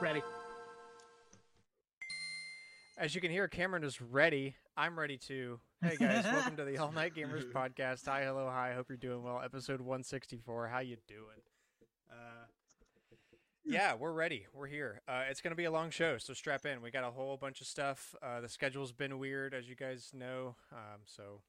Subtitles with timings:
[0.00, 0.22] Ready.
[2.98, 4.54] As you can hear, Cameron is ready.
[4.76, 5.58] I'm ready too.
[5.82, 8.04] Hey guys, welcome to the All Night Gamers podcast.
[8.06, 8.72] Hi, hello, hi.
[8.74, 9.40] Hope you're doing well.
[9.42, 10.68] Episode 164.
[10.68, 11.20] How you doing?
[12.10, 12.46] Uh,
[13.64, 14.46] yeah, we're ready.
[14.52, 15.00] We're here.
[15.08, 16.82] Uh, it's gonna be a long show, so strap in.
[16.82, 18.14] We got a whole bunch of stuff.
[18.22, 20.56] Uh, the schedule's been weird, as you guys know.
[20.72, 21.40] Um, so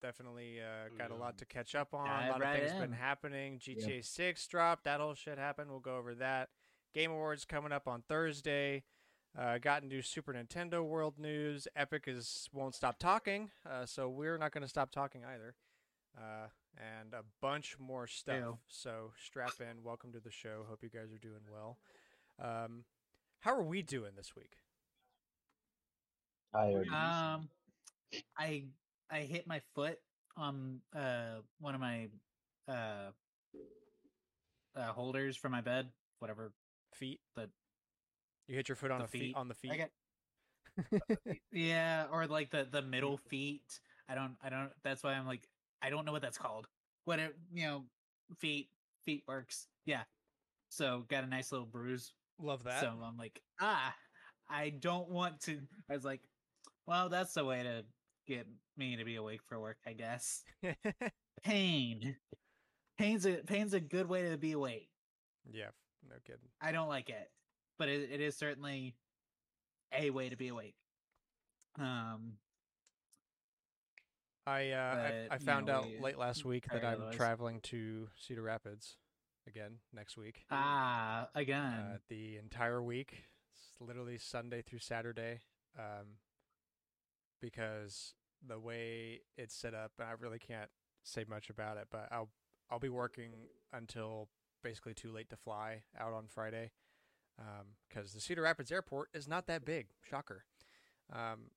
[0.00, 2.06] definitely uh, got a lot to catch up on.
[2.06, 2.80] a lot right of things in.
[2.80, 3.58] been happening.
[3.58, 4.84] GTA 6 dropped.
[4.84, 5.70] That whole shit happened.
[5.70, 6.48] We'll go over that.
[6.94, 8.84] Game Awards coming up on Thursday.
[9.38, 11.66] Uh, got into Super Nintendo World news.
[11.74, 15.54] Epic is won't stop talking, uh, so we're not going to stop talking either.
[16.16, 18.36] Uh, and a bunch more stuff.
[18.36, 18.58] Ew.
[18.68, 19.82] So strap in.
[19.82, 20.66] Welcome to the show.
[20.68, 21.78] Hope you guys are doing well.
[22.38, 22.84] Um,
[23.40, 24.56] how are we doing this week?
[26.54, 26.88] Tired.
[26.88, 27.48] Um,
[28.38, 28.64] I
[29.10, 29.98] I hit my foot
[30.36, 32.08] on uh one of my
[32.68, 33.12] uh,
[34.76, 35.88] uh holders for my bed,
[36.18, 36.52] whatever.
[36.94, 37.20] Feet.
[37.36, 37.50] The-
[38.48, 39.36] you hit your foot on the a feet feet.
[39.36, 39.72] on the feet.
[39.72, 39.90] I got
[41.52, 43.80] yeah, or like the the middle feet.
[44.08, 44.70] I don't I don't.
[44.82, 45.48] That's why I'm like
[45.80, 46.66] I don't know what that's called.
[47.04, 47.84] What it you know
[48.38, 48.68] feet
[49.04, 49.68] feet works.
[49.86, 50.02] Yeah.
[50.70, 52.80] So got a nice little bruise Love that.
[52.80, 53.94] So I'm like, ah,
[54.50, 55.60] I don't want to.
[55.88, 56.20] I was like,
[56.86, 57.84] well, that's the way to
[58.26, 60.42] get me to be awake for work, I guess.
[61.44, 62.16] Pain.
[62.98, 64.88] Pain's a pain's a good way to be awake.
[65.50, 65.70] yeah,
[66.08, 66.48] no kidding.
[66.60, 67.30] I don't like it,
[67.78, 68.94] but it, it is certainly
[69.96, 70.74] a way to be awake.
[71.78, 72.34] Um,
[74.46, 76.94] I uh, I, But, I you found know, out we- late last week that I'm
[76.94, 77.14] otherwise.
[77.14, 78.96] traveling to Cedar Rapids
[79.46, 80.44] again next week.
[80.50, 83.24] ah, again, uh, the entire week.
[83.52, 85.40] It's literally Sunday through Saturday.
[85.78, 86.18] Um,
[87.40, 88.14] because
[88.46, 90.70] the way it's set up, and I really can't
[91.02, 92.28] say much about it, but I'll
[92.70, 93.32] I'll be working
[93.72, 94.28] until
[94.62, 96.70] basically too late to fly out on Friday.
[97.88, 99.88] Because the Cedar Rapids Airport is not that big.
[100.08, 100.44] Shocker.
[101.12, 101.50] Um,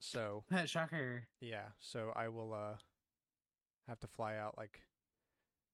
[0.00, 1.24] so shocker.
[1.40, 2.76] yeah, so I will uh
[3.86, 4.82] have to fly out like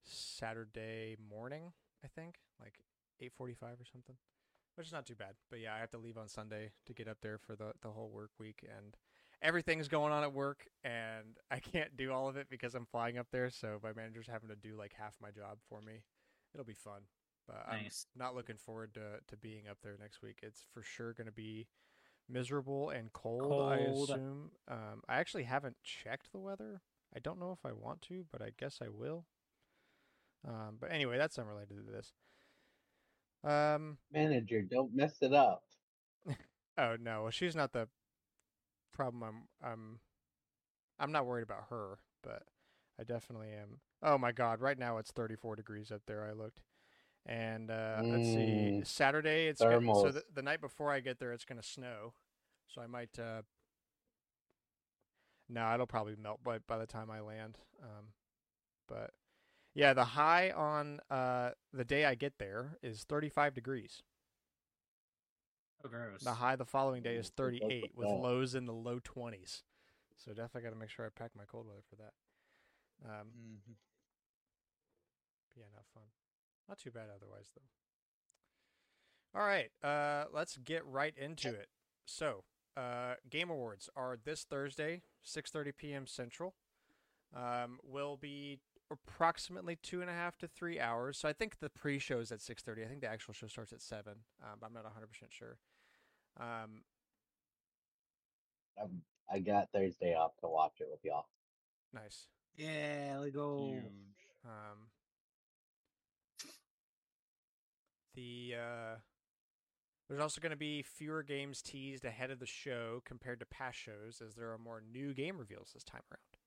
[0.03, 1.73] Saturday morning,
[2.05, 2.75] I think, like
[3.21, 4.17] 8:45 or something.
[4.77, 5.35] Which is not too bad.
[5.51, 7.91] But yeah, I have to leave on Sunday to get up there for the the
[7.91, 8.97] whole work week and
[9.43, 13.19] everything's going on at work and I can't do all of it because I'm flying
[13.19, 16.03] up there, so my manager's having to do like half my job for me.
[16.55, 17.03] It'll be fun.
[17.47, 18.07] But Nice.
[18.15, 20.39] I'm not looking forward to to being up there next week.
[20.43, 21.67] It's for sure going to be
[22.29, 24.11] miserable and cold, I Cold.
[24.11, 24.51] assume.
[24.69, 26.81] Um, I actually haven't checked the weather.
[27.15, 29.27] I don't know if I want to, but I guess I will.
[30.47, 32.13] Um, but anyway, that's unrelated to this.
[33.45, 35.65] Um, Manager, don't mess it up.
[36.79, 37.89] oh no, well, she's not the
[38.93, 39.23] problem.
[39.63, 39.99] I'm, I'm,
[40.99, 42.45] I'm not worried about her, but
[42.99, 43.81] I definitely am.
[44.05, 44.61] Oh my God!
[44.61, 46.25] Right now it's 34 degrees up there.
[46.29, 46.61] I looked,
[47.27, 48.81] and uh, let's see.
[48.81, 52.13] Mm, Saturday it's gonna, so the, the night before I get there, it's gonna snow.
[52.69, 53.19] So I might.
[53.19, 53.43] Uh,
[55.49, 57.59] no, it'll probably melt by by the time I land.
[57.83, 58.07] Um,
[58.89, 59.11] but
[59.75, 64.03] yeah, the high on uh the day I get there is 35 degrees.
[65.85, 66.23] Oh, gross.
[66.23, 68.73] The high the following day is Ooh, good luck 38 with with lows in the
[68.73, 69.63] low 20s.
[70.17, 72.13] So definitely got to make sure I pack my cold weather for that.
[73.05, 73.73] Um, Mm-hmm.
[75.55, 76.05] But yeah, not fun.
[76.69, 79.39] Not too bad otherwise though.
[79.39, 81.69] All right, uh, let's get right into it.
[82.07, 82.45] So,
[82.77, 86.07] uh, Game Awards are this Thursday, 6:30 p.m.
[86.07, 86.55] Central.
[87.35, 88.61] Um, will be
[88.91, 91.19] approximately two and a half to three hours.
[91.19, 92.85] So I think the pre-show is at 6:30.
[92.85, 94.15] I think the actual show starts at seven.
[94.43, 95.59] Um, but I'm not 100 percent sure.
[96.39, 96.83] Um,
[98.81, 101.27] I'm, I got Thursday off to watch it with y'all.
[101.93, 102.27] nice.
[102.57, 103.75] yeah, let go.
[104.45, 104.89] Um,
[108.15, 108.97] the uh,
[110.09, 113.79] there's also going to be fewer games teased ahead of the show compared to past
[113.79, 116.39] shows, as there are more new game reveals this time around,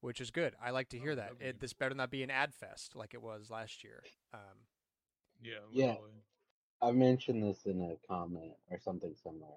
[0.00, 0.54] which is good.
[0.62, 1.32] I like to hear Oh, that.
[1.40, 4.02] It, this better not be an ad fest like it was last year.
[4.34, 4.66] Um,
[5.42, 5.52] Yeah.
[5.72, 5.86] Yeah.
[5.86, 6.12] literally.
[6.80, 9.56] I mentioned this in a comment or something similar.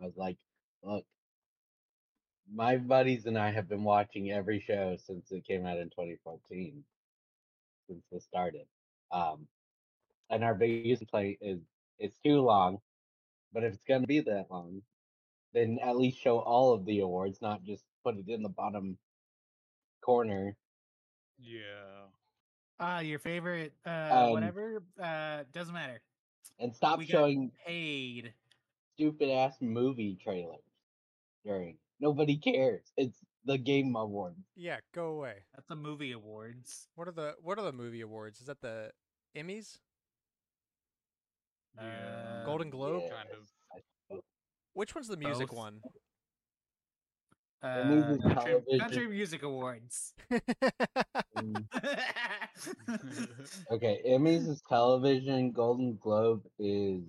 [0.00, 0.38] I was like,
[0.82, 1.04] look,
[2.52, 6.84] my buddies and I have been watching every show since it came out in 2014,
[7.88, 8.66] since it started.
[9.12, 9.46] Um,
[10.30, 11.60] and our biggest complaint is
[11.98, 12.78] it's too long,
[13.52, 14.82] but if it's going to be that long,
[15.52, 18.98] then at least show all of the awards, not just put it in the bottom
[20.02, 20.56] corner.
[21.38, 22.08] Yeah.
[22.80, 24.82] Ah, your favorite, uh, Um, whatever.
[25.00, 26.00] Uh, doesn't matter.
[26.58, 28.34] And stop We showing Paid.
[28.94, 30.64] stupid ass movie trailers
[31.44, 31.78] during.
[32.00, 32.92] Nobody cares.
[32.96, 34.38] It's the game awards.
[34.56, 35.44] yeah, go away.
[35.54, 36.88] That's the movie awards.
[36.94, 38.40] What are the what are the movie awards?
[38.40, 38.92] Is that the
[39.36, 39.78] Emmys?
[41.76, 41.82] Yeah.
[42.42, 43.02] Uh, Golden Globe?
[43.10, 44.20] Kind of.
[44.74, 45.56] Which one's the music Both.
[45.58, 45.80] one?
[47.62, 50.14] Uh, country, country music awards.
[51.36, 51.66] Mm,
[53.72, 55.50] Okay, Emmys is television.
[55.50, 57.02] Golden Globe is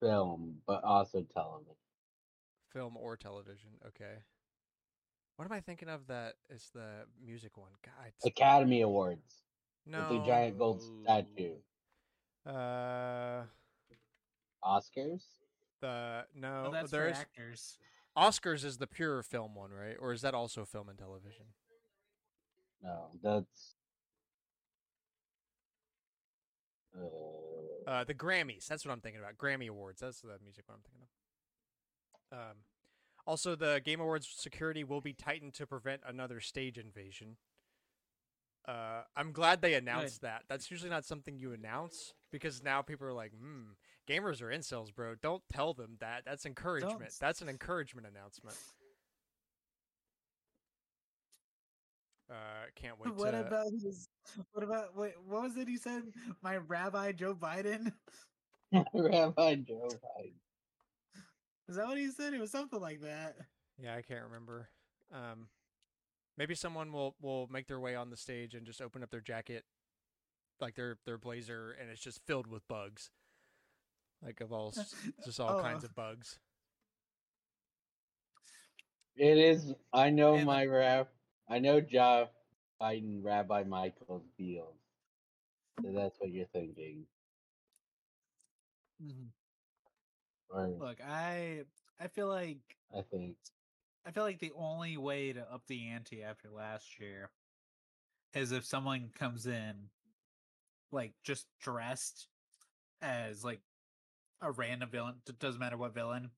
[0.00, 1.74] film, but also television.
[2.72, 3.70] Film or television.
[3.86, 4.14] Okay.
[5.36, 7.70] What am I thinking of that is the music one?
[7.84, 8.12] God.
[8.24, 9.42] Academy Awards
[9.86, 10.00] No.
[10.00, 11.54] with the giant gold statue.
[12.46, 13.42] Uh,
[14.64, 15.22] Oscars.
[15.80, 16.62] the no.
[16.62, 17.78] well, that's there for actors.
[18.16, 19.96] Oscars is the pure film one, right?
[20.00, 21.46] Or is that also film and television?
[22.82, 23.74] No, that's.
[26.96, 27.06] Uh,
[27.86, 28.66] Uh, the Grammys.
[28.66, 29.36] That's what I'm thinking about.
[29.36, 30.00] Grammy Awards.
[30.00, 32.38] That's the music one I'm thinking of.
[32.38, 32.56] Um,
[33.26, 37.36] also, the Game Awards security will be tightened to prevent another stage invasion.
[38.66, 40.42] Uh, I'm glad they announced that.
[40.48, 43.72] That's usually not something you announce because now people are like, "Hmm,
[44.08, 45.16] gamers are incels, bro.
[45.16, 46.24] Don't tell them that.
[46.24, 46.98] That's encouragement.
[47.00, 47.18] Don't.
[47.20, 48.56] That's an encouragement announcement."
[52.30, 52.34] Uh,
[52.76, 53.40] can't wait What to.
[53.46, 54.08] about his?
[54.52, 55.14] What about wait?
[55.26, 56.04] What was it he said?
[56.42, 57.92] My Rabbi Joe Biden.
[58.72, 60.32] Rabbi Joe Biden.
[61.68, 62.32] Is that what he said?
[62.32, 63.36] It was something like that.
[63.78, 64.68] Yeah, I can't remember.
[65.12, 65.48] Um,
[66.42, 69.20] maybe someone will will make their way on the stage and just open up their
[69.20, 69.62] jacket,
[70.60, 73.10] like their their blazer, and it's just filled with bugs,
[74.20, 74.74] like of all
[75.24, 76.40] just all Oh, kinds of bugs.
[79.14, 79.72] It is.
[79.92, 81.06] I know And the- my rab.
[81.48, 82.28] I know Joe
[82.80, 84.74] Biden, Rabbi Michael Beals.
[85.80, 87.06] So that's what you're thinking,
[89.00, 89.28] Mm-hmm.
[90.50, 91.62] or Look, I
[92.00, 92.58] I feel like
[92.96, 93.36] I think.
[94.06, 97.30] I feel like the only way to up the ante after last year
[98.34, 99.74] is if someone comes in
[100.90, 102.28] like just dressed
[103.00, 103.60] as like
[104.40, 106.30] a random villain, it doesn't matter what villain,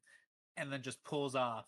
[0.56, 1.66] and then just pulls off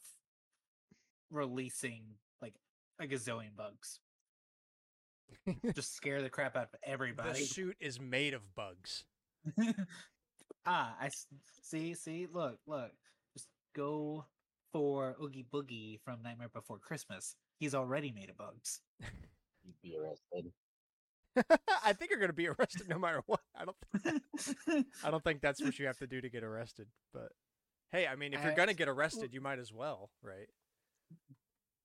[1.30, 2.02] releasing
[2.42, 2.54] like
[3.00, 4.00] a gazillion bugs.
[5.74, 7.40] just scare the crap out of everybody.
[7.40, 9.04] The suit is made of bugs.
[10.66, 11.10] ah, I
[11.62, 12.92] see, see, look, look.
[13.34, 14.24] Just go
[14.76, 17.34] for Oogie Boogie from Nightmare Before Christmas.
[17.58, 18.82] He's already made of bugs.
[19.64, 20.52] You'd be arrested.
[21.82, 23.40] I think you're gonna be arrested no matter what.
[23.58, 24.84] I don't.
[25.02, 26.88] I don't think that's what you have to do to get arrested.
[27.14, 27.28] But
[27.90, 30.48] hey, I mean, if you're I- gonna get arrested, you might as well, right?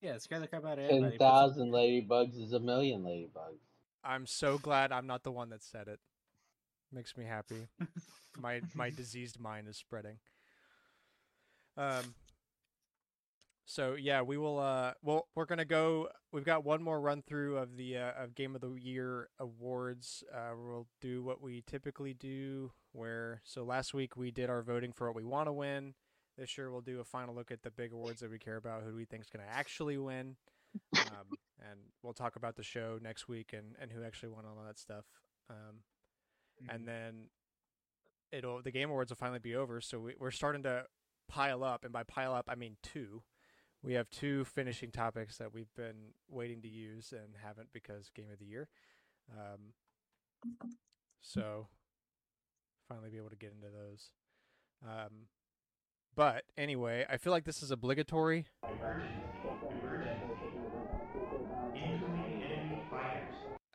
[0.02, 1.12] yeah, scare the crap out of Ten everybody.
[1.18, 3.60] put some- thousand ladybugs is a million ladybugs.
[4.04, 6.00] I'm so glad I'm not the one that said it.
[6.92, 7.68] Makes me happy.
[8.38, 10.18] my my diseased mind is spreading.
[11.78, 12.16] Um.
[13.72, 14.60] So yeah, we will.
[14.60, 16.10] Uh, well, we're gonna go.
[16.34, 20.26] We've got one more run through of the uh, of Game of the Year awards.
[20.30, 22.74] Uh, we'll do what we typically do.
[22.92, 25.94] Where so last week we did our voting for what we want to win.
[26.38, 28.84] This year we'll do a final look at the big awards that we care about.
[28.84, 30.36] Who do we think is gonna actually win?
[30.94, 31.30] Um,
[31.62, 34.80] and we'll talk about the show next week and and who actually won all that
[34.80, 35.06] stuff.
[35.50, 35.86] Um,
[36.68, 37.30] and then
[38.34, 40.84] it'll the game awards will finally be over so we, we're starting to
[41.30, 43.24] pile up and by pile up i mean two
[43.84, 48.32] we have two finishing topics that we've been waiting to use and haven't because game
[48.32, 48.70] of the year
[49.38, 49.74] um,
[51.22, 51.68] so
[52.88, 54.12] finally be able to get into those
[54.84, 55.28] um,
[56.16, 58.46] but anyway i feel like this is obligatory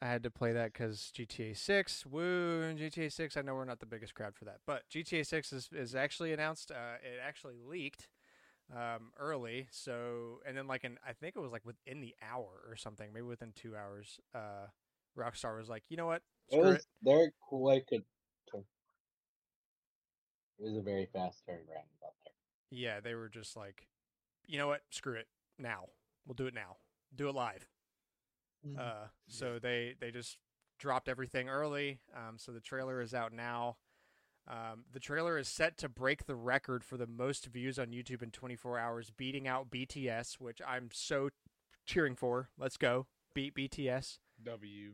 [0.02, 3.36] I had to play that because GTA 6, woo, and GTA 6.
[3.36, 6.32] I know we're not the biggest crowd for that, but GTA 6 is, is actually
[6.34, 6.70] announced.
[6.70, 8.06] Uh, it actually leaked
[8.74, 12.62] um, early, so and then like in I think it was like within the hour
[12.68, 14.18] or something, maybe within two hours.
[14.34, 14.66] Uh,
[15.18, 16.86] Rockstar was like, you know what, It was it.
[17.02, 17.86] they're quick.
[17.88, 18.02] to
[18.50, 18.64] turn-
[20.58, 22.32] It was a very fast turnaround out there.
[22.70, 23.86] Yeah, they were just like,
[24.46, 25.28] you know what, screw it.
[25.58, 25.86] Now
[26.26, 26.76] we'll do it now.
[27.14, 27.66] Do it live.
[28.66, 28.78] Mhm.
[28.78, 30.38] Uh, so they they just
[30.78, 32.00] dropped everything early.
[32.14, 33.78] Um, so the trailer is out now.
[34.48, 38.22] Um, the trailer is set to break the record for the most views on YouTube
[38.22, 41.30] in 24 hours, beating out BTS, which I'm so
[41.84, 42.50] cheering for.
[42.58, 44.18] Let's go, beat BTS.
[44.44, 44.92] W.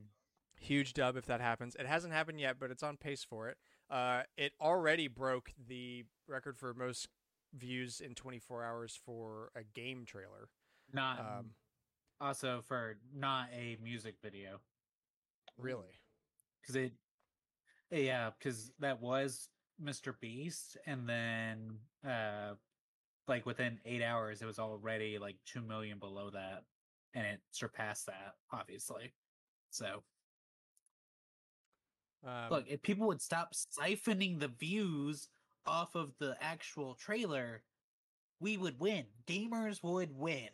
[0.58, 1.74] Huge dub if that happens.
[1.78, 3.58] It hasn't happened yet, but it's on pace for it.
[3.90, 7.08] Uh, it already broke the record for most
[7.54, 10.48] views in 24 hours for a game trailer.
[10.92, 11.50] not Um,
[12.20, 14.60] also for not a music video
[15.58, 16.00] really.
[16.60, 16.92] because it
[17.92, 19.48] yeah because that was
[19.82, 20.14] Mr.
[20.20, 22.54] Beast and then uh
[23.28, 26.64] like within eight hours it was already like two million below that
[27.14, 29.12] and it surpassed that obviously
[29.70, 30.02] so
[32.24, 35.28] Um, Look, if people would stop siphoning the views
[35.66, 37.62] off of the actual trailer,
[38.40, 39.04] we would win.
[39.26, 40.48] Gamers would win.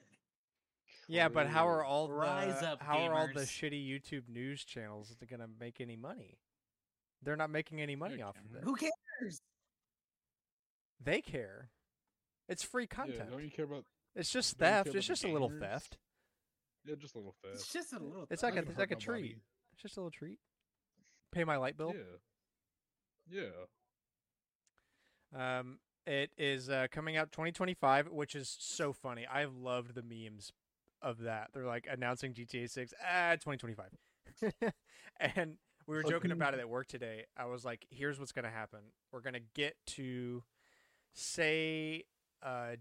[1.09, 1.87] yeah, but how are True.
[1.89, 5.97] all Rise up, how are all the shitty YouTube news channels going to make any
[5.97, 6.39] money?
[7.23, 8.63] They're not making any money off of Cameron.
[8.63, 8.65] it.
[8.65, 9.41] Who cares?
[11.03, 11.71] They care.
[12.49, 13.31] It's free Yeah, content.
[13.31, 13.85] don't you care about?
[14.17, 14.87] it's just don't you care theft.
[14.89, 15.61] about It's the just a little gamers?
[15.61, 15.99] theft.
[16.85, 17.55] Yeah, just a little theft.
[17.57, 18.27] It's just a little.
[18.31, 18.55] It's thing.
[18.55, 19.23] like a it's like a treat.
[19.23, 19.41] nobody.
[19.73, 20.39] It's just a little treat.
[21.33, 21.95] Pay my light bill.
[23.31, 23.43] Yeah.
[25.35, 25.59] Yeah.
[25.61, 29.27] Um, it is uh, coming out 2025, which is so funny.
[29.31, 30.53] I've loved the memes
[31.03, 31.49] of that.
[31.53, 34.73] They're like announcing GTA 6, ah, 2025.
[35.21, 35.57] and
[35.89, 37.25] we were joking about it at work today.
[37.37, 38.81] I was like, here's what's going to happen.
[39.11, 40.45] We're going to get to
[41.15, 42.05] say,
[42.43, 42.77] uh,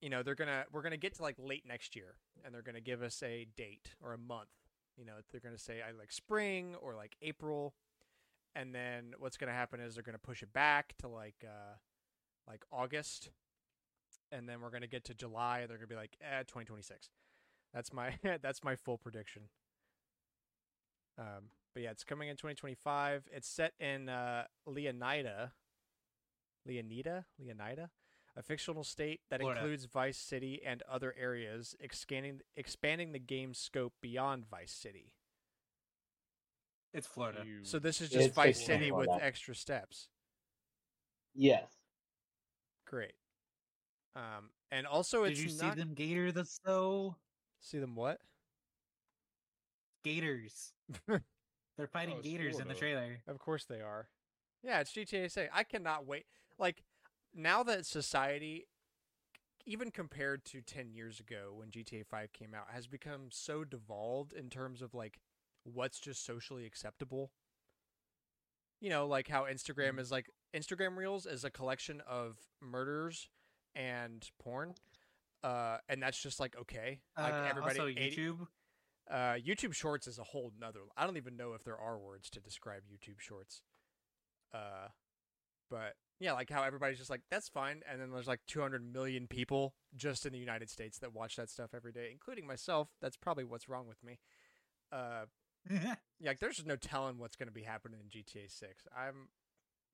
[0.00, 2.14] you know, they're going to, we're going to get to like late next year
[2.44, 4.50] and they're going to give us a date or a month.
[4.96, 7.74] You know, they're going to say I like spring or like April
[8.54, 11.44] and then what's going to happen is they're going to push it back to like
[11.44, 11.76] uh
[12.46, 13.30] like August
[14.32, 16.40] and then we're going to get to July and they're going to be like eh
[16.40, 17.10] 2026
[17.72, 19.42] that's my that's my full prediction
[21.18, 25.52] um but yeah it's coming in 2025 it's set in uh Leonida
[26.68, 27.90] Leonida Leonida
[28.36, 29.60] a fictional state that Florida.
[29.60, 35.12] includes Vice City and other areas expanding expanding the game's scope beyond Vice City
[36.92, 37.44] It's Florida.
[37.62, 40.08] So this is just It's Vice fictional City with extra steps
[41.32, 41.70] Yes.
[42.88, 43.12] Great.
[44.16, 47.14] Um, and also Did it's you not see them gator the snow?
[47.60, 48.18] see them what?
[50.02, 50.72] Gators.
[51.78, 53.20] They're fighting Oh, gators in the trailer.
[53.26, 54.08] Of course they are.
[54.62, 55.50] Yeah, it's GTA 6.
[55.54, 56.26] I cannot wait.
[56.58, 56.82] Like
[57.32, 58.66] now that society
[59.64, 64.32] even compared to 10 years ago when GTA 5 came out has become so devolved
[64.32, 65.20] in terms of like
[65.62, 67.30] what's just socially acceptable.
[68.80, 73.28] You know, like how Instagram is like Instagram Reels is a collection of murders
[73.76, 74.74] and porn.
[75.44, 77.00] Uh, and that's just like okay.
[77.16, 78.46] Like Uh, everybody also, 80 YouTube.
[79.10, 80.80] Uh, YouTube Shorts is a whole nother.
[80.96, 83.62] I don't even know if there are words to describe YouTube Shorts.
[84.52, 84.88] Uh,
[85.70, 89.26] but yeah, like how everybody's just like that's fine, and then there's like 200 million
[89.26, 92.88] people just in the United States that watch that stuff every day, including myself.
[93.00, 94.18] That's probably what's wrong with me.
[94.92, 95.26] Uh,
[95.70, 98.86] yeah, like there's just no telling what's going to be happening in GTA 6.
[98.96, 99.28] I'm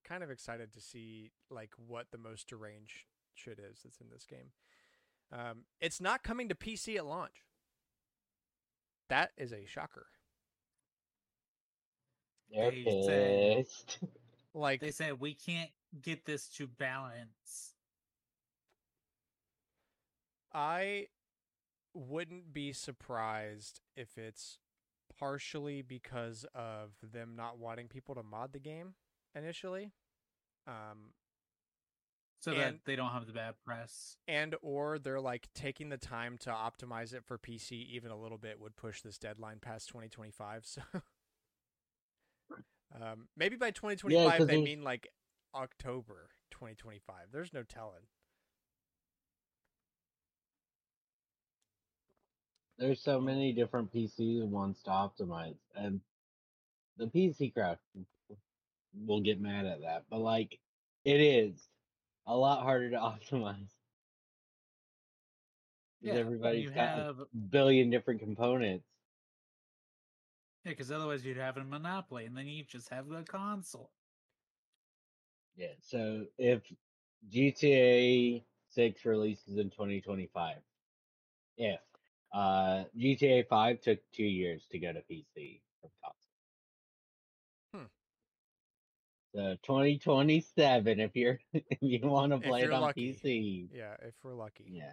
[0.04, 3.04] kind of excited to see like what the most deranged
[3.34, 4.52] shit is that's in this game.
[5.32, 7.44] Um, it's not coming to PC at launch.
[9.08, 10.06] That is a shocker.
[12.50, 14.08] They're They said-
[14.56, 15.70] Like they said we can't
[16.00, 17.74] get this to balance.
[20.52, 21.08] I
[21.92, 24.58] wouldn't be surprised if it's
[25.18, 28.94] partially because of them not wanting people to mod the game
[29.34, 29.90] initially.
[30.68, 31.10] Um,
[32.44, 34.18] So And- that they don't have the bad press.
[34.28, 38.36] and or they're like taking the time to optimize it for PC even a little
[38.36, 40.82] bit would push this deadline past 2025 so
[43.00, 45.08] um, maybe by 2025 'cause they mean like
[45.54, 48.02] October 2025 there's no telling
[52.76, 56.00] There's so many different PC ones to optimize, and
[56.96, 57.78] the PC crowd
[59.06, 60.04] will get mad at that.
[60.10, 60.58] But like,
[61.04, 61.68] it is
[62.26, 62.96] a lot harder to
[63.32, 63.70] optimize.
[66.00, 68.84] Yeah, everybody's you got have a billion different components.
[70.64, 73.90] yeah, because otherwise you'd have a monopoly, and then you just have the console.
[75.56, 75.68] Yeah.
[75.80, 76.62] So if
[77.30, 80.56] GTA 6 releases in 2025,
[81.56, 81.80] if
[82.32, 86.14] uh, GTA 5 took two years to go to PC from console.
[87.74, 87.86] Hmm.
[89.34, 93.12] So 2027, if you're if you want to play it on lucky.
[93.12, 94.92] PC, yeah if we're lucky yeah.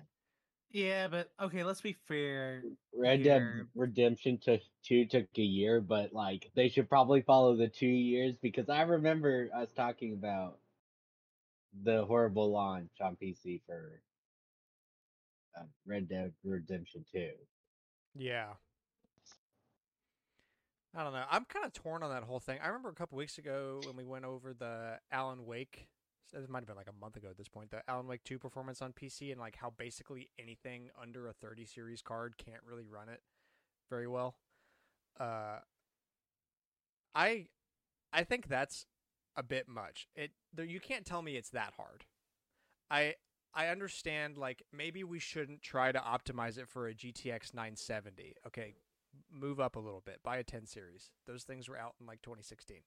[0.74, 2.64] Yeah, but okay, let's be fair.
[2.96, 3.44] Red Dead
[3.76, 8.36] Redemption took two took a year, but like they should probably follow the two years
[8.42, 10.60] because I remember us talking about
[11.84, 14.02] the horrible launch on PC for
[15.58, 17.32] uh, Red Dead Redemption Two.
[18.16, 18.54] Yeah.
[20.96, 21.24] I don't know.
[21.30, 22.60] I'm kind of torn on that whole thing.
[22.62, 25.88] I remember a couple weeks ago when we went over the Alan Wake.
[26.34, 27.72] This might have been like a month ago at this point.
[27.72, 31.66] The Alan Wake 2 performance on PC and like how basically anything under a 30
[31.66, 33.22] series card can't really run it
[33.90, 34.36] very well.
[35.20, 35.60] Uh,
[37.16, 37.48] I
[38.14, 38.86] I think that's
[39.36, 40.08] a bit much.
[40.16, 42.06] It you can't tell me it's that hard.
[42.90, 43.16] I
[43.54, 48.36] I understand like maybe we shouldn't try to optimize it for a GTX 970.
[48.48, 48.76] Okay,
[49.32, 50.20] move up a little bit.
[50.24, 51.12] Buy a 10 series.
[51.28, 52.78] Those things were out in like 2016.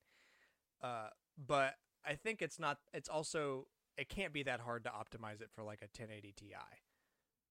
[0.82, 2.78] Uh, but I think it's not.
[2.92, 3.66] It's also
[3.96, 6.54] it can't be that hard to optimize it for like a 1080 Ti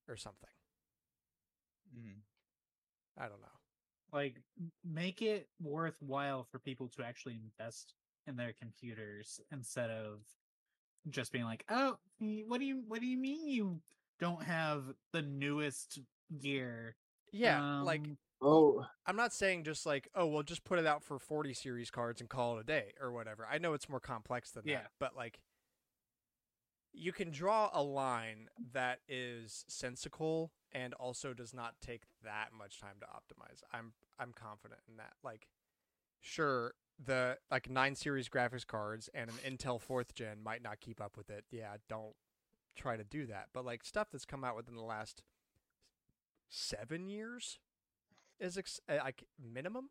[0.07, 0.49] or something.
[1.95, 2.21] Mhm.
[3.17, 3.47] I don't know.
[4.11, 4.39] like
[4.83, 7.95] make it worthwhile for people to actually invest
[8.27, 10.23] in their computers instead of
[11.09, 13.81] just being like, "Oh, what do you what do you mean you
[14.19, 15.99] don't have the newest
[16.37, 16.95] gear?"
[17.31, 21.03] Yeah, like Um, Oh, I'm not saying just like, oh, well, just put it out
[21.03, 23.47] for 40 series cards and call it a day or whatever.
[23.49, 24.81] I know it's more complex than Yeah.
[24.81, 25.39] that, but like,
[26.91, 32.79] you can draw a line that is sensical and also does not take that much
[32.79, 33.61] time to optimize.
[33.71, 35.13] I'm I'm confident in that.
[35.23, 35.47] Like,
[36.21, 36.73] sure,
[37.03, 41.17] the like nine series graphics cards and an Intel fourth gen might not keep up
[41.17, 41.45] with it.
[41.49, 42.15] Yeah, don't
[42.75, 43.47] try to do that.
[43.53, 45.23] But like stuff that's come out within the last
[46.49, 47.57] seven years
[48.39, 49.89] is ex- uh, like minimum.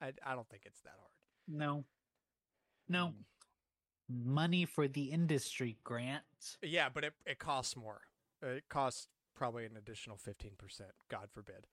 [0.00, 1.10] I I don't think it's that hard.
[1.48, 1.84] no,
[2.88, 3.24] no Mm.
[4.08, 6.58] money for the industry grant.
[6.62, 8.02] Yeah, but it it costs more.
[8.42, 10.90] It costs probably an additional fifteen percent.
[11.08, 11.66] God forbid.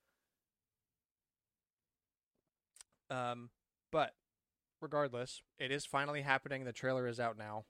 [3.09, 3.49] Um,
[3.91, 4.15] but
[4.81, 6.63] regardless, it is finally happening.
[6.63, 7.65] The trailer is out now.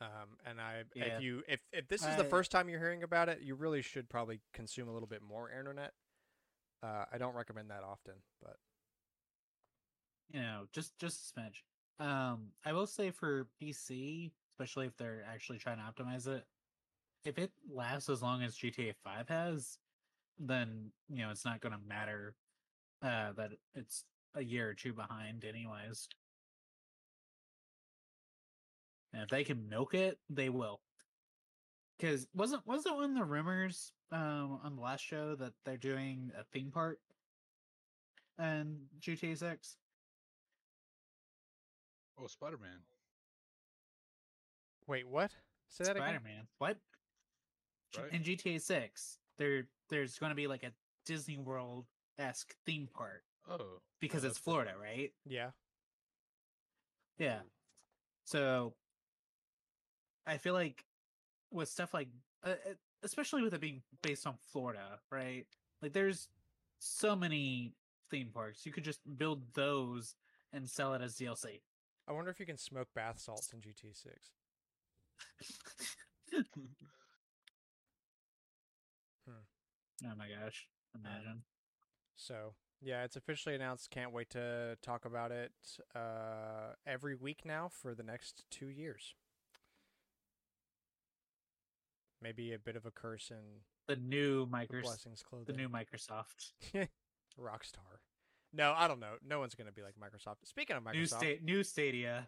[0.00, 1.16] Um, and I, Yeah.
[1.16, 3.82] if you, if if this is the first time you're hearing about it, you really
[3.82, 5.94] should probably consume a little bit more internet.
[6.82, 8.58] Uh, I don't recommend that often, but
[10.28, 11.62] you know, just just a smidge.
[11.98, 16.46] Um, I will say for PC, especially if they're actually trying to optimize it,
[17.24, 19.78] if it lasts as long as GTA Five has,
[20.38, 22.34] then you know it's not going to matter
[23.02, 26.08] uh, that it's a year or two behind, anyways.
[29.16, 30.82] And if they can milk it, they will.
[31.98, 36.30] Because wasn't wasn't one of the rumors um, on the last show that they're doing
[36.38, 36.98] a theme park
[38.38, 39.78] and GTA Six?
[42.18, 42.80] Oh, Spider Man.
[44.86, 45.30] wait, what?
[45.70, 46.08] Say that again.
[46.08, 46.20] Spider.
[46.22, 46.46] Man.
[46.58, 46.76] What?
[47.96, 48.12] Right.
[48.12, 50.72] In GTA Six, there there's going to be like a
[51.06, 51.86] Disney World
[52.18, 53.80] esque theme park Oh.
[53.98, 55.10] because it's Florida, right?
[55.24, 55.52] Yeah.
[57.18, 57.38] Yeah.
[58.24, 58.74] So
[60.26, 60.84] I feel like
[61.50, 62.08] with stuff like,
[62.44, 65.46] uh, uh, especially with it being based on Florida, right?
[65.82, 66.28] Like there's
[66.78, 67.74] so many
[68.10, 68.66] theme parks.
[68.66, 70.14] You could just build those
[70.52, 71.60] and sell it as DLC.
[72.08, 74.06] I wonder if you can smoke bath salts in GT6.
[76.32, 76.52] hmm.
[80.04, 80.68] oh my gosh!
[80.94, 81.42] Imagine.
[82.16, 83.90] So yeah, it's officially announced.
[83.90, 85.52] Can't wait to talk about it
[85.94, 89.14] uh, every week now for the next two years.
[92.22, 94.82] Maybe a bit of a curse in The new Microsoft.
[94.82, 96.52] blessings The new Microsoft.
[97.40, 98.00] Rockstar.
[98.52, 99.14] No, I don't know.
[99.26, 100.36] No one's gonna be like Microsoft.
[100.44, 101.42] Speaking of New Microsoft, state.
[101.44, 102.26] New Stadia.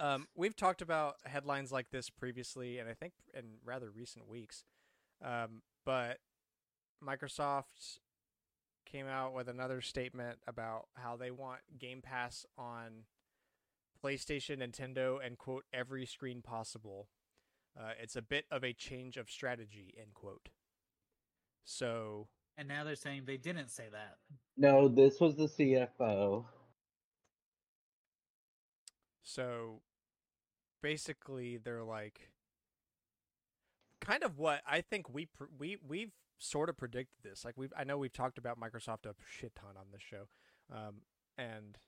[0.00, 4.64] um, we've talked about headlines like this previously, and I think in rather recent weeks.
[5.24, 6.18] Um, but
[7.04, 7.98] Microsoft
[8.84, 13.04] came out with another statement about how they want Game Pass on
[14.02, 17.08] PlayStation, Nintendo, and quote every screen possible.
[17.78, 19.94] Uh, it's a bit of a change of strategy.
[19.98, 20.50] End quote.
[21.64, 24.16] So And now they're saying they didn't say that.
[24.56, 26.44] no, this was the CFO.
[29.22, 29.80] So
[30.82, 32.28] basically, they're like
[34.00, 37.44] kind of what I think we we we've sort of predicted this.
[37.44, 40.24] Like we've I know we've talked about Microsoft a shit ton on this show,
[40.70, 41.02] um,
[41.38, 41.78] and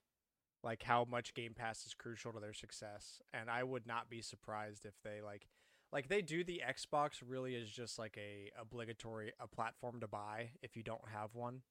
[0.62, 3.20] like how much Game Pass is crucial to their success.
[3.34, 5.46] And I would not be surprised if they like
[5.94, 10.50] like they do the Xbox really is just like a obligatory a platform to buy
[10.60, 11.62] if you don't have one,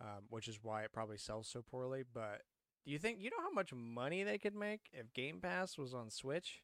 [0.00, 2.04] um, which is why it probably sells so poorly.
[2.14, 2.42] But
[2.86, 5.92] do you think you know how much money they could make if Game Pass was
[5.92, 6.62] on Switch?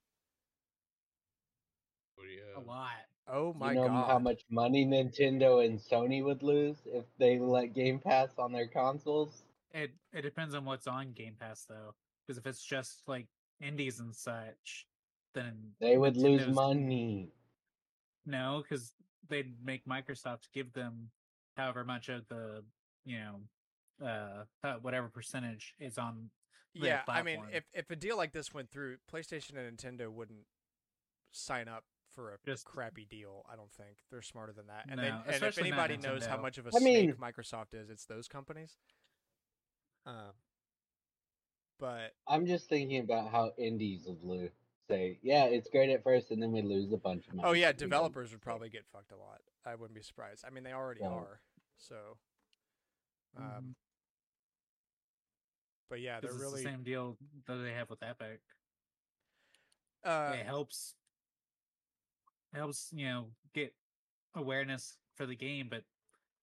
[2.57, 2.61] Oh.
[2.61, 2.91] A lot.
[3.31, 4.07] Oh my you know god!
[4.07, 8.69] how much money Nintendo and Sony would lose if they let Game Pass on their
[8.69, 9.43] consoles?
[9.73, 13.27] It it depends on what's on Game Pass though, because if it's just like
[13.61, 14.87] indies and such,
[15.35, 17.33] then They would lose money.
[18.27, 18.93] No, because
[19.29, 21.11] they'd make Microsoft give them
[21.57, 22.63] however much of the
[23.05, 26.31] you know uh, uh whatever percentage is on.
[26.75, 30.09] their yeah, I mean, if if a deal like this went through, PlayStation and Nintendo
[30.09, 30.47] wouldn't
[31.31, 33.45] sign up for a Just- crappy deal.
[33.51, 34.87] I don't think they're smarter than that.
[34.89, 37.75] And No, then, and if anybody knows how much of a I snake mean- Microsoft
[37.75, 38.77] is, it's those companies.
[40.07, 40.33] Um,
[41.79, 44.51] but I'm just thinking about how indies would lose.
[44.89, 47.47] Say, yeah, it's great at first, and then we lose a bunch of money.
[47.49, 49.43] oh yeah, We don't- developers would probably get fucked a lot.
[49.67, 50.45] I wouldn't be surprised.
[50.47, 51.09] I mean, they already Yeah.
[51.11, 51.43] are.
[51.77, 52.19] So,
[53.37, 53.75] um, Mhm.
[55.91, 58.41] but yeah, they're it's really the same deal that they have with Epic.
[60.05, 60.95] uh, it helps
[62.55, 63.75] helps you know get
[64.37, 65.85] awareness for the game but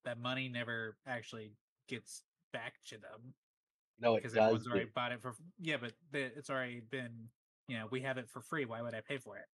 [0.03, 1.55] that money never actually
[1.87, 3.33] gets back to them
[3.97, 4.37] No, it because does.
[4.41, 7.31] everyone's already bought it for yeah but the, it's already been
[7.67, 9.45] you know we have it for free why would i pay for it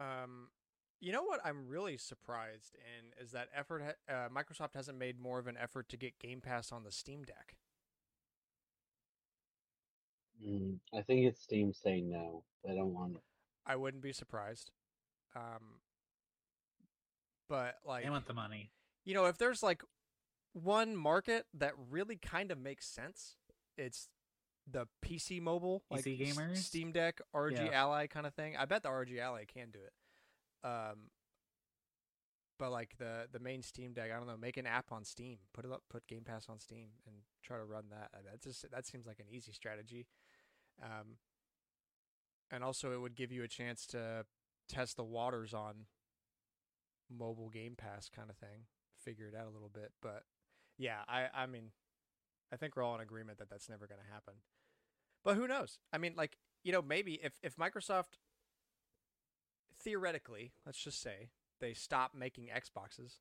[0.00, 0.50] Um,
[1.00, 3.82] you know what I'm really surprised in is that effort.
[3.82, 6.92] Ha- uh, Microsoft hasn't made more of an effort to get Game Pass on the
[6.92, 7.56] Steam Deck.
[10.40, 12.44] Mm, I think it's Steam saying no.
[12.64, 13.22] They don't want it.
[13.66, 14.70] I wouldn't be surprised.
[15.34, 15.80] Um,
[17.48, 18.70] but like, they want the money
[19.08, 19.82] you know, if there's like
[20.52, 23.36] one market that really kind of makes sense,
[23.78, 24.08] it's
[24.70, 26.56] the PC mobile, like PC S- gamers?
[26.58, 27.70] Steam Deck, RG Yeah.
[27.82, 28.56] Ally kind of thing.
[28.56, 30.66] I bet the ROG Ally can do it.
[30.68, 31.10] Um,
[32.58, 35.38] but like the the main Steam Deck, I don't know, make an app on Steam,
[35.54, 38.10] put it up, put Game Pass on Steam, and try to run that.
[38.24, 40.06] That just that seems like an easy strategy.
[40.82, 41.16] Um,
[42.50, 44.24] and also it would give you a chance to
[44.68, 45.86] test the waters on
[47.10, 48.66] mobile Game Pass kind of thing,
[49.02, 49.92] figure it out a little bit.
[50.02, 50.24] But
[50.76, 51.70] yeah, I I mean,
[52.52, 54.34] I think we're all in agreement that that's never going to happen.
[55.24, 55.78] But who knows?
[55.92, 58.18] I mean, like you know, maybe if if Microsoft
[59.80, 61.30] theoretically, let's just say
[61.60, 63.18] they stop making Xboxes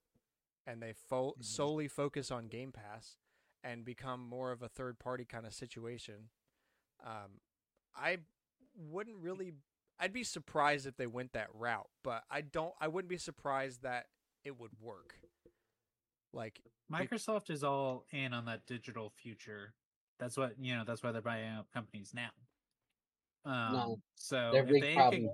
[0.66, 1.44] and they fo- Mhm.
[1.44, 3.18] solely focus on Game Pass
[3.64, 6.30] and become more of a third party kind of situation.
[7.00, 7.42] Um,
[7.96, 8.20] I
[8.76, 9.54] wouldn't really.
[10.00, 12.76] I'd be surprised if they went that route, but I don't.
[12.80, 14.10] I wouldn't be surprised that
[14.44, 15.20] it would work.
[16.34, 16.62] Like,
[16.92, 19.74] microsoft is all in on that digital future
[20.20, 22.30] that's what you know that's why they're buying up companies now
[23.46, 25.30] um so their big they problem-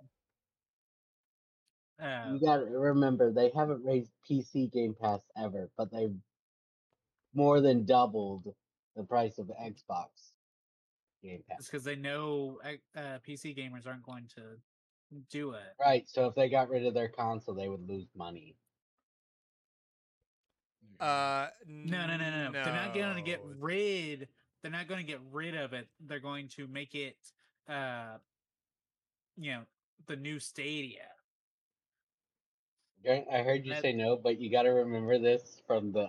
[2.00, 6.16] could, uh, You gotta remember they haven't raised PC Game Pass ever, but they've
[7.34, 8.54] more than doubled
[8.96, 10.08] the price of Xbox
[11.22, 11.60] Game Pass.
[11.60, 14.58] It's because they know uh, uh, PC gamers aren't going to
[15.30, 15.62] do it.
[15.80, 18.56] Right, so if they got rid of their console, they would lose money.
[21.04, 22.52] Uh, No, no, no, no.
[22.52, 22.64] no.
[22.64, 24.28] They're not going to get rid.
[24.62, 25.88] They're not going to get rid of it.
[26.00, 27.18] They're going to make it,
[27.68, 28.18] uh,
[29.38, 29.62] you know,
[30.08, 31.08] the new Stadia.
[33.06, 36.08] I heard you That- say no, but you got to remember this from the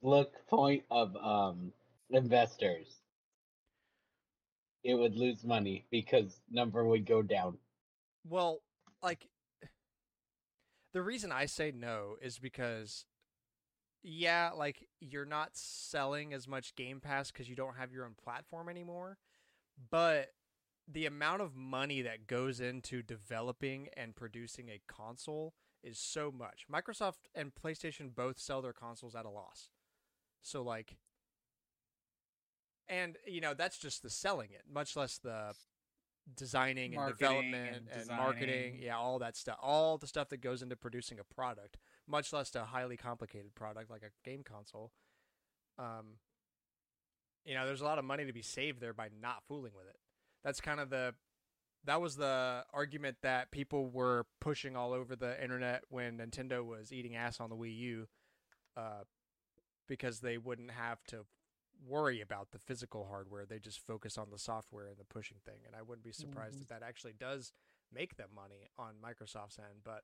[0.00, 1.72] look point of um
[2.10, 2.86] investors.
[4.84, 7.58] It would lose money because number would go down.
[8.24, 8.62] Well,
[9.02, 9.28] like
[10.94, 13.04] the reason I say no is because
[14.02, 18.14] yeah, like you're not selling as much Game Pass cuz you don't have your own
[18.14, 19.18] platform anymore,
[19.90, 20.34] but
[20.86, 26.66] the amount of money that goes into developing and producing a console is so much.
[26.72, 29.70] Microsoft and PlayStation both sell their consoles at a loss.
[30.40, 30.96] So like
[32.88, 35.54] and you know, that's just the selling it, much less the
[36.34, 40.62] designing and development and and, marketing, yeah, all that stuff, all the stuff that goes
[40.62, 41.76] into producing a product,
[42.08, 44.92] much less a highly complicated product like a game console.
[45.78, 46.16] Um,
[47.44, 49.86] you know, there's a lot of money to be saved there by not fooling with
[49.86, 49.96] it.
[50.44, 51.14] That's kind of the
[51.84, 56.92] that was the argument that people were pushing all over the internet when Nintendo was
[56.92, 58.08] eating ass on the Wii U,
[58.76, 59.04] uh,
[59.86, 61.24] because they wouldn't have to
[61.86, 63.46] worry about the physical hardware.
[63.46, 65.60] They just focus on the software and the pushing thing.
[65.66, 67.52] And I wouldn't be surprised if that actually does
[67.94, 69.82] make them money on Microsoft's end.
[69.84, 70.02] But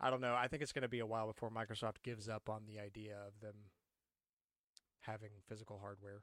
[0.00, 0.34] I don't know.
[0.34, 3.16] I think it's going to be a while before Microsoft gives up on the idea
[3.26, 3.54] of them
[5.00, 6.22] having physical hardware.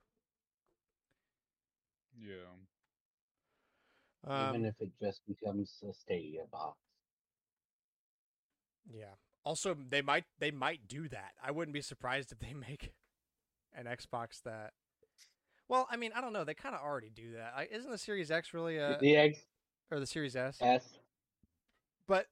[2.17, 2.35] Yeah.
[4.27, 6.77] Um, even if it just becomes a Stadia box.
[8.91, 9.15] Yeah.
[9.43, 11.33] Also, they might they might do that.
[11.43, 12.93] I wouldn't be surprised if they make
[13.73, 14.71] an Xbox that.
[15.67, 16.43] Well, I mean, I don't know.
[16.43, 17.53] They kind of already do that.
[17.55, 19.39] I, isn't the Series X really a the X
[19.91, 20.57] or the Series S?
[20.61, 20.99] S
[22.07, 22.27] But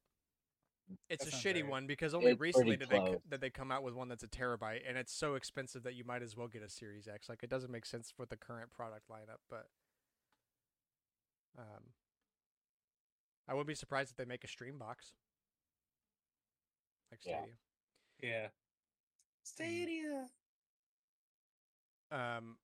[1.09, 1.67] it's That a shitty right.
[1.69, 4.27] one because only It's recently did they did they come out with one that's a
[4.27, 7.29] terabyte, and it's so expensive that you might as well get a Series X.
[7.29, 9.67] Like it doesn't make sense for the current product lineup, but
[11.57, 11.83] um,
[13.47, 15.13] I wouldn't be surprised if they make a stream box
[17.11, 17.41] like Yeah.
[17.41, 17.53] Stadia.
[18.21, 18.47] Yeah.
[19.43, 20.29] Stadia.
[22.11, 22.57] Um,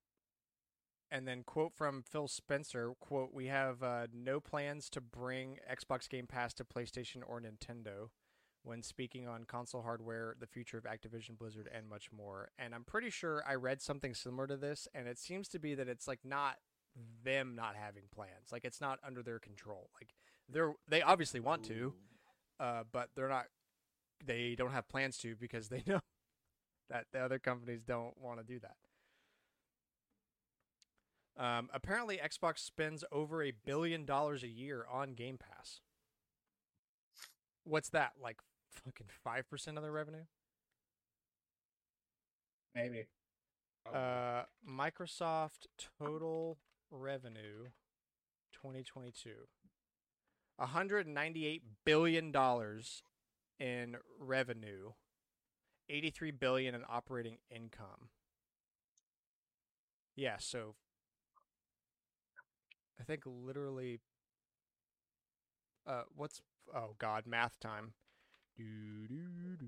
[1.10, 6.08] and then quote from Phil Spencer, quote, we have uh, no plans to bring Xbox
[6.08, 8.10] Game Pass to PlayStation or Nintendo
[8.62, 12.50] when speaking on console hardware, the future of Activision Blizzard, and much more.
[12.58, 15.74] And I'm pretty sure I read something similar to this, and it seems to be
[15.74, 16.56] that it's like not
[17.24, 18.52] them not having plans.
[18.52, 19.90] Like it's not under their control.
[20.00, 20.14] Like
[20.48, 21.94] they're they obviously want to,
[22.58, 23.46] uh, but they're not
[24.24, 26.00] they don't have plans to because they know
[26.90, 28.76] that the other companies don't want to do that.
[31.42, 35.80] Um, apparently, Xbox spends over a billion dollars a year on Game Pass.
[37.64, 38.12] What's that?
[38.22, 38.38] Like
[38.70, 40.24] fucking five percent of their revenue?
[42.74, 43.06] Maybe.
[43.92, 45.66] Uh, Microsoft
[45.98, 46.58] total
[46.90, 47.66] revenue
[48.52, 49.30] 2022
[50.56, 53.02] 198 billion dollars
[53.58, 54.90] in revenue
[55.88, 58.10] 83 billion in operating income
[60.16, 60.74] yeah so
[63.00, 64.00] i think literally
[65.86, 66.42] uh what's
[66.74, 67.92] oh god math time
[69.08, 69.66] do, do, do,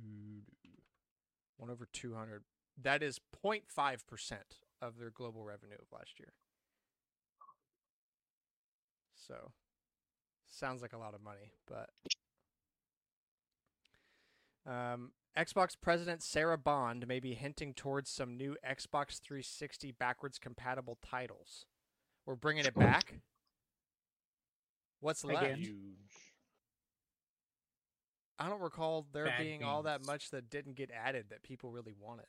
[0.62, 0.70] do.
[1.58, 2.42] 1 over 200
[2.80, 4.34] that is 0.5%
[4.80, 6.32] of their global revenue of last year.
[9.14, 9.52] So,
[10.48, 11.90] sounds like a lot of money, but
[14.66, 20.98] um, Xbox president Sarah Bond may be hinting towards some new Xbox 360 backwards compatible
[21.08, 21.66] titles.
[22.26, 23.20] We're bringing it back.
[25.00, 25.58] What's left?
[25.58, 26.31] Huge.
[28.42, 31.70] I don't recall there Bad being all that much that didn't get added that people
[31.70, 32.26] really wanted.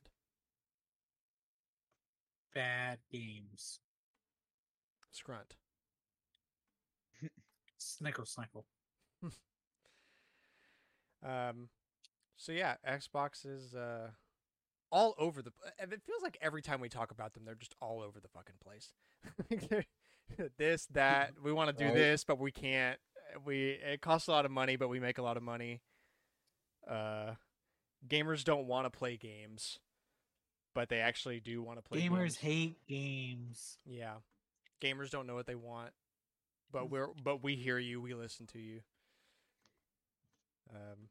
[2.54, 3.80] Bad games.
[5.12, 5.56] Scrunt.
[7.80, 8.64] Snickle, snickle.
[11.26, 11.70] Um,
[12.36, 14.10] so yeah, Xbox is uh
[14.92, 15.52] all over the.
[15.80, 18.28] and It feels like every time we talk about them, they're just all over the
[18.28, 18.94] fucking place.
[20.58, 21.94] This, that, we want to do Right.
[21.94, 23.00] this, but we can't.
[23.46, 25.82] We it costs a lot of money, but we make a lot of money.
[26.88, 27.36] Uh,
[28.08, 29.80] gamers don't want to play games,
[30.74, 32.02] but they actually do want to play.
[32.02, 32.38] Gamers games.
[32.38, 33.78] hate games.
[33.86, 34.16] Yeah,
[34.82, 36.72] gamers don't know what they want, Mm.
[36.72, 38.82] but we're but we hear you, we listen to you.
[40.74, 41.10] Um,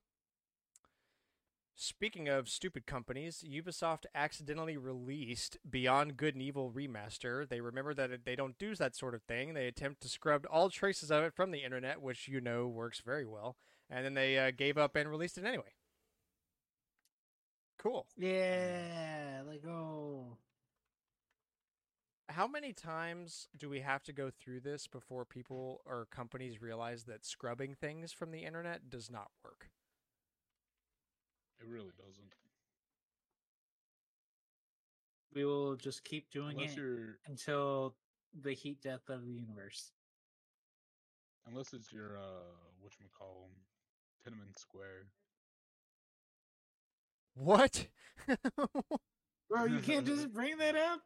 [1.75, 7.49] speaking of stupid companies, Ubisoft accidentally released Beyond Good and Evil remaster.
[7.49, 9.55] They remember that they don't do that sort of thing.
[9.55, 13.01] They attempt to scrub all traces of it from the internet, which you know works
[13.01, 13.57] very well,
[13.93, 15.75] and then they uh, gave up and released it anyway.
[17.79, 18.07] Cool.
[18.17, 20.39] Yeah, like oh.
[22.29, 27.05] how many times do we have to go through this before people or companies realize
[27.05, 29.69] that scrubbing things from the internet does not work?
[31.61, 32.33] It really doesn't.
[35.35, 37.95] We will just keep doing Unless it you're until
[38.41, 39.93] the heat death of the universe.
[41.47, 43.51] unless it's your uh whatchamacallem
[44.25, 45.07] Tiananmen Square.
[47.35, 47.87] What?
[49.49, 51.01] Bro, you can't just bring that up.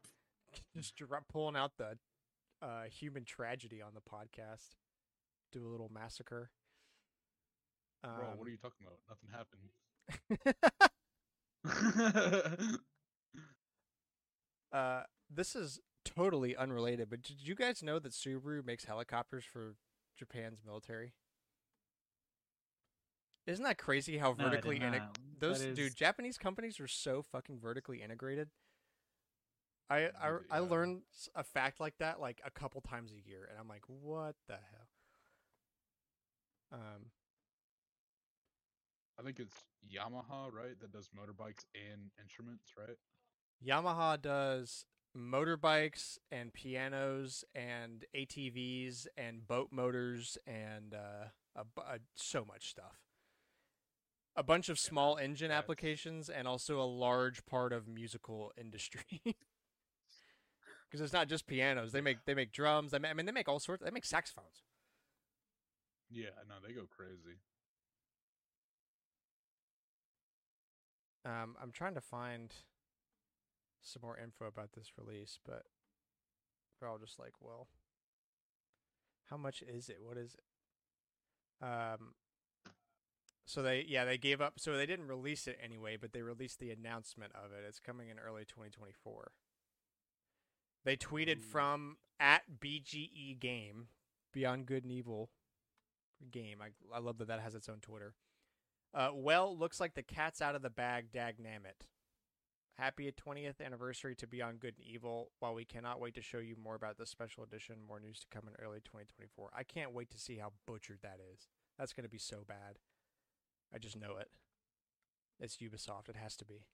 [0.74, 1.96] Just dra- pulling out the
[2.62, 4.76] uh, human tragedy on the podcast.
[5.52, 6.50] Do a little massacre.
[8.02, 9.00] Bro, Um, what are you talking about?
[9.08, 9.70] Nothing happened.
[14.72, 19.76] uh, this is totally unrelated, but did you guys know that Subaru makes helicopters for
[20.16, 21.12] Japan's military?
[23.46, 25.18] Isn't that crazy how No, vertically integ- not.
[25.40, 28.50] those That dude Japanese companies are so fucking vertically integrated.
[29.88, 30.68] I I, Yeah, I yeah.
[30.70, 33.84] learn s- a fact like that like a couple times a year, and I'm like,
[33.86, 34.88] what the hell?
[36.72, 37.10] Um,
[39.18, 40.78] I think it's Yamaha, right?
[40.80, 42.96] That does motorbikes and instruments, right?
[43.64, 44.84] Yamaha does
[45.16, 52.68] motorbikes and pianos and ATVs and boat motors and uh, a, bu- uh, so much
[52.68, 53.05] stuff.
[54.36, 59.22] A bunch of small engine applications and also a large part of musical industry.
[60.88, 62.94] Because it's not just pianos; they make they make drums.
[62.94, 63.82] I mean, they make all sorts.
[63.82, 64.62] They make saxophones.
[66.08, 67.40] Yeah, no, they go crazy.
[71.24, 72.54] Um, I'm trying to find
[73.82, 75.64] some more info about this release, but
[76.78, 77.66] they're all just like, well,
[79.28, 79.98] how much is it?
[80.00, 81.64] What is it?
[81.64, 82.14] Um,
[83.46, 84.54] so they, yeah, they gave up.
[84.58, 87.64] So they didn't release it anyway, but they released the announcement of it.
[87.66, 89.30] It's coming in early 2024.
[90.84, 91.42] They tweeted Ooh.
[91.42, 93.88] from at BGE Game,
[94.32, 95.30] Beyond Good and Evil
[96.30, 96.58] game.
[96.60, 98.14] I, I love that that has its own Twitter.
[98.92, 101.86] Uh, well, looks like the cat's out of the bag, dagnammit.
[102.78, 105.30] Happy 20th anniversary to Beyond Good and Evil.
[105.38, 108.26] While we cannot wait to show you more about this special edition, more news to
[108.30, 109.50] come in early 2024.
[109.56, 111.48] I can't wait to see how butchered that is.
[111.78, 112.78] That's going to be so bad.
[113.74, 114.28] I just know it.
[115.40, 116.08] It's Ubisoft.
[116.08, 116.64] It has to be.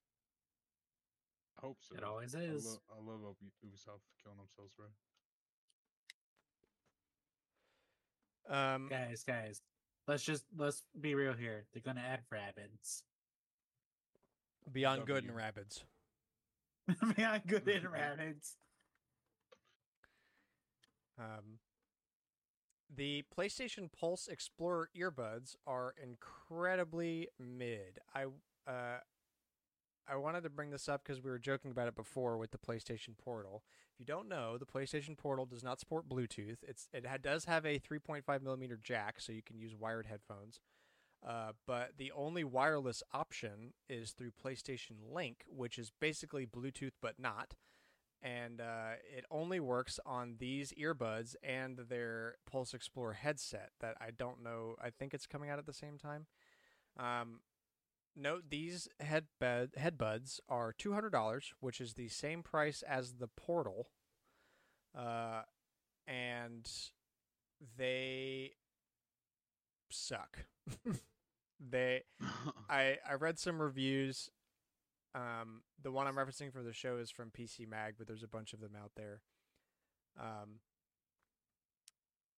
[1.58, 1.96] I hope so.
[1.96, 2.64] It always I, is.
[2.64, 4.86] lo- I love Ubi- Ubisoft killing themselves, bro.
[8.48, 9.60] Um, Guys, guys,
[10.08, 11.64] let's just let's be real here.
[11.72, 13.04] They're gonna add rabbits.
[14.70, 15.44] Beyond Good and W.
[15.44, 15.82] Rabbids.
[17.18, 18.56] yeah, good in rabbits.
[21.18, 21.58] Um,
[22.94, 28.00] the PlayStation Pulse Explorer earbuds are incredibly mid.
[28.14, 28.24] I
[28.70, 28.98] uh,
[30.08, 32.58] I wanted to bring this up because we were joking about it before with the
[32.58, 33.62] PlayStation Portal.
[33.94, 36.58] If you don't know, the PlayStation Portal does not support Bluetooth.
[36.66, 40.60] It's it ha- does have a 3.5 millimeter jack, so you can use wired headphones.
[41.26, 47.18] Uh, but the only wireless option is through PlayStation Link, which is basically Bluetooth but
[47.18, 47.54] not
[48.22, 54.10] and uh, it only works on these earbuds and their Pulse Explorer headset that I
[54.16, 54.76] don't know.
[54.82, 56.26] I think it's coming out at the same time.
[56.98, 57.40] Um,
[58.16, 63.28] note these headbed headbuds are two hundred dollars, which is the same price as the
[63.28, 63.88] Portal,
[64.96, 65.42] uh,
[66.06, 66.68] and
[67.76, 68.52] they
[69.90, 70.44] suck.
[71.60, 72.02] they
[72.70, 74.30] I I read some reviews.
[75.14, 78.28] Um, the one I'm referencing for the show is from PC Mag, but there's a
[78.28, 79.20] bunch of them out there.
[80.18, 80.60] Um,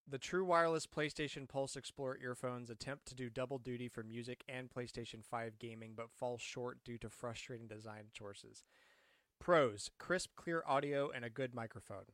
[0.07, 4.69] the true wireless PlayStation Pulse Explorer earphones attempt to do double duty for music and
[4.69, 8.63] PlayStation 5 gaming, but fall short due to frustrating design choices.
[9.39, 12.05] Pros: crisp, clear audio and a good microphone.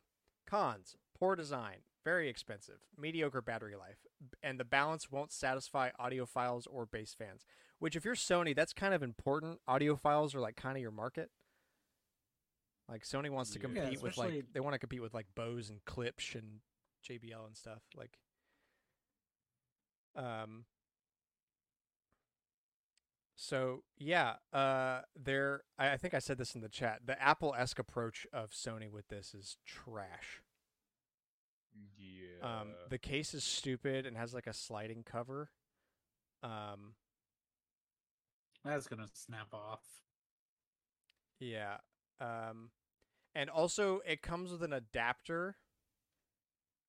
[0.48, 4.00] Cons: poor design, very expensive, mediocre battery life,
[4.42, 7.46] and the balance won't satisfy audiophiles or bass fans.
[7.78, 9.60] Which, if you're Sony, that's kind of important.
[9.70, 11.30] Audiophiles are like kind of your market.
[12.90, 13.68] Like Sony wants to Yeah.
[13.74, 16.60] Yeah, compete with like they want to compete with like Bose and Klipsch and
[17.08, 17.84] JBL and stuff.
[17.96, 18.18] Like,
[20.16, 20.66] um.
[23.36, 25.64] So yeah, uh, there.
[25.78, 27.02] I, I think I said this in the chat.
[27.06, 30.42] The Apple-esque approach of Sony with this is trash.
[32.42, 32.62] Yeah.
[32.62, 35.50] Um, the case is stupid and has like a sliding cover.
[36.44, 36.96] Um,
[38.64, 39.82] That's gonna snap off.
[41.40, 41.78] yeah.
[42.20, 42.70] Um,
[43.34, 45.56] and also it comes with an adapter,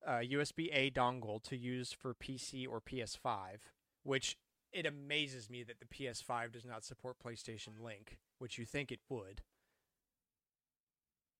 [0.05, 3.59] uh, USB A dongle to use for PC or PS5,
[4.03, 4.37] which
[4.71, 8.99] it amazes me that the PS5 does not support PlayStation Link, which you think it
[9.09, 9.41] would.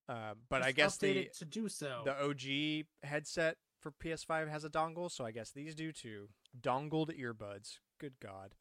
[0.07, 2.01] Uh, but I guess the it to do so.
[2.03, 6.29] the OG headset for PS5 has a dongle, so I guess these do too.
[6.59, 7.79] Dongled earbuds.
[7.99, 8.55] Good God.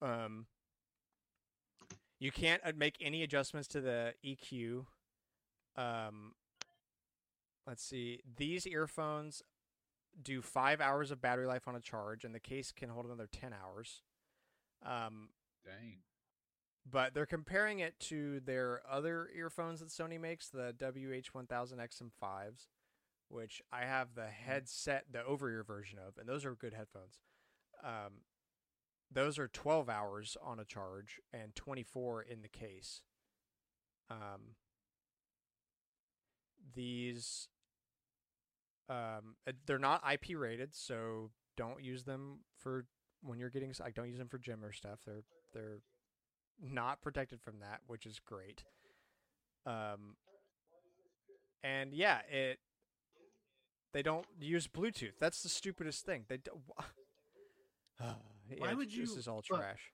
[0.00, 0.46] Um,
[2.18, 4.86] you can't uh, make any adjustments to the EQ.
[5.76, 6.32] Um,
[7.66, 8.20] let's see.
[8.36, 9.42] These earphones
[10.20, 13.28] do five hours of battery life on a charge, and the case can hold another
[13.30, 14.02] ten hours.
[14.84, 15.28] Um,
[15.64, 15.98] Dang.
[16.90, 22.66] but they're comparing it to their other earphones that Sony makes, the WH-1000XM5s,
[23.32, 27.18] which I have the headset, the over-ear version of, and those are good headphones.
[27.82, 28.22] Um,
[29.10, 33.02] those are 12 hours on a charge and 24 in the case.
[34.10, 34.56] Um,
[36.74, 37.48] these,
[38.88, 42.84] um, uh, they're not IP rated, so don't use them for
[43.22, 43.72] when you're getting.
[43.80, 45.00] Like, don't use them for gym or stuff.
[45.06, 45.80] They're they're
[46.62, 48.64] not protected from that, which is great.
[49.66, 50.16] Um,
[51.62, 52.58] and yeah, it
[53.92, 55.18] they don't use Bluetooth.
[55.20, 56.24] That's the stupidest thing.
[56.28, 56.60] They don't.
[58.58, 59.06] Why would you?
[59.06, 59.92] This is all trash.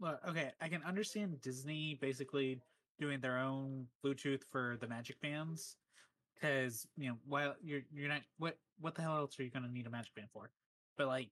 [0.00, 2.60] Look, okay, I can understand Disney basically
[2.98, 5.76] doing their own Bluetooth for the Magic Bands,
[6.34, 9.68] because you know, while you're you're not what what the hell else are you gonna
[9.68, 10.50] need a Magic Band for?
[10.96, 11.30] But like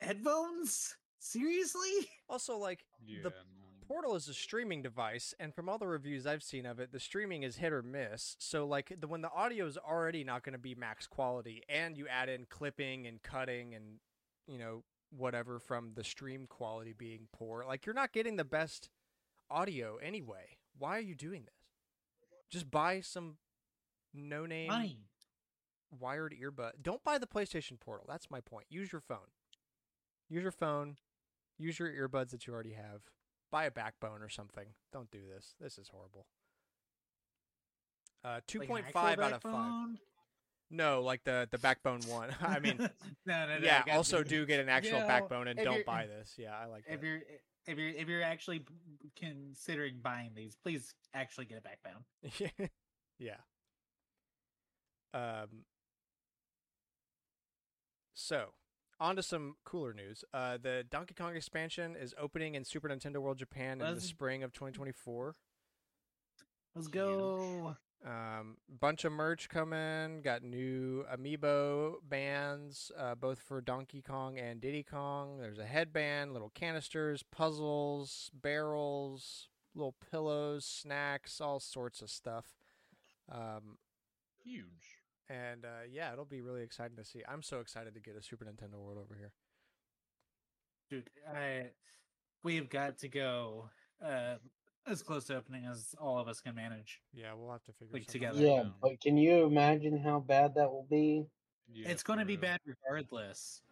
[0.00, 1.90] headphones, seriously?
[2.28, 3.22] Also, like Yeah.
[3.22, 3.65] the no.
[3.86, 7.00] Portal is a streaming device, and from all the reviews I've seen of it, the
[7.00, 8.36] streaming is hit or miss.
[8.38, 11.96] So, like, the, when the audio is already not going to be max quality, and
[11.96, 14.00] you add in clipping and cutting and,
[14.46, 14.82] you know,
[15.16, 18.90] whatever from the stream quality being poor, like, you're not getting the best
[19.50, 20.56] audio anyway.
[20.78, 21.54] Why are you doing this?
[22.50, 23.36] Just buy some
[24.12, 24.70] no name
[26.00, 26.72] wired earbud.
[26.82, 28.06] Don't buy the PlayStation Portal.
[28.08, 28.66] That's my point.
[28.68, 29.30] Use your phone.
[30.28, 30.96] Use your phone.
[31.58, 33.02] Use your earbuds that you already have.
[33.50, 34.66] Buy a backbone or something.
[34.92, 35.54] Don't do this.
[35.60, 36.26] This is horrible.
[38.24, 39.98] Uh, two point actual five out of five.
[40.70, 42.34] No, like the the backbone one.
[42.42, 42.76] I mean,
[43.26, 43.64] no, no, no.
[43.64, 43.84] Yeah.
[43.92, 44.24] Also, you.
[44.24, 46.34] do get an actual know, backbone and don't buy this.
[46.36, 47.06] Yeah, I like if that.
[47.06, 47.20] you're
[47.66, 48.62] if you're if you're actually
[49.16, 52.68] considering buying these, please actually get a backbone.
[53.18, 53.36] yeah.
[55.14, 55.64] Um.
[58.14, 58.54] So,
[59.00, 60.24] on to some cooler news.
[60.32, 64.42] Uh, the Donkey Kong expansion is opening in Super Nintendo World Japan in the spring
[64.42, 65.34] of 2024.
[66.74, 67.76] Let's go.
[68.04, 70.20] Um, bunch of merch coming.
[70.22, 75.38] Got new amiibo bands, uh, both for Donkey Kong and Diddy Kong.
[75.38, 82.46] There's a headband, little canisters, puzzles, barrels, little pillows, snacks, all sorts of stuff.
[83.30, 83.78] Um,
[84.44, 84.95] Huge.
[85.28, 87.22] And uh, yeah, it'll be really exciting to see.
[87.28, 89.32] I'm so excited to get a Super Nintendo World over here.
[90.90, 91.70] Dude, I
[92.44, 93.68] we've got to go
[94.04, 94.36] uh
[94.86, 97.00] as close to opening as all of us can manage.
[97.12, 98.38] Yeah, we'll have to figure Like, together.
[98.38, 98.42] out.
[98.42, 98.68] Yeah, Yeah.
[98.80, 101.26] but can you imagine how bad that will be?
[101.68, 102.42] Yeah, it's going to be real.
[102.42, 103.62] bad regardless.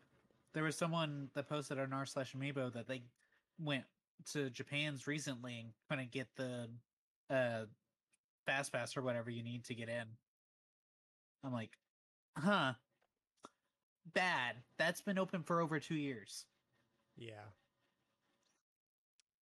[0.54, 3.02] There was someone that posted on r slash amiibo that they
[3.60, 3.84] went
[4.32, 6.68] to Japan's recently and couldn't get the
[7.30, 7.66] uh
[8.46, 10.06] fast pass or whatever you need to get in.
[11.44, 11.70] I'm like,
[12.36, 12.72] huh.
[14.12, 14.56] Bad.
[14.78, 16.46] That's been open for over two years.
[17.16, 17.44] Yeah.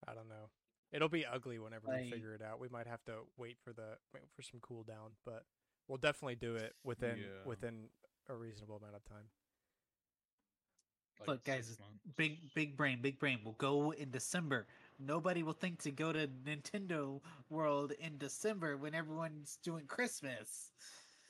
[0.06, 0.50] I don't know.
[0.92, 2.60] It'll be ugly whenever we figure it out.
[2.60, 5.44] We might have to wait for the wait for some cool down, but
[5.88, 7.44] we'll definitely do it within Yeah.
[7.46, 7.88] within
[8.28, 9.24] a reasonable amount of time.
[11.20, 11.78] Like Look, guys.
[12.16, 13.40] Big big brain, big brain.
[13.44, 14.66] We'll go in December.
[14.98, 20.72] Nobody will think to go to Nintendo World in December when everyone's doing Christmas.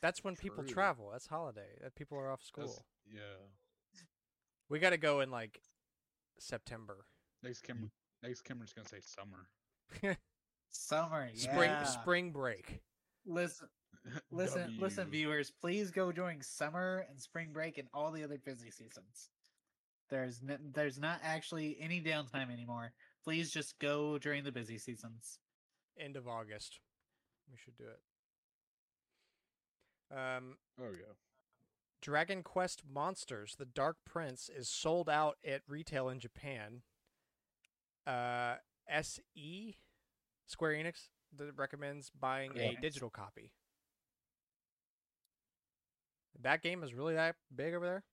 [0.02, 1.10] That's when people travel.
[1.12, 1.78] That's holiday.
[1.80, 2.64] That people are off school.
[2.64, 4.00] That's- yeah.
[4.68, 5.60] We got to go in like
[6.38, 7.06] September.
[7.42, 7.90] Next Cameron,
[8.22, 9.48] next Cameron's gonna say summer.
[10.74, 11.82] Summer, Spring yeah.
[11.84, 12.80] spring spring break.
[13.26, 13.68] Listen,
[14.30, 15.50] listen, listen, viewers.
[15.50, 19.28] Please go during summer and spring break and all the other busy seasons.
[20.08, 22.92] There's n- there's not actually any downtime anymore.
[23.22, 25.38] Please just go during the busy seasons.
[25.98, 26.80] End of August.
[27.50, 28.00] We should do it.
[30.12, 31.14] Um Oh yeah.
[32.00, 36.82] Dragon Quest Monsters: The Dark Prince is sold out at retail in Japan.
[38.04, 38.56] Uh,
[38.88, 39.76] SE
[40.48, 41.08] Square Enix
[41.38, 43.52] th- recommends buying a digital copy.
[46.40, 48.04] That game is really that big over there.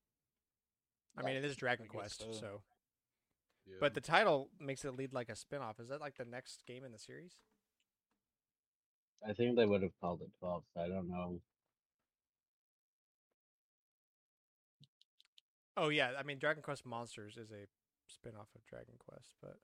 [1.18, 2.32] I mean, it is Dragon Quest, so.
[2.32, 2.62] so.
[3.66, 3.74] yeah.
[3.80, 5.80] But the title makes it lead like a spin-off.
[5.80, 7.32] Is that like the next game in the series?
[9.28, 11.40] I think they would have called it 12, so I don't know.
[15.80, 17.64] Oh yeah, I mean Dragon Quest Monsters is a
[18.06, 19.56] spin-off of Dragon Quest, but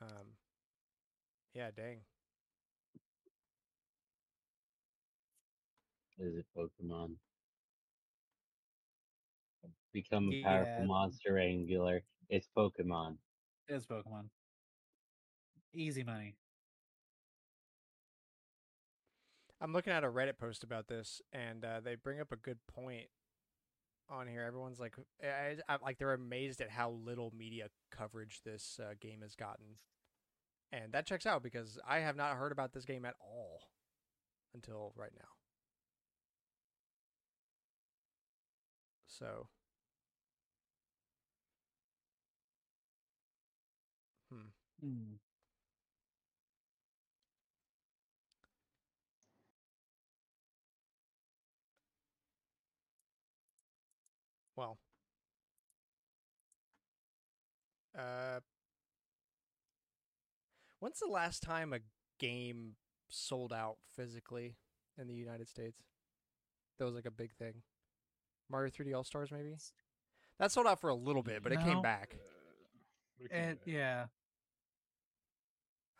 [0.00, 0.36] um
[1.52, 1.98] yeah, dang.
[6.20, 7.16] Is it Pokemon?
[9.92, 10.86] Become a powerful Yeah.
[10.86, 12.04] monster angular.
[12.28, 13.16] It's Pokemon.
[13.68, 14.28] It is Pokemon.
[15.74, 16.36] Easy money.
[19.60, 22.58] I'm looking at a Reddit post about this, and uh, they bring up a good
[22.68, 23.08] point
[24.12, 24.44] on here.
[24.44, 29.20] Everyone's like, I, I, like they're amazed at how little media coverage this uh, game
[29.22, 29.78] has gotten,
[30.72, 33.62] and that checks out because I have not heard about this game at all
[34.54, 35.28] until right now.
[39.06, 39.48] So,
[44.30, 44.48] hmm.
[44.80, 45.18] Hmm.
[54.56, 54.78] Well,
[57.98, 58.40] uh,
[60.80, 61.78] when's the last time a
[62.18, 62.76] game
[63.08, 64.56] sold out physically
[64.98, 65.78] in the United States?
[66.78, 67.62] That was like a big thing.
[68.50, 69.54] Mario 3D All Stars, maybe.
[70.38, 72.16] That sold out for a little bit, but it came back.
[73.20, 73.66] Uh, it came It, back.
[73.66, 74.04] yeah.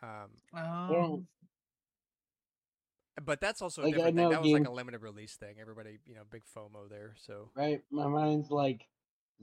[0.03, 1.27] Um, Um,
[3.25, 4.29] but that's also a Like, different thing.
[4.31, 5.57] That was like a limited release thing.
[5.61, 7.15] Everybody, you know, big FOMO there.
[7.17, 7.83] So Right?
[7.91, 8.87] My mind's like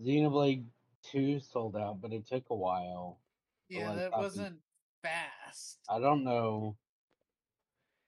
[0.03, 0.65] Xenoblade
[1.03, 3.19] 2 sold out, but it took a while.
[3.69, 4.57] yeah, that wasn't
[5.01, 5.79] fast.
[5.89, 6.75] I don't know.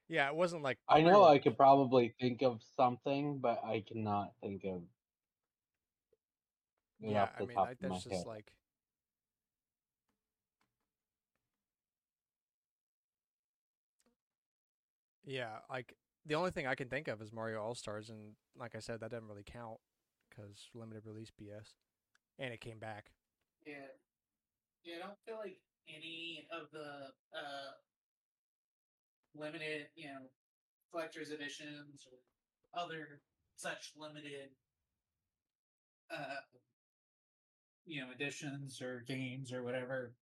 [0.10, 4.34] yeah, it wasn't like I know I could probably think of something, but I cannot
[4.42, 4.82] think of
[7.00, 8.28] Yeah, I mean, of that's just head.
[8.28, 8.52] like.
[15.24, 18.76] Yeah, like the only thing I can think of is Mario All Stars, and like
[18.76, 19.78] I said, that doesn't really count
[20.30, 21.74] because limited release BS,
[22.42, 23.06] and it came back.
[23.66, 23.94] Yeah.
[24.84, 27.72] Yeah, I don't feel like any of the uh
[29.36, 30.28] limited, you know,
[30.92, 33.22] collector's editions or other
[33.56, 34.50] such limited
[36.12, 36.42] uh
[37.86, 40.14] you know, editions or games or whatever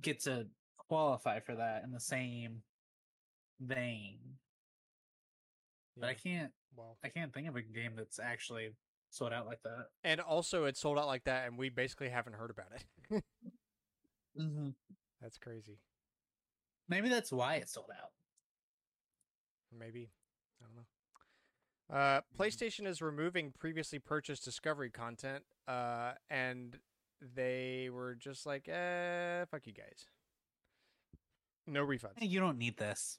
[0.00, 0.46] get to
[0.78, 2.62] qualify for that in the same
[3.60, 4.18] vein.
[5.98, 8.70] But I can't well, I can't think of a game that's actually
[9.12, 9.86] sold out like that.
[10.04, 13.24] and also it sold out like that, and we basically haven't heard about it.
[14.38, 14.70] Mm-hmm.
[15.20, 15.78] That's crazy.
[16.88, 18.10] Maybe that's why it sold out.
[19.78, 20.10] Maybe.
[20.60, 21.96] I don't know.
[21.96, 26.76] Uh, PlayStation is removing previously purchased Discovery content, uh, and
[27.36, 30.06] they were just like, eh, fuck you guys.
[31.66, 32.18] No refunds.
[32.18, 33.18] Hey, you don't need this.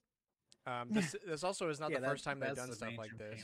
[0.67, 3.17] Um, this, this also is not Yeah, the first time they've done the stuff like
[3.17, 3.43] this.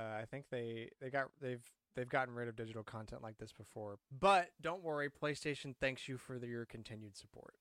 [0.00, 3.52] Uh, I think they they got they've they've gotten rid of digital content like this
[3.52, 3.98] before.
[4.18, 7.54] But don't worry, PlayStation thanks you for the, your continued support.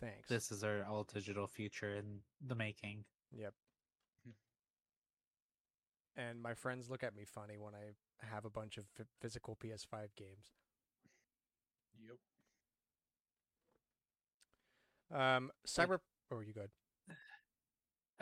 [0.00, 0.28] Thanks.
[0.28, 3.04] This is our all digital future in the making.
[3.34, 3.54] Yep.
[6.16, 9.56] And my friends look at me funny when I have a bunch of f- physical
[9.56, 10.52] PS5 games.
[15.10, 15.18] Yep.
[15.18, 16.00] Um, Cyber.
[16.30, 16.70] Oh, you good?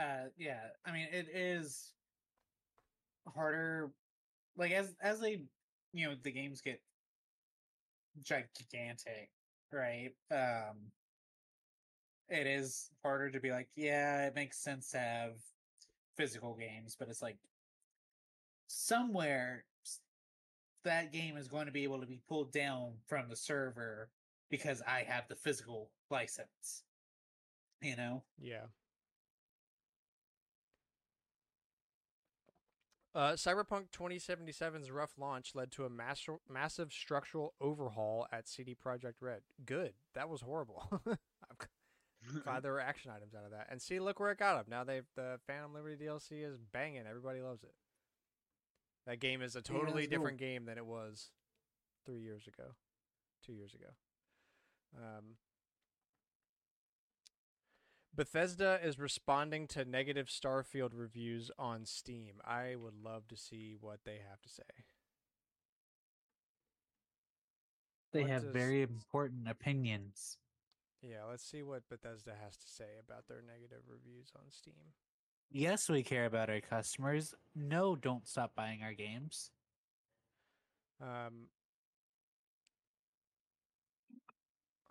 [0.00, 0.70] Uh, yeah.
[0.86, 1.92] I mean, it is
[3.34, 3.90] harder.
[4.56, 5.42] Like as as they,
[5.92, 6.80] you know, the games get
[8.22, 9.30] gigantic,
[9.72, 10.12] right?
[10.30, 10.92] Um,
[12.28, 15.32] it is harder to be like, yeah, it makes sense to have
[16.16, 17.38] physical games, but it's like
[18.68, 19.64] somewhere
[20.84, 24.10] that game is going to be able to be pulled down from the server
[24.50, 26.84] because I have the physical license.
[27.82, 28.24] You know?
[28.38, 28.66] Yeah.
[33.12, 39.14] Uh, Cyberpunk 2077's rough launch led to a mass- massive structural overhaul at CD Projekt
[39.20, 39.40] Red.
[39.66, 39.94] Good.
[40.14, 40.88] That was horrible.
[42.44, 43.66] Glad there were action items out of that.
[43.70, 44.66] And see, look where it got them.
[44.68, 47.04] Now they've the Phantom Liberty DLC is banging.
[47.08, 47.72] Everybody loves it.
[49.06, 50.10] That game is a Yeah, totally cool.
[50.10, 51.30] different game than it was
[52.06, 52.74] three years ago,
[53.44, 53.88] two years ago.
[54.96, 55.24] Um,
[58.14, 62.40] Bethesda is responding to negative Starfield reviews on Steam.
[62.44, 64.62] I would love to see what they have to say.
[68.12, 70.38] They What have does- very important opinions.
[71.02, 74.92] Yeah, let's see what Bethesda has to say about their negative reviews on Steam.
[75.48, 77.34] Yes, we care about our customers.
[77.54, 79.50] No, don't stop buying our games.
[81.00, 81.48] Um,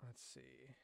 [0.02, 0.74] let's see.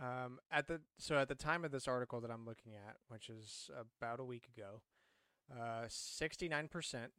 [0.00, 3.28] Um, at the so at the time of this article that I'm looking at, which
[3.28, 3.70] is
[4.00, 4.80] about a week ago,
[5.52, 6.68] uh, 69%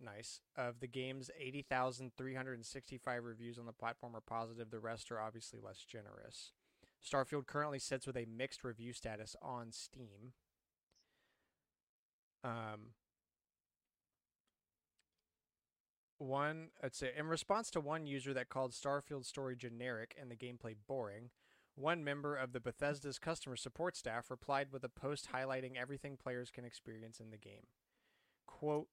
[0.04, 4.72] nice of the game's 80,365 reviews on the platform are positive.
[4.72, 6.52] The rest are obviously less generous.
[7.06, 10.34] Starfield currently sits with a mixed review status on Steam.
[12.44, 12.94] Um,
[16.18, 20.36] one, let's say, in response to one user that called Starfield story generic and the
[20.36, 21.30] gameplay boring,
[21.76, 26.50] one member of the Bethesda's customer support staff replied with a post highlighting everything players
[26.50, 27.68] can experience in the game.
[28.48, 28.88] Quote,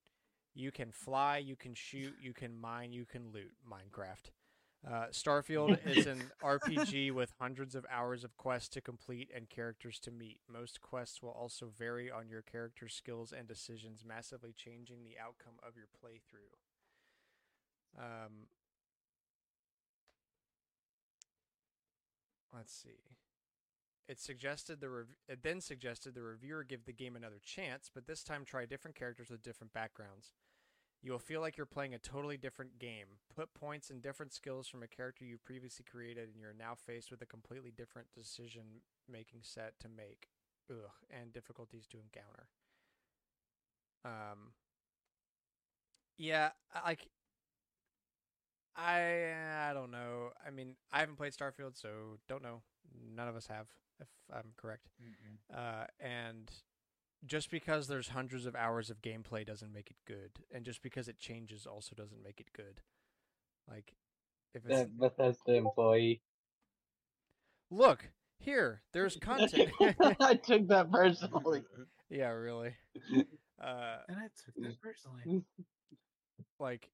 [0.54, 3.52] you can fly, you can shoot, you can mine, you can loot.
[3.68, 4.30] Minecraft.
[4.86, 9.98] Uh, Starfield is an RPG with hundreds of hours of quests to complete and characters
[10.00, 10.40] to meet.
[10.52, 15.54] Most quests will also vary on your character's skills and decisions, massively changing the outcome
[15.66, 16.52] of your playthrough.
[17.96, 18.46] Um,
[22.54, 23.16] let's see.
[24.08, 28.06] It suggested the rev- it then suggested the reviewer give the game another chance, but
[28.06, 30.32] this time try different characters with different backgrounds.
[31.02, 33.18] You will feel like you're playing a totally different game.
[33.34, 37.10] Put points and different skills from a character you've previously created, and you're now faced
[37.10, 40.28] with a completely different decision making set to make.
[40.70, 42.48] Ugh, and difficulties to encounter.
[44.04, 44.52] Um.
[46.18, 46.50] Yeah,
[46.84, 47.08] like.
[48.76, 49.32] I
[49.68, 50.30] I don't know.
[50.46, 52.62] I mean, I haven't played Starfield, so don't know.
[53.14, 53.66] None of us have,
[54.00, 54.88] if I'm correct.
[55.54, 56.50] Uh, and
[57.24, 61.08] just because there's hundreds of hours of gameplay doesn't make it good, and just because
[61.08, 62.80] it changes also doesn't make it good.
[63.70, 63.94] Like,
[64.54, 66.20] if it's That Bethesda employee.
[67.70, 68.08] look
[68.38, 69.70] here, there's content.
[70.20, 71.62] I took that personally.
[72.10, 72.74] yeah, really.
[73.62, 75.44] Uh, And I took that personally.
[76.58, 76.90] like,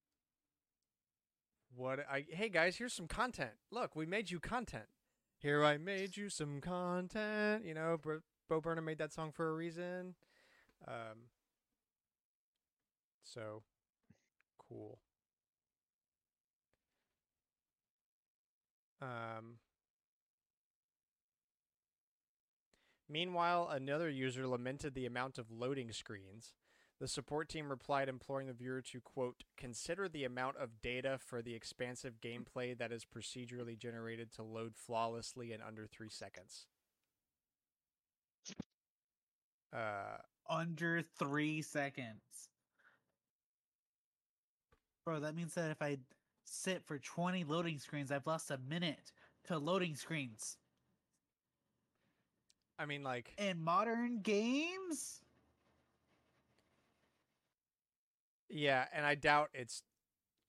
[1.79, 2.01] what?
[2.11, 3.53] I hey guys, here's some content.
[3.71, 4.87] Look, we made you content.
[5.39, 7.65] Here I made you some content.
[7.65, 10.15] You know, Bro- Bo Burnham made that song for a reason.
[10.87, 11.29] Um.
[13.23, 13.63] So,
[14.59, 14.99] cool.
[19.01, 19.59] Um.
[23.09, 26.53] Meanwhile, another user lamented the amount of loading screens.
[27.01, 31.43] The support team replied, imploring the viewer to, quote, consider the amount of data for
[31.43, 36.67] the expansive gameplay that is procedurally generated to load flawlessly in under three seconds.
[39.73, 40.19] Uh,
[40.49, 42.49] Under three seconds.
[45.05, 45.99] Bro, that means that if I
[46.47, 49.13] sit for 20 loading screens, I've lost a minute
[49.45, 50.57] to loading screens
[52.79, 55.21] I mean, like, in modern games.
[58.49, 59.83] Yeah, and I doubt it's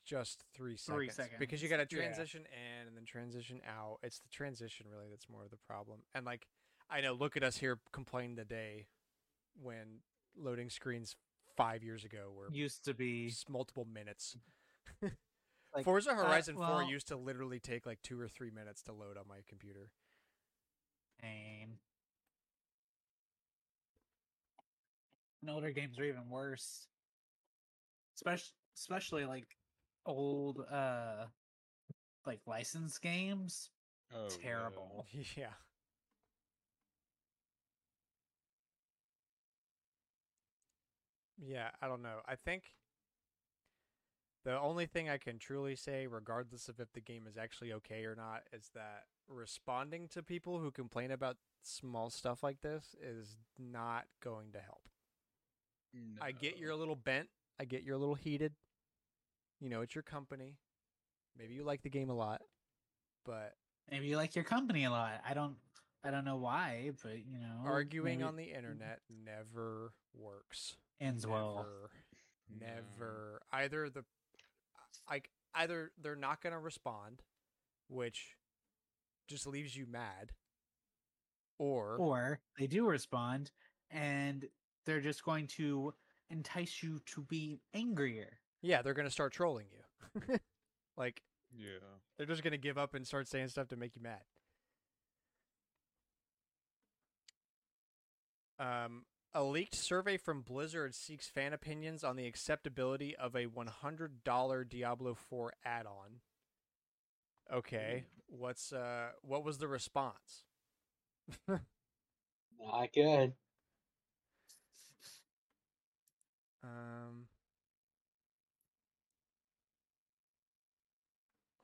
[0.06, 2.04] just three seconds, Three because you got to yeah.
[2.04, 3.98] transition in and then transition out.
[4.04, 6.00] It's the transition really that's more of the problem.
[6.16, 6.48] And like,
[6.90, 8.88] I know, look at us here complaining today
[9.62, 10.00] when
[10.38, 11.16] loading screens
[11.56, 14.38] five years ago were Used to be multiple minutes.
[15.76, 18.92] Like, Forza uh, Horizon 4 used to literally take like two or three minutes to
[18.92, 19.92] load on my computer.
[21.22, 21.78] pain.
[25.42, 26.88] And older games are even worse.
[28.20, 29.56] Especially, especially like
[30.06, 31.26] old, uh,
[32.26, 33.70] like licensed games.
[34.14, 34.28] Oh.
[34.28, 35.06] Terrible.
[35.38, 35.54] yeah.
[41.42, 42.18] Yeah, I don't know.
[42.28, 42.64] I think
[44.44, 48.04] the only thing I can truly say, regardless of if the game is actually okay
[48.04, 53.38] or not, is that responding to people who complain about small stuff like this is
[53.58, 54.90] not going to help.
[56.22, 57.30] I get you're a little bent.
[57.60, 58.54] I get you're a little heated.
[59.60, 60.56] You know, it's your company.
[61.38, 62.42] Maybe you like the game a lot,
[63.26, 63.54] but
[63.92, 65.22] Maybe you like your company a lot.
[65.28, 65.56] I don't,
[66.04, 70.76] I don't know why, but you know, arguing maybe on the internet never works.
[71.02, 71.66] ends well.
[72.48, 72.68] Never, No.
[72.68, 73.42] never.
[73.52, 74.04] Either the,
[75.10, 77.22] like, either they're not going to respond,
[77.90, 78.36] which
[79.28, 80.32] just leaves you mad,
[81.58, 83.52] or, Or they do respond,
[83.90, 84.46] and
[84.86, 85.94] they're just going to
[86.30, 88.40] entice you to be angrier.
[88.62, 90.40] yeah, they're going to start trolling you.
[90.98, 91.22] like,
[91.52, 91.80] Yeah.
[92.18, 94.22] they're just going to give up and start saying stuff to make you mad.
[98.60, 99.04] Um,
[99.34, 105.14] a leaked survey from Blizzard seeks fan opinions on the acceptability of a $100 Diablo
[105.16, 106.20] 4 add-on.
[107.52, 110.44] Okay, what's uh what was the response?
[111.48, 113.34] Not good.
[116.64, 117.28] Um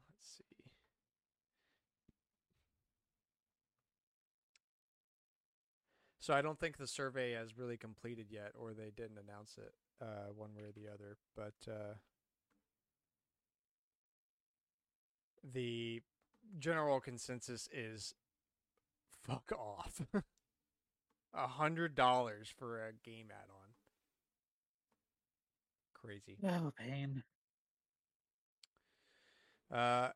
[0.10, 0.70] Let's see.
[6.20, 9.74] So I don't think the survey has really completed yet or they didn't announce it
[10.02, 11.96] uh one way or the other, but uh
[15.44, 16.02] the
[16.60, 18.14] general consensus is
[19.24, 20.02] fuck off.
[21.34, 23.65] A hundred dollars for a game add-on.
[26.06, 26.40] Crazy.
[26.44, 27.24] Oh, pain.
[29.72, 30.10] Uh,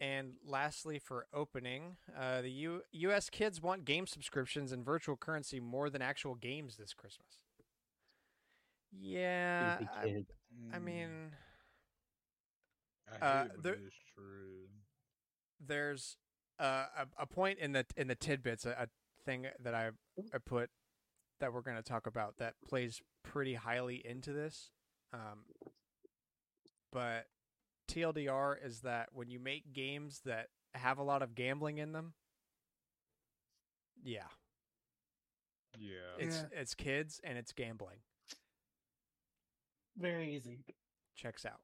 [0.00, 3.30] and lastly, for opening, uh, the U- U.S.
[3.30, 7.38] kids want game subscriptions and virtual currency more than actual games this Christmas.
[8.92, 10.24] Yeah, I.
[10.72, 11.32] I Mm, mean,
[13.08, 14.68] I uh, hate it, but there- it is true.
[15.60, 16.16] there's
[16.58, 18.88] uh, a a point in the in the tidbits, a, a
[19.24, 19.90] thing that I
[20.34, 20.70] I put
[21.40, 24.70] that we're going to talk about that plays pretty highly into this.
[25.12, 25.44] Um,
[26.92, 27.26] but
[27.88, 32.14] TLDR is that when you make games that have a lot of gambling in them,
[34.02, 34.28] yeah,
[35.78, 36.16] Yeah.
[36.18, 36.48] it's Yeah.
[36.60, 37.98] it's kids and it's gambling.
[39.96, 40.64] Very easy.
[41.14, 41.60] Checks out.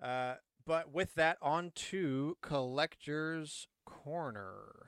[0.00, 4.86] Uh, but with that, on to collector's corner.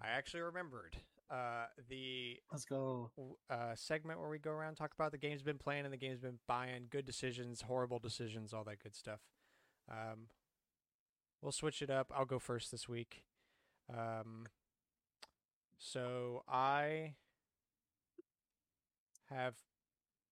[0.00, 0.98] I actually remembered
[1.30, 3.10] uh, the Let's go.
[3.50, 6.20] uh, segment where we go around talk about the games been playing and the games
[6.20, 9.20] been buying, good decisions, horrible decisions, all that good stuff.
[9.90, 10.28] Um,
[11.42, 12.12] we'll switch it up.
[12.14, 13.24] I'll go first this week.
[13.92, 14.46] Um,
[15.78, 17.14] so I
[19.30, 19.54] have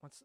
[0.01, 0.22] what's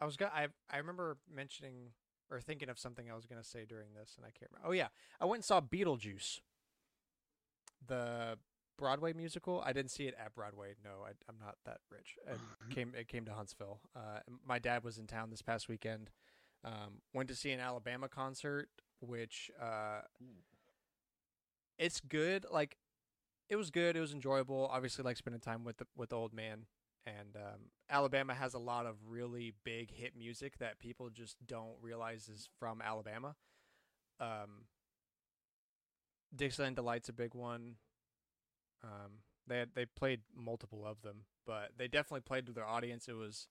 [0.00, 1.92] I was gonna I I remember mentioning
[2.30, 4.68] or thinking of something I was gonna say during this and I can't remember.
[4.68, 4.88] Oh yeah,
[5.20, 6.40] I went and saw Beetlejuice,
[7.86, 8.38] the
[8.78, 9.62] Broadway musical.
[9.64, 10.74] I didn't see it at Broadway.
[10.84, 12.16] No, I, I'm not that rich.
[12.28, 13.80] It came it came to Huntsville.
[13.94, 16.10] Uh, my dad was in town this past weekend.
[16.64, 18.68] Um, went to see an Alabama concert,
[19.00, 20.00] which uh,
[21.78, 22.44] it's good.
[22.50, 22.76] Like
[23.48, 23.96] it was good.
[23.96, 24.68] It was enjoyable.
[24.72, 26.66] Obviously, like spending time with the with the old man.
[27.06, 31.76] And um, Alabama has a lot of really big hit music that people just don't
[31.80, 33.36] realize is from Alabama.
[34.18, 34.64] Um,
[36.34, 37.76] Dixieland Delight's a big one.
[38.82, 43.08] Um, they had, they played multiple of them, but they definitely played to their audience.
[43.08, 43.48] It was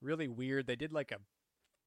[0.00, 0.66] really weird.
[0.66, 1.18] They did like a,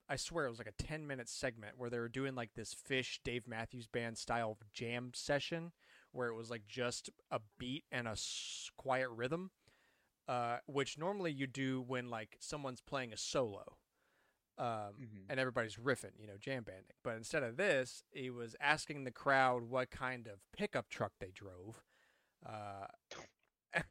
[0.10, 2.76] I swear it was like a ten minute segment where they were doing like this
[2.76, 5.72] Phish Dave Matthews Band style jam session,
[6.12, 8.16] where it was like just a beat and a
[8.78, 9.52] quiet rhythm,
[10.28, 13.78] uh, which normally you do when like someone's playing a solo.
[14.58, 15.26] Um, Mhm.
[15.30, 16.96] and everybody's riffing, you know, jam banding.
[17.04, 21.32] But instead of this, he was asking the crowd what kind of pickup truck they
[21.32, 21.82] drove.
[22.46, 22.88] Uh,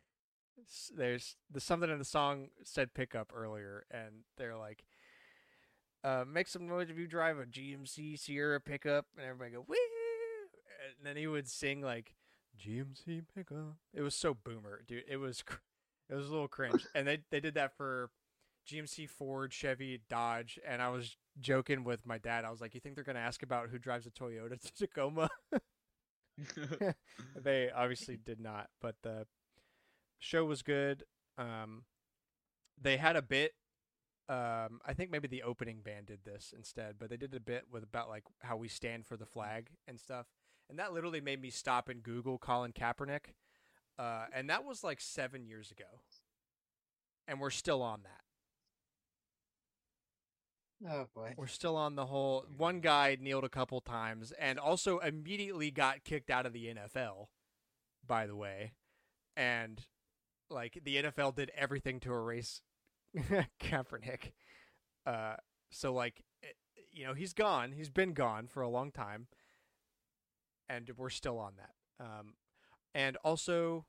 [0.94, 4.84] there's there's something in the song said pickup earlier, and they're like,
[6.04, 9.76] uh, "Make some noise if you drive a GMC Sierra pickup," and everybody go, "Woo!"
[10.86, 12.14] And then he would sing like
[12.56, 13.76] GMC pickup.
[13.92, 15.04] It was so boomer, dude.
[15.08, 15.60] It was cr-
[16.08, 18.10] it was a little cringe, and they they did that for
[18.66, 22.44] GMC, Ford, Chevy, Dodge, and I was joking with my dad.
[22.44, 25.28] I was like, "You think they're gonna ask about who drives a Toyota Tacoma?"
[27.36, 29.26] they obviously did not, but the
[30.18, 31.04] show was good.
[31.38, 31.84] Um,
[32.80, 33.54] they had a bit.
[34.28, 37.66] Um, I think maybe the opening band did this instead, but they did a bit
[37.70, 40.26] with about like how we stand for the flag and stuff,
[40.70, 43.34] and that literally made me stop and Google Colin Kaepernick,
[43.98, 46.00] uh, and that was like seven years ago,
[47.26, 48.21] and we're still on that.
[50.88, 51.34] Oh boy.
[51.36, 52.44] We're still on the whole.
[52.56, 57.26] One guy kneeled a couple times and also immediately got kicked out of the NFL,
[58.06, 58.72] by the way.
[59.36, 59.80] And,
[60.50, 62.60] like, the NFL did everything to erase
[63.60, 64.32] Kaepernick.
[65.06, 65.36] Uh,
[65.70, 66.56] so, like, it-
[66.90, 67.72] you know, he's gone.
[67.72, 69.26] He's been gone for a long time.
[70.68, 72.04] And we're still on that.
[72.04, 72.34] Um,
[72.94, 73.86] and also,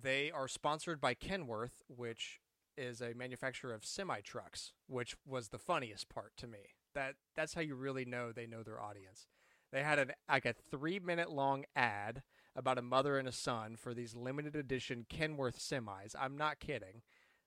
[0.00, 2.40] they are sponsored by Kenworth, which
[2.76, 6.74] is a manufacturer of semi trucks, which was the funniest part to me.
[6.94, 9.26] That that's how you really know they know their audience.
[9.72, 12.22] They had an like a three minute long ad
[12.54, 16.14] about a mother and a son for these limited edition Kenworth semis.
[16.18, 17.02] I'm not kidding.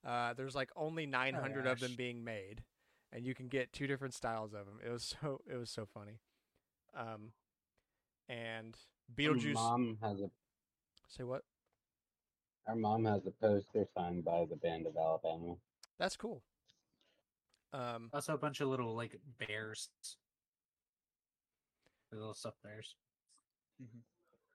[0.06, 2.64] Uh, there's like only 900 of them being made,
[3.12, 4.80] and you can get two different styles of them.
[4.86, 6.20] It was so it was so funny.
[6.98, 7.32] Um,
[8.28, 8.76] and
[9.16, 9.54] Beetlejuice.
[9.54, 10.30] mom has a
[11.08, 11.44] Say what?
[12.68, 15.56] Our mom has a poster signed by the band of Alabama.
[16.00, 16.42] That's cool.
[17.74, 19.90] Um, Also a bunch of little like bears.
[22.12, 22.96] The little stuffed bears.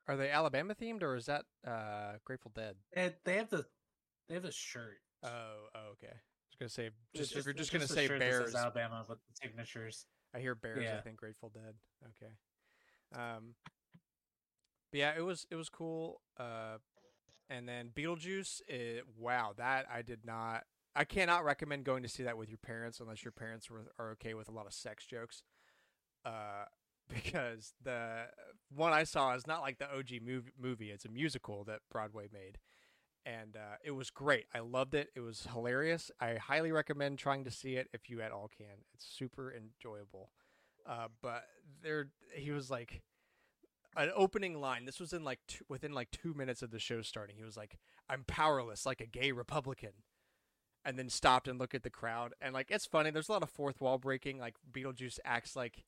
[0.09, 2.75] are they Alabama themed or is that uh, Grateful Dead?
[2.95, 3.67] And they have the
[4.29, 5.01] they have the shirt.
[5.23, 5.29] Oh,
[5.75, 6.07] oh, okay.
[6.13, 8.31] I was gonna say, It's just, if you're it's just gonna a say shirt that
[8.33, 10.07] says Bears, Alabama with the signatures.
[10.35, 10.87] I hear Bears.
[10.87, 11.75] I think Grateful Dead.
[12.05, 12.33] Okay.
[13.15, 13.55] Um.
[14.93, 16.21] But yeah, it was it was cool.
[16.39, 16.79] Uh,
[17.51, 18.63] and then Beetlejuice.
[18.69, 20.63] It, wow, that I did not.
[20.95, 24.11] I cannot recommend going to see that with your parents unless your parents were, are
[24.13, 25.43] okay with a lot of sex jokes.
[26.25, 26.65] Uh,
[27.09, 28.27] because the
[28.75, 30.53] one I saw is not like the OG movie.
[30.59, 30.91] Movie.
[30.91, 32.59] It's a musical that Broadway made,
[33.27, 34.47] and uh, it was great.
[34.55, 35.09] I loved it.
[35.17, 36.11] It was hilarious.
[36.21, 38.85] I highly recommend trying to see it if you at all can.
[38.95, 40.31] It's super enjoyable.
[40.89, 41.45] Uh, but
[41.83, 43.03] there, he was like
[43.97, 44.85] an opening line.
[44.85, 47.37] This was in like two, within like two minutes of the show starting.
[47.37, 47.79] He was like,
[48.09, 49.93] "I'm powerless like a gay Republican,"
[50.85, 52.35] and then stopped and looked at the crowd.
[52.41, 53.11] And like, it's funny.
[53.11, 54.39] There's a lot of fourth wall breaking.
[54.39, 55.85] Like Beetlejuice acts like.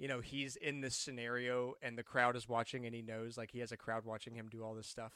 [0.00, 3.50] You know, he's in this scenario and the crowd is watching and he knows like
[3.50, 5.12] he has a crowd watching him do all this stuff.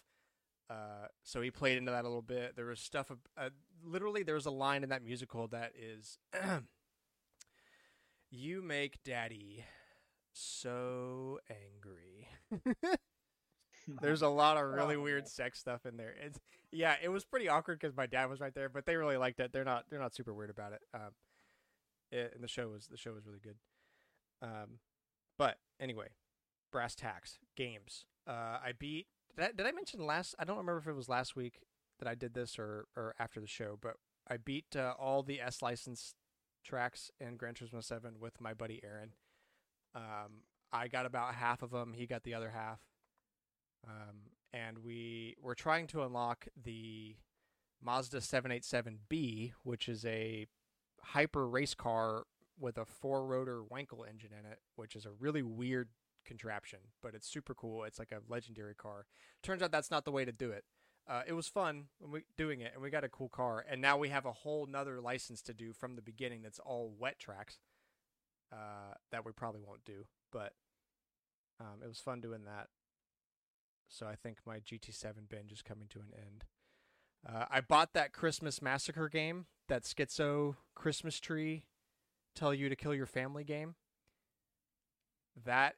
[0.68, 2.56] Uh, so he played into that a little bit.
[2.56, 3.12] There was stuff.
[3.36, 3.50] Uh,
[3.84, 6.18] literally, there was a line in that musical that is,
[8.30, 9.64] "You make Daddy
[10.32, 12.28] so angry."
[14.00, 16.14] There's a lot of really weird sex stuff in there.
[16.24, 16.38] It's
[16.70, 19.40] yeah, it was pretty awkward because my dad was right there, but they really liked
[19.40, 19.52] it.
[19.52, 20.82] They're not they're not super weird about it.
[20.94, 21.10] Um,
[22.10, 23.56] it, and the show was the show was really good.
[24.40, 24.78] Um,
[25.38, 26.08] but anyway,
[26.70, 28.04] brass tacks games.
[28.26, 29.06] Uh, I beat.
[29.36, 30.34] Did I, did I mention last?
[30.38, 31.60] I don't remember if it was last week
[31.98, 33.94] that I did this or or after the show, but
[34.28, 36.14] I beat uh, all the S license
[36.64, 39.12] tracks in Gran Turismo Seven with my buddy Aaron.
[39.94, 41.92] Um, I got about half of them.
[41.94, 42.80] He got the other half.
[43.86, 47.16] Um, and we were trying to unlock the
[47.82, 50.46] Mazda 787B, which is a
[51.00, 52.24] hyper race car
[52.58, 55.88] with a four rotor Wankel engine in it, which is a really weird
[56.24, 57.84] contraption, but it's super cool.
[57.84, 59.06] It's like a legendary car.
[59.42, 60.64] Turns out that's not the way to do it.
[61.08, 63.64] Uh, it was fun when we doing it, and we got a cool car.
[63.68, 66.42] And now we have a whole nother license to do from the beginning.
[66.42, 67.58] That's all wet tracks.
[68.52, 70.52] Uh, that we probably won't do, but
[71.58, 72.68] um, it was fun doing that.
[73.88, 76.44] So I think my GT7 binge is coming to an end.
[77.26, 81.64] Uh, I bought that Christmas Massacre game, that Schizo Christmas tree,
[82.34, 83.74] tell you to kill your family game.
[85.44, 85.76] That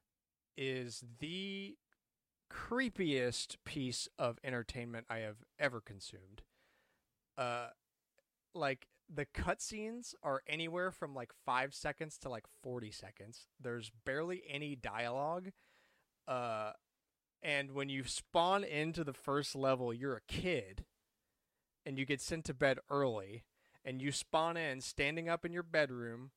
[0.57, 1.77] is the
[2.53, 6.43] creepiest piece of entertainment I have ever consumed.
[7.37, 7.68] Uh,
[8.55, 13.47] like the cutscenes are anywhere from like five seconds to like forty seconds.
[13.61, 15.53] There's barely any dialogue.
[16.27, 16.73] Uh,
[17.43, 20.87] and when you spawn into the first level, you're a kid,
[21.85, 23.45] and you get sent to bed early,
[23.85, 26.31] and you spawn in standing up in your bedroom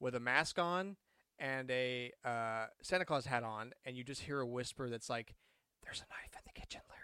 [0.00, 0.96] with a mask on
[1.38, 5.34] and a uh, Santa Claus hat on, and you just hear a whisper that's like,
[5.82, 7.03] "There's a knife in the kitchen, Larry."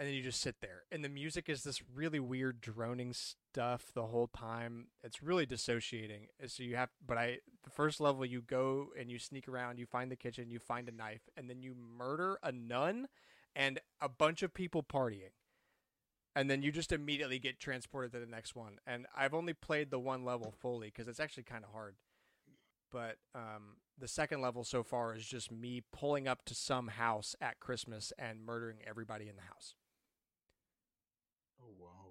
[0.00, 3.92] And then you just sit there, and the music is this really weird droning stuff
[3.92, 4.86] the whole time.
[5.04, 6.28] It's really dissociating.
[6.46, 9.84] So you have, but I, the first level, you go and you sneak around, you
[9.84, 13.08] find the kitchen, you find a knife, and then you murder a nun
[13.54, 15.32] and a bunch of people partying
[16.36, 18.78] and then you just immediately get transported to the next one.
[18.86, 21.96] And I've only played the one level fully because it's actually kind of hard.
[22.92, 27.34] But um, the second level so far is just me pulling up to some house
[27.40, 29.74] at Christmas and murdering everybody in the house.
[31.60, 32.10] Oh wow.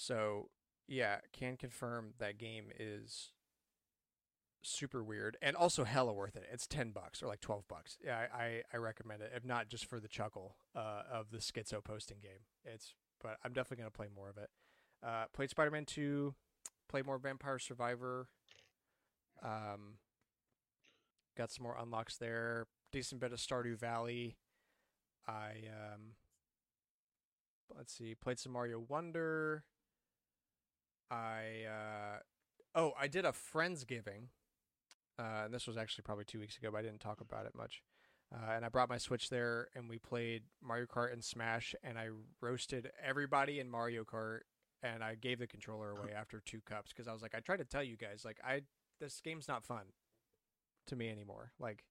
[0.00, 0.48] So
[0.86, 3.32] yeah, can confirm that game is
[4.62, 6.44] super weird and also hella worth it.
[6.52, 7.98] It's ten bucks or like twelve bucks.
[8.02, 9.32] Yeah, I, I, I recommend it.
[9.34, 12.46] If not just for the chuckle uh, of the schizo posting game.
[12.64, 14.50] It's but I'm definitely gonna play more of it.
[15.04, 16.36] Uh, played Spider Man two,
[16.88, 18.28] played more Vampire Survivor.
[19.42, 19.98] Um,
[21.36, 22.66] got some more unlocks there.
[22.92, 24.36] Decent bit of Stardew Valley.
[25.26, 26.12] I um,
[27.76, 29.64] let's see, played some Mario Wonder.
[31.10, 32.18] I uh,
[32.74, 34.28] oh, I did a friendsgiving.
[35.18, 37.54] Uh, and this was actually probably two weeks ago, but I didn't talk about it
[37.54, 37.82] much.
[38.32, 41.98] Uh, and I brought my Switch there, and we played Mario Kart and Smash, and
[41.98, 42.08] I
[42.40, 44.40] roasted everybody in Mario Kart,
[44.82, 47.56] and I gave the controller away after two cups because I was like, I tried
[47.56, 48.62] to tell you guys, like, I
[49.00, 49.86] this game's not fun
[50.88, 51.52] to me anymore.
[51.58, 51.84] Like,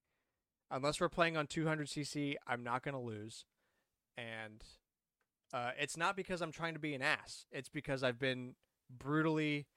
[0.70, 3.46] unless we're playing on 200cc, I'm not gonna lose,
[4.16, 4.64] and
[5.54, 7.46] uh, it's not because I'm trying to be an ass.
[7.52, 8.56] It's because I've been
[8.90, 9.68] brutally,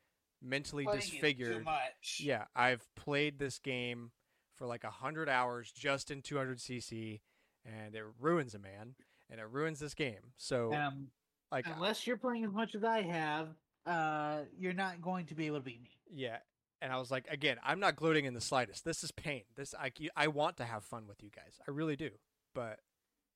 [0.42, 1.64] mentally Playing disfigured.
[1.64, 2.20] much.
[2.20, 4.12] Yeah, I've played this game
[4.56, 7.20] for like a hundred hours just in 200cc,
[7.64, 8.94] and it ruins a man,
[9.30, 10.32] and it ruins this game.
[10.36, 11.10] So, Um,
[11.50, 13.48] like, unless you're playing as much as I have,
[13.86, 15.90] uh, you're not going to be able to beat me.
[16.10, 16.38] yeah.
[16.82, 18.86] And I was like, again, I'm not gloating in the slightest.
[18.86, 19.42] This is pain.
[19.54, 21.58] This I I want to have fun with you guys.
[21.68, 22.08] I really do.
[22.54, 22.80] But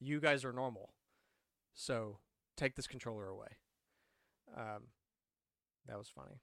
[0.00, 0.94] you guys are normal,
[1.74, 2.20] so
[2.56, 3.58] take this controller away.
[4.56, 4.84] Um,
[5.88, 6.40] that was funny.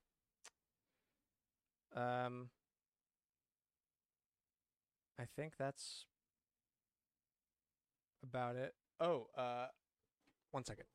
[1.96, 2.50] Um,
[5.20, 6.06] I think that's
[8.24, 8.74] about it.
[9.00, 9.68] Oh, uh,
[10.52, 10.86] one second.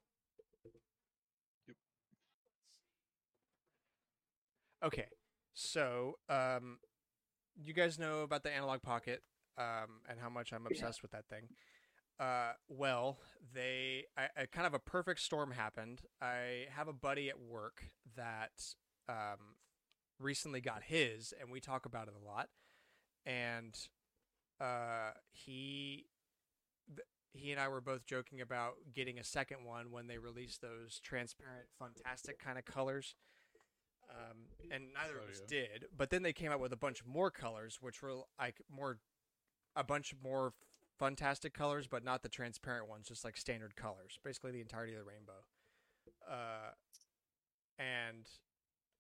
[1.67, 1.77] Yep.
[4.85, 5.07] Okay,
[5.55, 6.79] so um,
[7.57, 9.23] you guys know about the Analogue Pocket
[9.59, 11.49] um, and how much I'm obsessed with that thing.
[12.19, 13.19] Uh, well,
[13.53, 16.03] they I, I kind of a perfect storm happened.
[16.21, 17.83] I have a buddy at work
[18.17, 18.75] that
[19.09, 19.57] um,
[20.19, 22.49] recently got his, and we talk about it a lot.
[23.27, 23.77] And
[24.61, 26.07] uh, he
[26.89, 30.63] th- he and I were both joking about getting a second one when they released
[30.63, 33.15] those transparent, fantastic kind of colors.
[34.09, 35.47] Um, and neither Oh, of us yeah.
[35.49, 35.87] did.
[35.95, 39.01] But then they came out with a bunch more colors, which were like more,
[39.75, 40.55] a bunch more
[40.99, 44.99] fantastic colors, but not the transparent ones, just like standard colors, basically the entirety of
[45.01, 45.45] the rainbow.
[46.29, 46.73] Uh,
[47.79, 48.27] and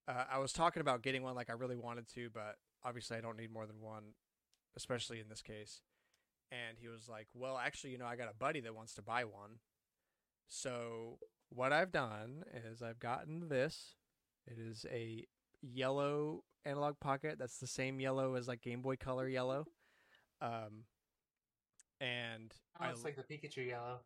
[0.09, 3.21] uh, I was talking about getting one like I really wanted to, but obviously I
[3.21, 4.15] don't need more than one,
[4.77, 5.81] especially in this case.
[6.53, 9.03] And he was like, "Well, actually, you know, I got a buddy that wants to
[9.03, 9.59] buy one."
[10.47, 11.19] So
[11.49, 13.97] what I've done is I've gotten this.
[14.47, 15.25] It is a
[15.61, 17.37] yellow Analogue Pocket.
[17.39, 19.67] That's the same yellow as like Game Boy Color yellow.
[20.41, 20.85] Um,
[22.01, 24.01] and I Almost like the Pikachu yellow.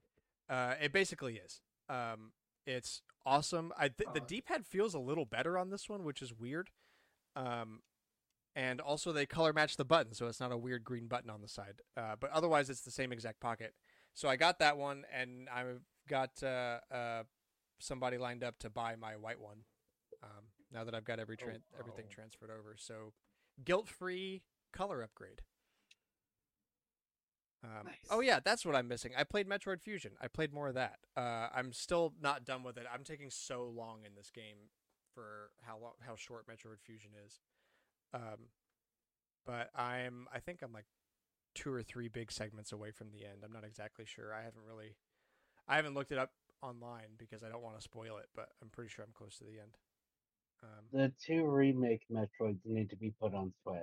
[0.48, 1.60] uh, it basically is.
[1.88, 2.32] Um,
[2.66, 3.72] it's awesome.
[3.76, 4.26] I th- the Oh.
[4.26, 6.70] D pad feels a little better on this one, which is weird.
[7.36, 7.82] Um,
[8.56, 11.40] and also they color match the button, so it's not a weird green button on
[11.40, 11.80] the side.
[11.96, 13.74] Uh, but otherwise, it's the same exact pocket.
[14.12, 17.22] So I got that one, and I've got uh, uh,
[17.78, 19.58] somebody lined up to buy my white one.
[20.22, 23.12] Um, now that I've got every Oh, tran- everything transferred over, so
[23.64, 25.42] guilt free color upgrade.
[27.62, 29.12] Um, Oh yeah, that's what I'm missing.
[29.16, 30.12] I played Metroid Fusion.
[30.20, 30.98] I played more of that.
[31.16, 32.86] Uh, I'm still not done with it.
[32.92, 34.70] I'm taking so long in this game
[35.14, 37.40] for how long, how short Metroid Fusion is.
[38.14, 38.48] Um,
[39.46, 40.86] but I'm I think I'm like
[41.54, 43.42] two or three big segments away from the end.
[43.44, 44.32] I'm not exactly sure.
[44.34, 44.96] I haven't really
[45.68, 46.32] I haven't looked it up
[46.62, 49.44] online because I don't want to spoil it, but I'm pretty sure I'm close to
[49.44, 49.76] the end.
[50.62, 53.80] Um, The two remake Metroids need to be put on Switch.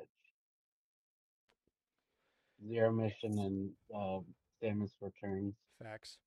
[2.65, 4.19] Zero Mission and uh,
[4.63, 5.53] Samus Returns.
[5.81, 6.17] facts.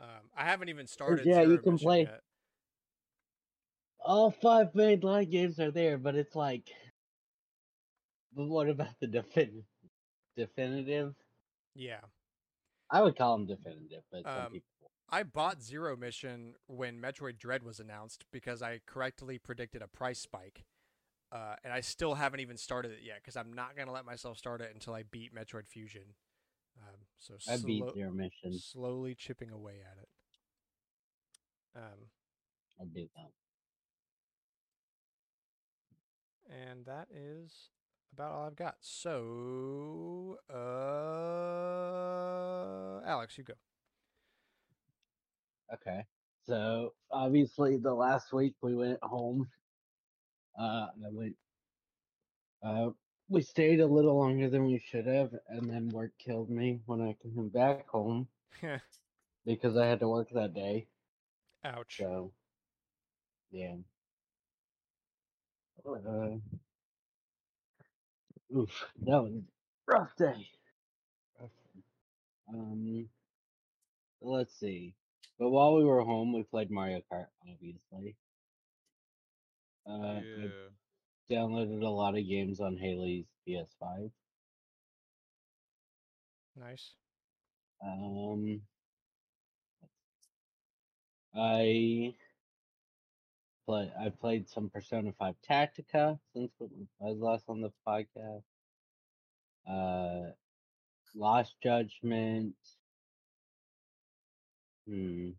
[0.00, 1.24] Um, I haven't even started.
[1.26, 2.20] yeah, you can Mission play- yet.
[4.04, 6.68] All five main line games are there, but it's like,
[8.34, 9.62] but what about the defin-
[10.36, 11.14] definitive?
[11.76, 12.00] Yeah.
[12.90, 14.66] I would call them definitive, but some Um, people.
[15.08, 20.18] I bought Zero Mission when Metroid Dread was announced because I correctly predicted a price
[20.18, 20.64] spike.
[21.32, 24.36] Uh, and I still haven't even started it yet because I'm not gonna let myself
[24.36, 26.14] start it until I beat Metroid Fusion.
[26.78, 28.52] Um, so I beat slow- Zero Mission.
[28.52, 30.08] slowly chipping away at it.
[31.74, 32.10] Um,
[32.80, 33.32] I beat that.
[36.50, 37.70] and that is
[38.12, 38.76] about all I've got.
[38.80, 40.60] So, uh,
[43.06, 43.54] Alex, you go.
[45.72, 46.04] Okay.
[46.44, 49.48] So obviously the last week we went home.
[50.58, 51.36] Uh I went
[52.62, 52.90] uh
[53.28, 57.00] we stayed a little longer than we should have and then work killed me when
[57.00, 58.28] I came back home
[59.46, 60.88] because I had to work that day.
[61.64, 61.96] Ouch.
[61.98, 62.32] So
[63.50, 63.76] yeah.
[65.86, 66.36] Uh,
[68.56, 69.42] oof, that was a
[69.92, 70.48] rough day.
[71.40, 71.50] Rough.
[72.48, 73.08] Um
[74.20, 74.94] let's see.
[75.38, 78.16] But while we were home, we played Mario Kart, obviously.
[79.88, 80.50] Uh, I
[81.30, 84.10] downloaded a lot of games on Haley's PS5.
[86.56, 86.92] Nice.
[87.84, 88.60] Um,
[91.34, 92.14] I
[93.66, 93.90] play.
[93.98, 98.42] I played some Persona Five Tactica since I was last on the podcast.
[99.68, 100.32] Uh,
[101.14, 102.54] Lost Judgment.
[104.86, 105.30] Hmm.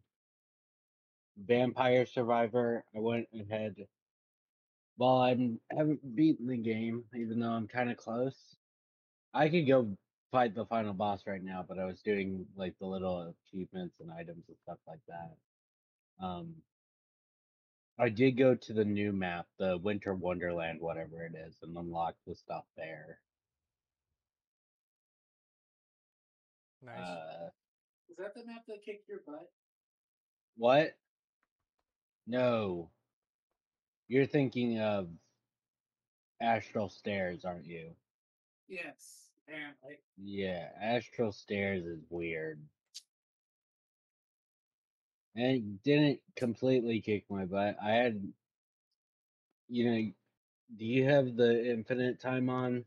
[1.37, 2.83] Vampire Survivor.
[2.95, 3.75] I went ahead.
[4.97, 8.35] Well, I'm haven't beaten the game, even though I'm kind of close.
[9.33, 9.97] I could go
[10.31, 14.11] fight the final boss right now, but I was doing like the little achievements and
[14.11, 16.25] items and stuff like that.
[16.25, 16.53] Um,
[17.99, 22.15] I did go to the new map, the Winter Wonderland, whatever it is, and unlock
[22.25, 23.19] the stuff there.
[26.83, 26.99] Nice.
[26.99, 27.49] Uh,
[28.09, 29.49] Is that the map that kicked your butt?
[30.57, 30.95] what?
[32.27, 32.89] No.
[34.07, 35.07] You're thinking of
[36.41, 37.91] Astral Stairs, aren't you?
[38.67, 39.99] Yes, apparently.
[40.17, 42.59] Yeah, Astral Stairs is weird.
[45.35, 47.77] And it didn't completely kick my butt.
[47.83, 48.21] I had,
[49.67, 50.11] you know,
[50.77, 52.85] do you have the infinite time on?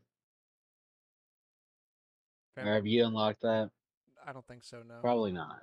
[2.57, 3.69] Or have you unlocked that?
[4.25, 4.81] I don't think so.
[4.87, 4.95] No.
[5.01, 5.61] Probably not.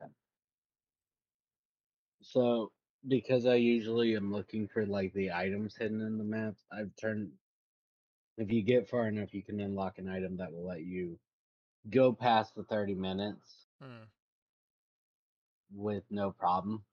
[0.00, 0.10] Okay.
[2.22, 2.70] So,
[3.08, 7.32] because I usually am looking for like the items hidden in the maps, I've turned.
[8.38, 11.18] If you get far enough, you can unlock an item that will let you
[11.90, 14.04] go past the 30 minutes Hmm.
[15.74, 16.84] with no problem.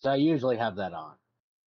[0.00, 1.16] So I usually have that on.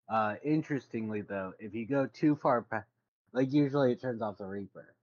[0.08, 2.88] Uh, interestingly, though, if you go too far past,
[3.32, 4.94] like usually it turns off the Reaper.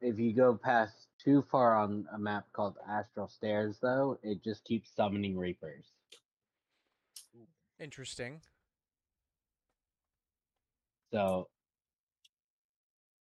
[0.00, 4.64] If you go past too far on a map called Astral Stairs, though, it just
[4.64, 5.86] keeps summoning Reapers.
[7.80, 8.40] Interesting.
[11.12, 11.48] So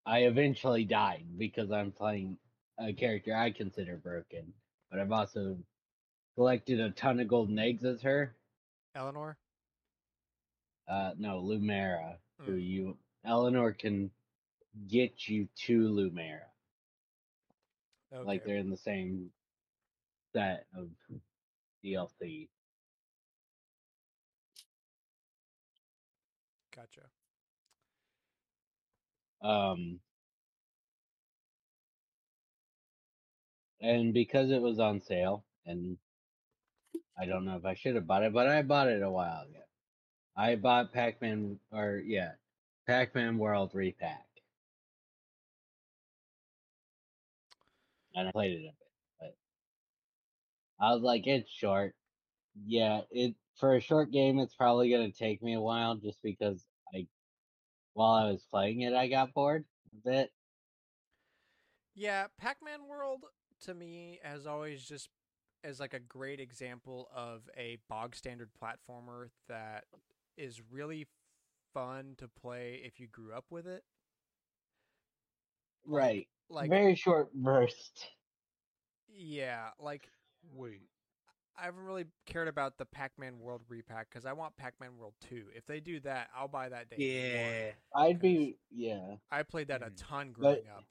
[0.06, 2.38] I eventually died because I'm playing
[2.80, 4.54] a character I consider broken,
[4.92, 5.58] but I've also
[6.36, 8.36] collected a ton of golden eggs as her.
[8.96, 9.38] Eleanor.
[10.88, 12.66] Uh, no, Lumera, who Mm.
[12.68, 14.12] you Eleanor can
[14.88, 16.50] get you to Lumera.
[18.12, 18.24] Okay.
[18.26, 19.32] Like they're in the same
[20.34, 20.90] set of
[21.84, 22.50] DLC.
[26.80, 27.10] Gotcha.
[29.42, 30.00] Um,
[33.82, 35.98] and because it was on sale, and
[37.18, 39.42] I don't know if I should have bought it, but I bought it a while
[39.42, 39.60] ago.
[40.38, 42.32] I bought Pac Man, or yeah,
[42.88, 44.26] Pac Man World Re-Pac.
[48.16, 48.76] And I played it a bit,
[49.20, 49.38] but
[50.80, 51.94] I was like, it's short.
[52.66, 56.66] Yeah, it for a short game, it's probably gonna take me a while just because
[58.00, 60.32] while I was playing it, I got bored a bit.
[61.96, 63.26] Yeah, Pac-Man World
[63.66, 65.10] to me has always just
[65.66, 69.84] as like a great example of a bog standard platformer that
[70.38, 71.08] is really
[71.74, 73.84] fun to play if you grew up with it.
[75.86, 76.28] Like- Right.
[76.52, 78.08] Like Very short burst.
[79.10, 80.10] yeah, like
[80.54, 80.88] Wait.
[81.60, 85.48] I haven't really cared about the Pac-Man World Re-Pac because I want Pac-Man World 2.
[85.56, 87.74] If they do that, I'll buy that day.
[87.96, 88.00] Yeah.
[88.02, 89.16] I'd be yeah.
[89.32, 89.94] I played that a Mm.
[89.98, 90.86] ton But- growing up.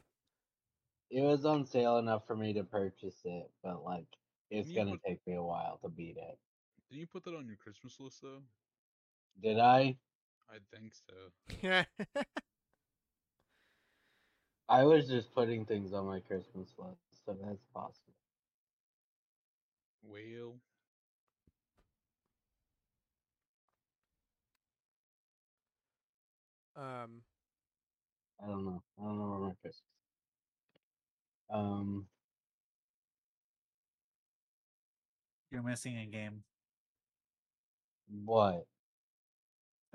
[1.11, 4.05] It was on sale enough for me to purchase it, but like
[4.51, 6.39] it's gonna would- take me a while to beat it.
[6.91, 8.43] Didn't you put that on your Christmas list though?
[9.41, 9.97] Did I?
[10.51, 11.15] I think so.
[11.63, 11.85] Yeah.
[14.69, 18.13] I was just putting things on my Christmas list, so that's possible.
[20.11, 20.57] Whale.
[26.77, 27.23] Um,
[28.43, 28.83] I don't know.
[29.01, 29.83] I don't know where my fish is.
[31.51, 32.07] Um,
[35.51, 36.43] You're missing a game.
[38.25, 38.67] what?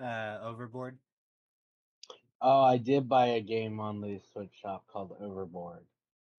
[0.02, 0.98] Uh, Overboard.
[2.42, 5.86] Oh, I did buy a game on the Switch shop called Overboard.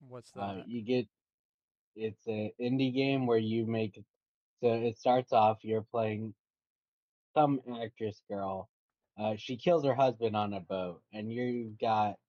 [0.10, 0.42] what's that?
[0.42, 1.08] Uh, you get
[1.96, 3.96] it's an indie game where you make
[4.62, 6.36] so it starts off you're playing
[7.36, 8.70] some actress girl.
[9.18, 12.20] Uh, she kills her husband on a boat, and you've got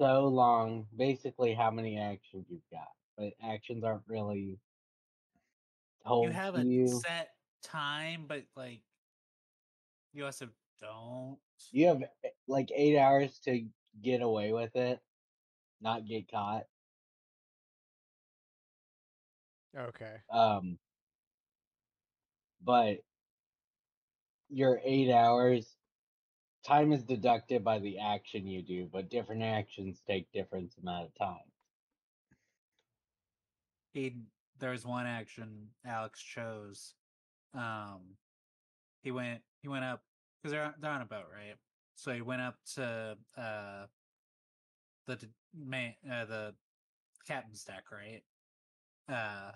[0.00, 0.88] so long.
[0.94, 4.60] Basically, how many actions you've got, but actions aren't really
[6.04, 7.04] told You have to a you.
[7.04, 8.82] set time, but like,
[10.12, 11.38] you also don't.
[11.70, 13.68] You have eh, like eight hours to
[14.00, 15.02] get away with it,
[15.80, 16.68] not get caught.
[19.76, 20.16] Okay.
[20.32, 20.78] Um,
[22.64, 22.98] but
[24.48, 25.76] your eight hours
[26.66, 31.14] time is deducted by the action you do, but different actions take different amount of
[31.14, 31.44] time.
[33.92, 34.16] he
[34.58, 36.94] there was one action Alex chose.
[37.54, 38.16] Um,
[39.02, 40.02] he went he went up
[40.42, 41.56] because they're on- they're on a boat, right?
[41.94, 43.86] So he went up to uh
[45.06, 45.18] the
[45.54, 46.54] man uh, the
[47.26, 48.22] captain's deck, right?
[49.08, 49.52] Uh,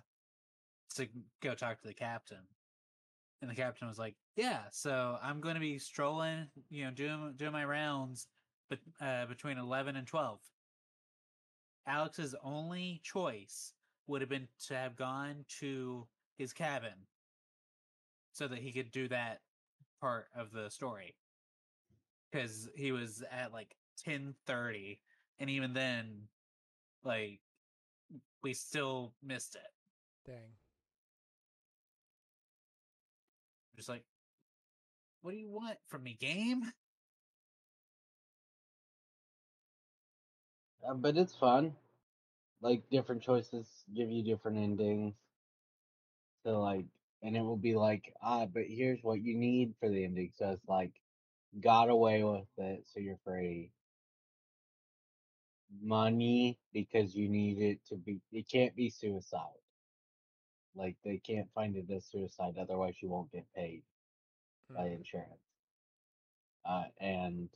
[0.95, 1.09] to
[1.43, 2.47] go talk to the captain,
[3.41, 7.35] and the captain was like, "Yeah, so I'm going to be strolling, you know, doing
[7.37, 8.29] doing my rounds,
[8.69, 10.41] but uh, between eleven and twelve.
[11.87, 13.73] Alex's only choice
[14.07, 17.07] would have been to have gone to his cabin
[18.33, 19.41] so that he could do that
[20.01, 21.15] part of the story
[22.31, 23.77] because he was at like
[24.07, 24.99] 10:30
[25.39, 26.29] and even then
[27.05, 27.41] like
[28.43, 30.53] we still missed it Dang.
[33.77, 34.05] just like
[35.23, 36.73] what do you want from me game
[40.89, 41.73] Uh, but it's fun.
[42.61, 45.15] Like different choices give you different endings.
[46.45, 46.87] So like,
[47.23, 50.33] and it will be like, ah, but here's what you need for the ending.
[50.37, 50.91] So it's like,
[51.61, 53.71] got away with it, so you're free.
[55.81, 58.21] Money because you need it to be.
[58.33, 59.61] It can't be suicide.
[60.75, 63.83] Like they can't find it as suicide, otherwise you won't get paid
[64.77, 64.97] by Mhm.
[64.97, 65.43] insurance.
[66.65, 67.51] Uh, and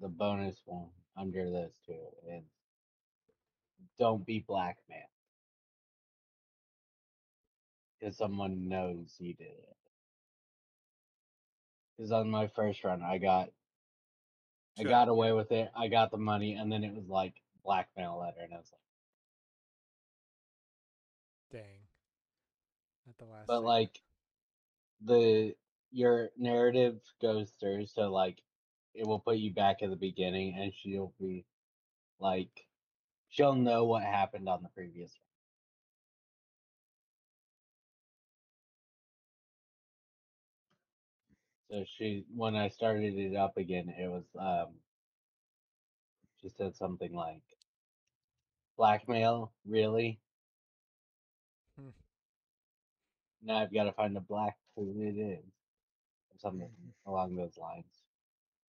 [0.00, 2.44] the bonus one under this too is
[3.98, 5.10] don't be blackmailed
[8.00, 9.76] because someone knows you did it.
[11.96, 13.50] Because on my first run, I got
[14.78, 15.70] I got away with it.
[15.76, 17.34] I got the money, and then it was like
[17.64, 18.80] blackmail letter, and I was like,
[21.52, 21.80] Dang.
[23.08, 23.46] At the last.
[23.46, 23.64] but second.
[23.66, 24.00] like
[25.04, 25.54] the
[25.92, 28.42] your narrative goes through, so like
[28.94, 31.44] it will put you back at the beginning, and she'll be
[32.18, 32.66] like,
[33.28, 35.18] she'll know what happened on the previous one.
[41.70, 44.74] So she, when I started it up again, it was um,
[46.40, 47.42] she said something like,
[48.76, 50.20] "Blackmail, really?"
[51.78, 51.90] Hmm.
[53.42, 55.44] Now I've got to find a black who it is,
[56.30, 56.70] or something
[57.06, 58.02] along those lines.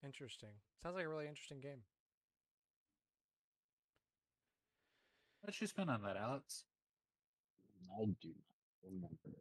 [0.03, 0.49] Interesting.
[0.83, 1.81] Sounds like a really interesting game.
[5.41, 6.65] what did you spend on that alex
[7.99, 9.37] I do not remember.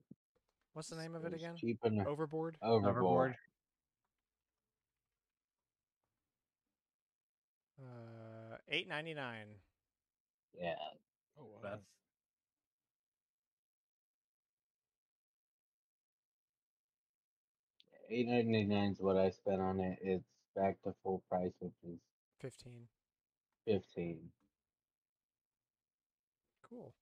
[0.75, 1.57] What's the name of it again?
[1.57, 2.59] Cheap and Overboard.
[2.63, 2.97] overboard.
[2.97, 3.37] overboard
[7.81, 9.47] Uh, eight ninety nine.
[10.59, 10.77] Yeah,
[11.39, 11.61] Oh wow.
[11.63, 11.81] Beth.
[18.11, 19.99] eight ninety nine is what I spent on it.
[20.03, 20.25] It's
[20.55, 21.99] back to full price, which is
[22.41, 22.89] Fifteen.
[23.65, 24.33] fifteen.
[26.63, 26.95] Cool.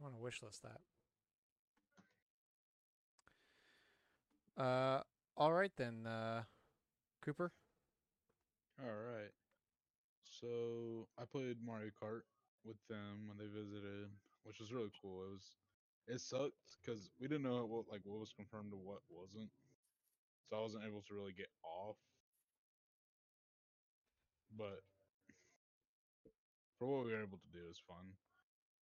[0.00, 0.80] I want to wish list that.
[4.56, 5.02] Uh,
[5.36, 6.42] all right then, uh,
[7.22, 7.52] Cooper.
[8.80, 9.32] All right.
[10.40, 12.22] So I played Mario Kart
[12.64, 14.08] with them when they visited,
[14.44, 15.24] which was really cool.
[15.24, 15.56] It was
[16.08, 19.50] it sucked because we didn't know what like what was confirmed and what wasn't,
[20.48, 21.96] so I wasn't able to really get off.
[24.56, 24.82] But
[26.78, 28.14] for what we were able to do, it was fun.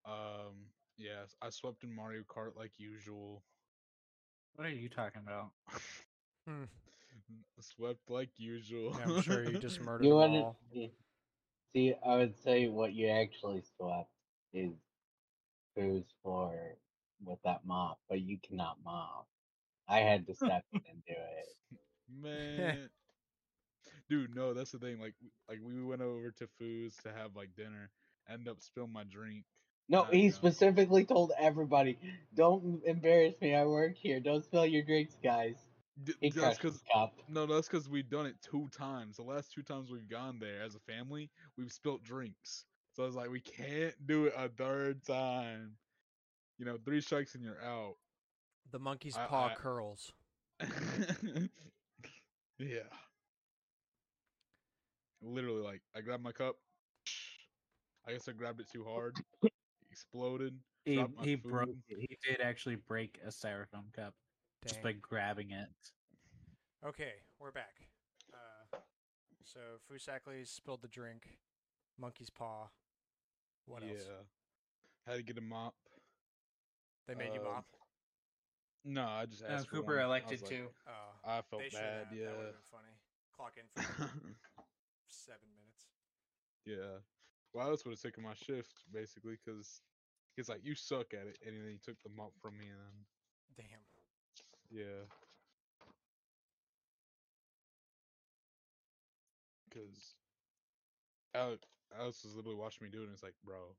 [0.05, 0.67] Um,
[0.97, 3.43] yes, I swept in Mario Kart like usual.
[4.55, 5.51] what are you talking about
[6.47, 6.65] Hmm.
[7.61, 8.97] swept like usual.
[8.97, 10.59] Yeah, I'm sure you just murdered You them want all.
[11.73, 11.95] See?
[12.07, 14.11] I would say what you actually swept.
[14.53, 14.73] is
[15.77, 16.55] who's for
[17.25, 19.27] with that mop, but you cannot mop.
[19.89, 21.79] I had to step in and do it.
[22.23, 22.89] Man.
[24.11, 24.99] Dude, no, that's the thing.
[25.01, 25.15] Like,
[25.49, 27.91] like we went over to Foods to have like dinner.
[28.31, 29.45] End up spilling my drink.
[29.89, 31.99] No, Uh, he specifically told everybody,
[32.35, 33.55] "Don't embarrass me.
[33.55, 34.21] I work here.
[34.21, 35.57] Don't spill your drinks, guys."
[36.05, 36.83] D- He that's because
[37.29, 39.17] no, that's because we've done it two times.
[39.17, 42.65] The last two times we've gone there as a family, we've spilt drinks.
[42.95, 45.77] So I was like, we can't do it a third time.
[46.59, 47.97] You know, three strikes and you're out.
[48.73, 50.13] The monkey's I- paw I- curls.
[52.59, 52.89] yeah.
[55.21, 56.57] Literally, like I grabbed my cup.
[58.07, 59.17] I guess I grabbed it too hard.
[59.91, 60.55] Exploded.
[60.85, 61.67] He he broke.
[61.67, 61.83] food.
[61.89, 61.99] it.
[62.09, 64.15] He did actually break a styrofoam cup
[64.67, 65.69] just by grabbing it.
[66.87, 67.75] Okay, we're back.
[68.33, 68.77] Uh,
[69.45, 69.61] so
[69.91, 71.23] Fusakli spilled the drink.
[71.99, 72.69] Monkey's paw.
[73.67, 73.93] What yeah.
[73.93, 74.03] else?
[75.07, 75.75] Had to get a mop.
[77.07, 77.65] They made you Um, mop.
[78.85, 79.69] No, I just No, asked.
[79.69, 80.03] for Cooper one.
[80.03, 80.69] I elected was like- to.
[80.87, 82.07] Oh, I felt they bad.
[82.07, 82.13] have.
[82.17, 82.27] Yeah.
[82.27, 82.95] That would have been funny.
[83.33, 83.83] Clock in for
[85.09, 85.87] seven minutes.
[86.65, 86.99] yeah.
[87.53, 89.81] Well, I was would have taken my shift basically because
[90.37, 92.79] he's like, "You suck at it," and then he took the mop from me, and
[92.79, 93.07] then
[93.57, 93.81] Damn.
[94.71, 95.05] Yeah.
[99.69, 100.15] Because
[101.35, 101.63] Alex,
[101.99, 103.77] Alex was literally watching me do it, and it's like, bro,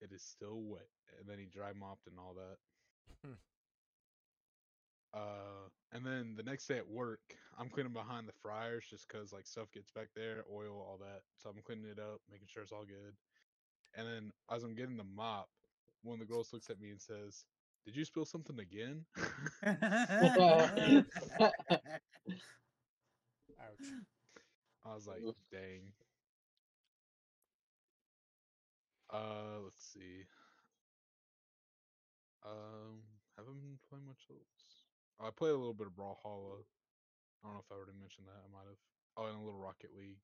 [0.00, 0.88] it is still wet,
[1.18, 2.58] and then he dry mopped and all that.
[3.24, 3.34] Hmm.
[5.14, 7.20] Uh, and then the next day at work,
[7.58, 11.20] I'm cleaning behind the fryers just because like stuff gets back there, oil, all that.
[11.36, 13.14] So I'm cleaning it up, making sure it's all good.
[13.94, 15.48] And then as I'm getting the mop,
[16.02, 17.44] one of the girls looks at me and says,
[17.84, 19.04] "Did you spill something again?"
[19.66, 21.06] Ouch.
[24.84, 25.92] I was like, "Dang."
[29.12, 30.24] Uh, let's see.
[32.44, 33.04] Um,
[33.36, 34.86] haven't been playing much else.
[35.20, 36.64] Oh, I play a little bit of Brawlhalla.
[37.42, 38.40] I don't know if I already mentioned that.
[38.42, 38.80] I might have.
[39.16, 40.22] Oh, and a little Rocket League.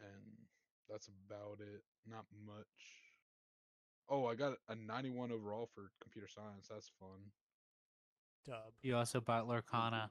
[0.00, 0.48] And
[0.88, 1.82] that's about it.
[2.08, 3.09] Not much.
[4.10, 6.66] Oh, I got a 91 overall for computer science.
[6.68, 7.30] That's fun.
[8.44, 8.72] Dub.
[8.82, 10.10] You also bought Lorcana.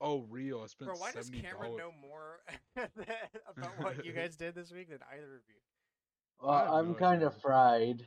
[0.00, 0.60] Oh, real.
[0.62, 1.42] I spent Bro, why does $70.
[1.42, 2.40] Cameron know more
[2.76, 5.60] about what you guys did this week than either of you?
[6.40, 8.04] Well, I'm no kind of fried.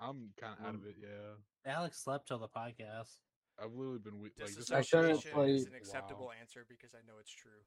[0.00, 0.88] I'm kind of out of mm.
[0.88, 1.72] it, yeah.
[1.72, 3.18] Alex slept till the podcast.
[3.62, 6.32] I've literally been we- like this I whole couldn't play- is an acceptable Wow.
[6.40, 7.62] answer because I know it's true.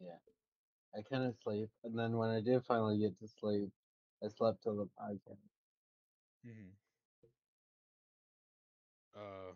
[0.00, 0.18] Yeah,
[0.94, 3.70] I couldn't sleep, and then when I did finally get to sleep,
[4.22, 5.38] I slept till the podcast.
[6.44, 6.70] Hmm
[9.14, 9.54] Uh,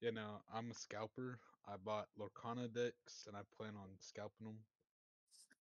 [0.00, 1.38] yeah, no, I'm a scalper.
[1.66, 4.58] I bought Lorcana decks, and I plan on scalping them.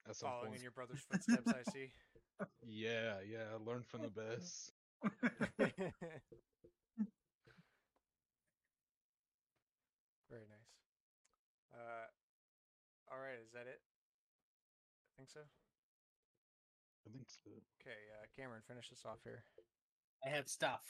[0.08, 0.54] At some Following point.
[0.54, 1.92] in your brother's footsteps, I see.
[2.66, 4.72] Yeah, yeah, I learned from the best.
[10.28, 10.76] Very nice.
[11.72, 12.06] Uh,
[13.10, 13.80] all right, is that it?
[15.14, 15.40] I think so.
[17.18, 17.50] I think so.
[17.82, 19.42] Okay, uh, Cameron, finish this off here.
[20.24, 20.82] I have stuff.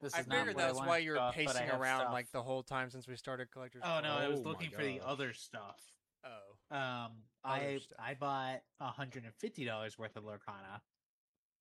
[0.00, 2.12] This I is not figured what I that's why you were talk, pacing around stuff.
[2.12, 3.82] like the whole time since we started collectors.
[3.84, 5.80] Oh no, I was Oh looking for the other stuff.
[6.24, 7.12] Oh, Um,
[7.44, 7.98] I stuff.
[7.98, 10.80] I bought hundred and fifty dollars worth of Lorcana,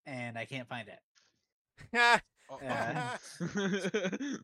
[0.06, 0.99] and I can't find it.
[1.91, 3.18] that Oh, Uh,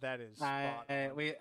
[0.00, 1.16] that is I spot on.
[1.16, 1.34] we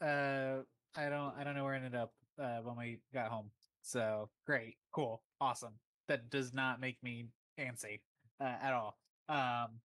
[0.00, 0.62] uh
[0.96, 3.50] I don't I don't know where it ended up uh when we got home.
[3.86, 5.74] So great, cool, awesome.
[6.08, 7.26] That does not make me
[7.56, 8.00] antsy
[8.40, 8.98] uh, at all.
[9.28, 9.78] Um,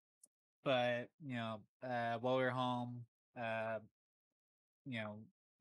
[0.64, 3.04] but you know, uh, while we were home,
[3.40, 3.78] uh,
[4.84, 5.14] you know,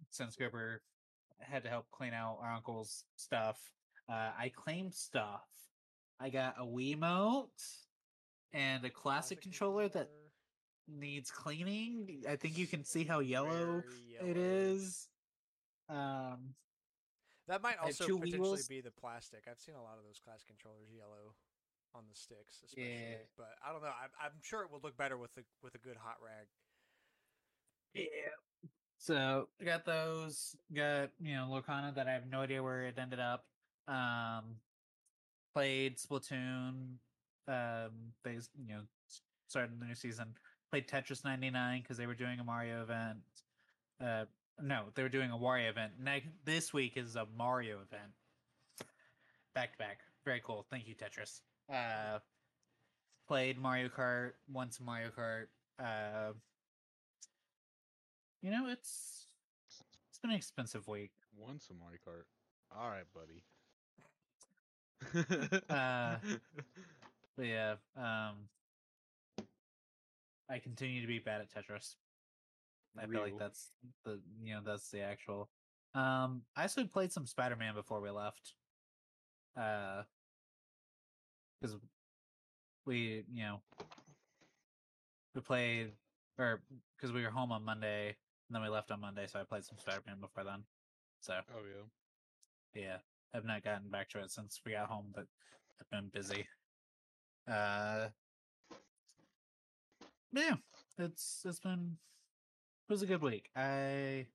[0.09, 0.81] since Cooper
[1.39, 3.59] had to help clean out our uncle's stuff,
[4.09, 5.45] uh, I claimed stuff.
[6.19, 7.45] I got a Wiimote
[8.53, 10.09] and a classic controller that
[10.88, 12.23] needs cleaning.
[12.27, 13.84] I think you can see how yellow
[14.18, 14.47] Very it yellow.
[14.47, 15.07] is.
[15.89, 16.55] Um,
[17.47, 18.68] That might also potentially wheels.
[18.68, 19.43] be the plastic.
[19.49, 21.34] I've seen a lot of those class controllers yellow
[21.95, 22.91] on the sticks, especially.
[22.91, 23.15] Yeah.
[23.38, 23.88] But I don't know.
[23.89, 26.47] I'm, I'm sure it would look better with a with a good hot rag.
[27.93, 28.68] yeah.
[28.97, 30.55] So I got those.
[30.73, 33.45] Got you know Lorcana that I have no idea where it ended up.
[33.88, 34.57] Um,
[35.53, 36.97] played Splatoon.
[37.47, 37.91] Um,
[38.23, 38.81] they you know
[39.47, 40.35] started the new season.
[40.69, 43.18] Played Tetris 99 because they were doing a Mario event.
[43.99, 44.26] Uh,
[44.64, 45.94] no, they were doing a Wario event.
[46.02, 48.12] Next this week is a Mario event.
[49.54, 50.00] Back to back.
[50.26, 50.66] Very cool.
[50.70, 51.42] Thank you, Tetris.
[51.72, 52.20] Uh,
[53.28, 54.32] played Mario Kart.
[54.52, 55.48] Once Mario Kart.
[55.80, 56.34] Uh,
[58.42, 59.26] you know, it's
[60.10, 61.12] it's been an expensive week.
[61.38, 62.26] Won some Mario Kart.
[62.78, 63.44] All right, buddy.
[65.70, 66.16] Uh,
[67.38, 68.36] But yeah, um,
[70.50, 71.96] I continue to be bad at Tetris.
[72.97, 73.72] I feel like that's
[74.05, 75.49] the you know that's the actual.
[75.93, 78.53] Um, I actually played some Spider Man before we left.
[79.57, 80.03] Uh,
[81.59, 81.77] because
[82.85, 83.61] we you know
[85.35, 85.91] we played
[86.38, 86.61] or
[86.95, 89.63] because we were home on Monday and then we left on Monday, so I played
[89.63, 90.63] some Spider Man before then.
[91.22, 91.61] So oh
[92.76, 92.81] yeah.
[92.81, 92.97] yeah,
[93.34, 95.26] I've not gotten back to it since we got home, but
[95.80, 96.47] I've been busy.
[97.49, 98.07] Uh,
[100.34, 100.55] yeah,
[100.97, 101.97] it's it's been
[102.91, 103.49] it was a good week.
[103.55, 104.26] I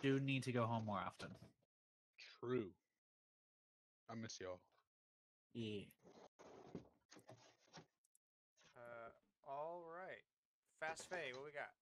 [0.00, 1.26] do need to go home more often.
[2.38, 2.68] True.
[4.08, 4.60] I miss y'all.
[5.54, 5.80] Yeah.
[8.76, 10.22] Uh, all right.
[10.78, 11.72] Fast Fay, what we got?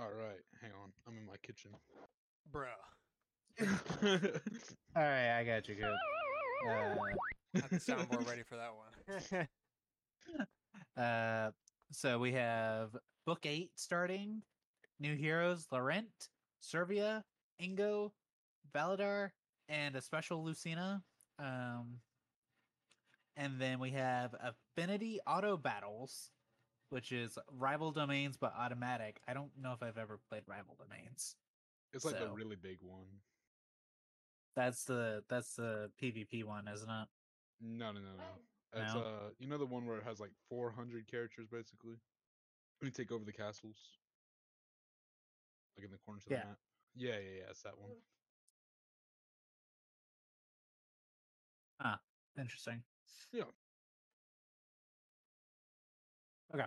[0.00, 0.92] All right, hang on.
[1.08, 1.72] I'm in my kitchen.
[2.52, 2.68] Bruh.
[4.96, 5.86] All right, I got you good.
[5.86, 6.94] Uh,
[7.54, 9.48] Had the soundboard ready for that
[10.96, 11.04] one.
[11.04, 11.50] uh,
[11.90, 12.90] so we have
[13.26, 14.42] book eight starting.
[15.00, 16.28] New heroes: Laurent,
[16.60, 17.24] Servia,
[17.60, 18.12] Ingo,
[18.74, 19.30] Valadar,
[19.68, 21.02] and a special Lucina.
[21.38, 22.00] Um,
[23.36, 26.30] and then we have Affinity Auto Battles,
[26.90, 29.20] which is rival domains but automatic.
[29.26, 31.36] I don't know if I've ever played rival domains.
[31.92, 33.06] it's like So- the really big one.
[34.56, 37.08] That's the that's the PvP one, isn't it?
[37.60, 38.24] No, no, no, no.
[38.72, 39.00] It's No?
[39.02, 41.96] uh, you know the one where it has like 400 characters basically.
[42.80, 43.76] You take over the castles,
[45.76, 46.40] like in the corners of Yeah.
[46.42, 46.58] the map.
[46.94, 47.50] Yeah, yeah, yeah.
[47.50, 47.90] It's that one.
[51.80, 52.00] Ah,
[52.38, 52.82] interesting.
[53.32, 53.44] Yeah.
[56.54, 56.66] Okay.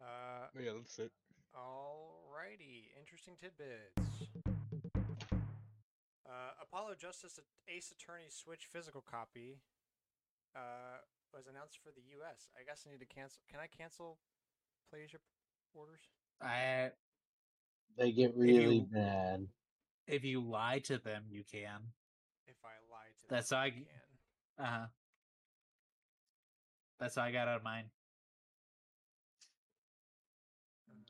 [0.00, 1.12] Uh, yeah, that's it.
[1.54, 3.92] Alrighty, interesting tidbits.
[6.24, 7.38] Uh, Apollo Justice
[7.68, 9.60] Ace Attorney Switch physical copy
[10.56, 11.02] uh,
[11.34, 12.48] was announced for the U.S.
[12.56, 13.42] I guess I need to cancel.
[13.50, 14.18] Can I cancel
[14.88, 15.18] PlayAsia
[15.74, 16.00] orders?
[16.40, 16.92] I
[17.98, 19.48] They get you- really mad.
[20.06, 21.92] if you lie to them, you can.
[22.46, 23.86] If I lie to That's them, how I can.
[24.58, 24.86] Uh huh.
[26.98, 27.90] That's how I got out of mine.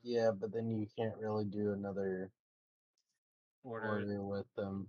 [0.03, 2.31] Yeah, but then you can't really do another
[3.63, 4.89] Order order with them.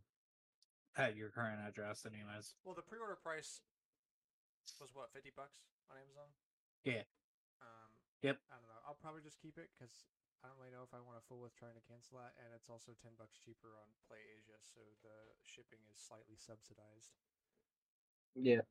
[0.96, 2.56] at your current address, anyways.
[2.64, 3.60] Well, the pre-order price
[4.80, 5.60] was what, fifty bucks
[5.90, 6.30] on Amazon?
[6.86, 7.04] Yeah.
[7.62, 7.92] Um.
[8.22, 8.38] Yep.
[8.50, 8.82] I don't know.
[8.88, 9.92] I'll probably just keep it because
[10.42, 12.50] I don't really know if I want to fool with trying to cancel that, and
[12.58, 17.14] it's also ten bucks cheaper on PlayAsia, so the shipping is slightly subsidized.
[18.34, 18.66] Yeah.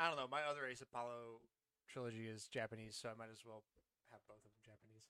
[0.00, 0.28] I don't know.
[0.28, 1.44] My other Ace Apollo
[1.88, 3.64] trilogy is Japanese, so I might as well
[4.08, 5.08] have both of them Japanese.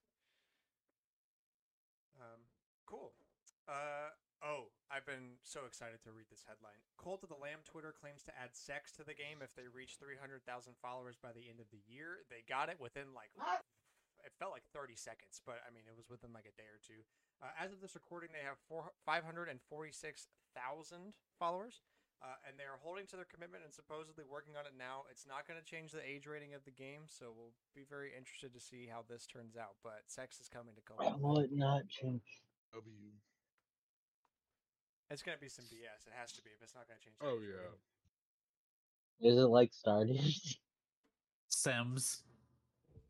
[2.18, 2.50] Um,
[2.86, 3.14] cool.
[3.66, 6.78] Uh, oh, I've been so excited to read this headline.
[6.98, 9.98] Cult of the Lamb Twitter claims to add sex to the game if they reach
[9.98, 10.42] 300,000
[10.78, 12.22] followers by the end of the year.
[12.30, 13.34] They got it within like
[14.26, 16.82] it felt like 30 seconds, but I mean it was within like a day or
[16.82, 17.06] two.
[17.38, 21.80] Uh, as of this recording, they have four, 546,000 followers.
[22.24, 25.04] Uh, and they are holding to their commitment and supposedly working on it now.
[25.12, 28.08] It's not going to change the age rating of the game, so we'll be very
[28.16, 29.76] interested to see how this turns out.
[29.84, 31.20] But sex is coming to Why Call.
[31.20, 32.24] will it not change?
[32.72, 33.12] W.
[35.12, 36.08] It's going to be some BS.
[36.08, 37.20] It has to be if it's not going to change.
[37.20, 37.60] the Oh age yeah.
[37.60, 37.84] rating.
[39.20, 40.56] Is it like Stardust?
[41.52, 42.24] Sims.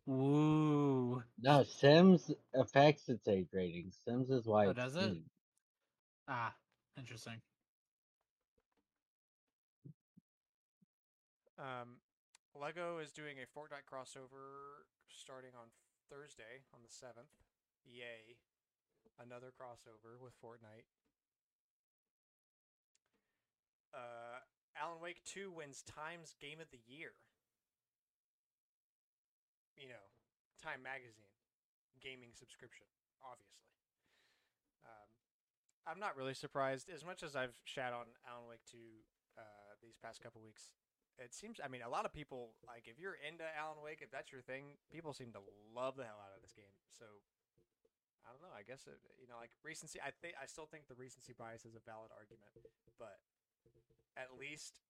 [0.07, 1.23] Woo.
[1.41, 3.91] No, Sims affects its age rating.
[4.05, 5.01] Sims is why Oh, it's does it?
[5.01, 5.31] Sims.
[6.29, 6.55] Ah,
[6.97, 7.41] interesting.
[11.59, 11.99] Um,
[12.55, 15.69] Lego is doing a Fortnite crossover starting on
[16.11, 17.33] Thursday on the seventh.
[17.85, 18.37] Yay!
[19.19, 20.85] Another crossover with Fortnite.
[23.95, 24.41] Uh,
[24.81, 27.13] Alan Wake Two wins Times Game of the Year.
[29.77, 30.05] You know,
[30.61, 31.31] Time Magazine,
[32.01, 32.89] gaming subscription,
[33.21, 33.69] obviously.
[34.85, 35.09] Um,
[35.85, 36.89] I'm not really surprised.
[36.89, 38.79] As much as I've shat on Alan Wake 2
[39.37, 40.73] uh, these past couple weeks,
[41.21, 41.61] it seems.
[41.61, 44.45] I mean, a lot of people like if you're into Alan Wake, if that's your
[44.45, 45.43] thing, people seem to
[45.73, 46.73] love the hell out of this game.
[46.93, 47.05] So
[48.27, 48.53] I don't know.
[48.53, 50.03] I guess it, you know, like recency.
[50.03, 52.53] I think I still think the recency bias is a valid argument,
[52.99, 53.17] but
[54.17, 54.83] at least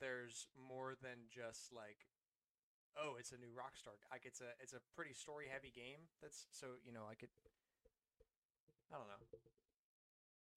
[0.00, 2.08] there's more than just like
[2.96, 6.46] oh it's a new rockstar like it's a it's a pretty story heavy game that's
[6.50, 7.30] so you know like it
[8.92, 9.22] i don't know.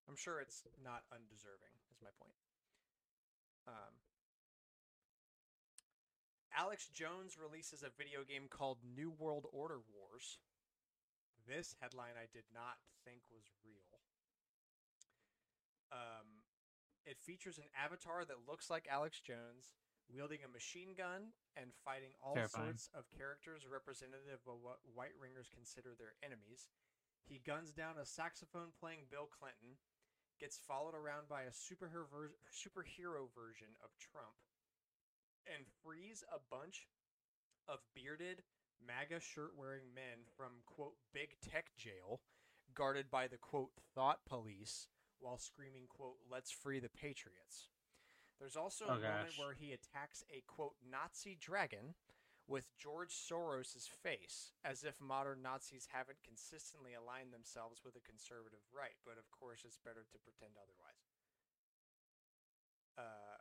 [0.10, 2.40] I'm sure it's not undeserving is my point.
[3.68, 3.94] Um
[6.56, 10.40] alex jones releases a video game called new world order wars.
[11.48, 14.02] This headline i did not think was real.
[15.92, 16.46] Um,
[17.06, 19.74] it features an avatar that looks like Alex Jones,
[20.10, 22.74] wielding a machine gun and fighting all Terrifying.
[22.74, 26.68] sorts of characters representative of what White Ringers consider their enemies.
[27.30, 29.78] He guns down a saxophone playing Bill Clinton,
[30.42, 34.42] gets followed around by a superhero, superhero version of Trump,
[35.46, 36.90] and frees a bunch
[37.68, 38.42] of bearded,
[38.82, 42.22] MAGA shirt wearing men from, quote, big tech jail,
[42.74, 44.88] guarded by the, quote, thought police,
[45.20, 47.70] while screaming, quote, let's free the patriots.
[48.40, 51.96] There's also a Oh, moment where he attacks a, quote, Nazi dragon
[52.48, 58.64] with George Soros' face, as if modern Nazis haven't consistently aligned themselves with a conservative
[58.74, 61.04] right, but of course it's better to pretend otherwise.
[62.98, 63.38] Uh,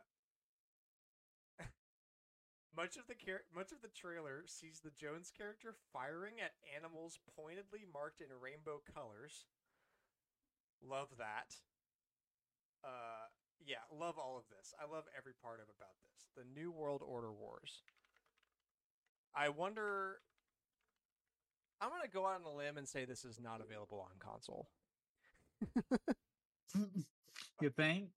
[2.75, 7.19] much of the char- much of the trailer sees the Jones character firing at animals
[7.35, 9.45] pointedly marked in rainbow colors.
[10.81, 11.55] Love that.
[12.83, 13.28] Uh,
[13.65, 14.73] yeah, love all of this.
[14.79, 16.27] I love every part of about this.
[16.35, 17.81] The New World Order Wars.
[19.35, 20.17] I wonder.
[21.81, 24.69] I'm gonna go out on a limb and say this is not available on console.
[27.61, 28.09] you think?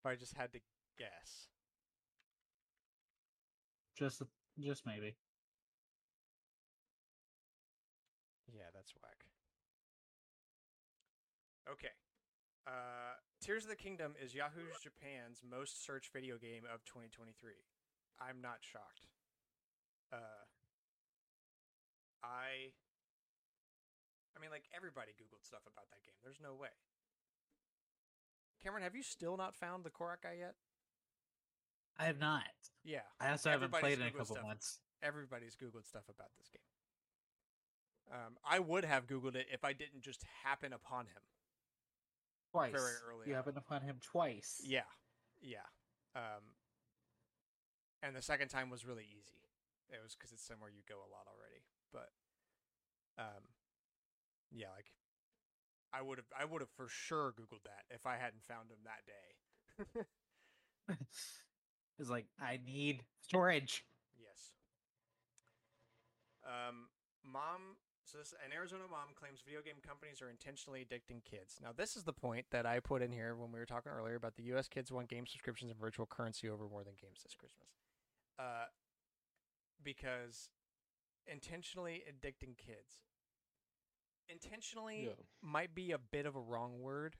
[0.00, 0.60] If I just had to
[0.98, 1.48] guess.
[3.96, 4.22] Just
[4.58, 5.14] just maybe.
[8.52, 9.24] Yeah, that's whack.
[11.70, 11.92] Okay.
[12.66, 17.32] Uh, Tears of the Kingdom is Yahoo Japan's most searched video game of 2023.
[18.20, 19.08] I'm not shocked.
[20.12, 20.44] Uh,
[22.22, 22.76] I.
[24.36, 26.16] I mean, like everybody Googled stuff about that game.
[26.22, 26.68] There's no way.
[28.62, 30.54] Cameron, have you still not found the Korok guy yet?
[31.98, 32.44] I have not.
[32.84, 34.44] Yeah, I also haven't Everybody's played in a couple stuff.
[34.44, 34.80] months.
[35.02, 36.68] everybody's Googled stuff about this game.
[38.12, 41.22] Um, I would have Googled it if I didn't just happen upon him.
[42.52, 42.74] Twice.
[43.08, 43.36] early You on.
[43.36, 44.60] haven't upon him twice.
[44.64, 44.88] Yeah,
[45.40, 45.66] yeah.
[46.14, 46.56] Um,
[48.02, 49.38] and the second time was really easy.
[49.90, 51.62] It was because it's somewhere you go a lot already.
[51.92, 52.10] But,
[53.18, 53.42] um,
[54.50, 54.86] yeah, like
[55.92, 58.78] I would have, I would have for sure Googled that if I hadn't found him
[58.84, 60.06] that day.
[61.98, 63.84] it's like I need storage.
[64.18, 64.52] Yes.
[66.44, 66.86] Um,
[67.24, 67.76] mom.
[68.10, 71.60] So this, an Arizona mom claims video game companies are intentionally addicting kids.
[71.62, 74.16] Now, this is the point that I put in here when we were talking earlier
[74.16, 74.66] about the U.S.
[74.66, 77.68] kids want game subscriptions and virtual currency over more than games this Christmas.
[78.36, 78.66] Uh,
[79.84, 80.50] because
[81.30, 82.98] intentionally addicting kids.
[84.28, 85.24] Intentionally Yeah.
[85.40, 87.14] might be a bit of a wrong word.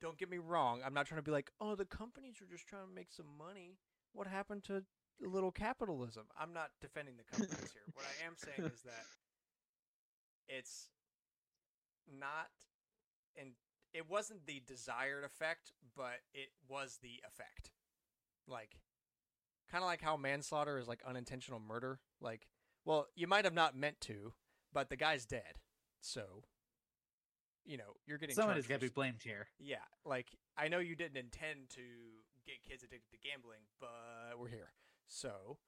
[0.00, 0.82] Don't get me wrong.
[0.84, 3.26] I'm not trying to be like, oh, the companies are just trying to make some
[3.38, 3.78] money.
[4.12, 4.82] What happened to
[5.24, 6.24] a little capitalism?
[6.36, 7.82] I'm not defending the companies here.
[7.94, 9.06] What I am saying is that
[10.48, 10.88] it's
[12.08, 12.50] not,
[13.36, 13.50] and
[13.92, 17.70] it wasn't the desired effect, but it was the effect.
[18.46, 18.76] Like,
[19.70, 22.00] kind of like how manslaughter is like unintentional murder.
[22.20, 22.46] Like,
[22.84, 24.32] well, you might have not meant to,
[24.72, 25.58] but the guy's dead.
[26.00, 26.44] So,
[27.64, 29.48] you know, you're getting Someone got to be blamed here.
[29.58, 30.26] yeah, like
[30.56, 31.80] I know you didn't intend to
[32.46, 34.72] get kids addicted to gambling, but we're here.
[35.06, 35.58] So,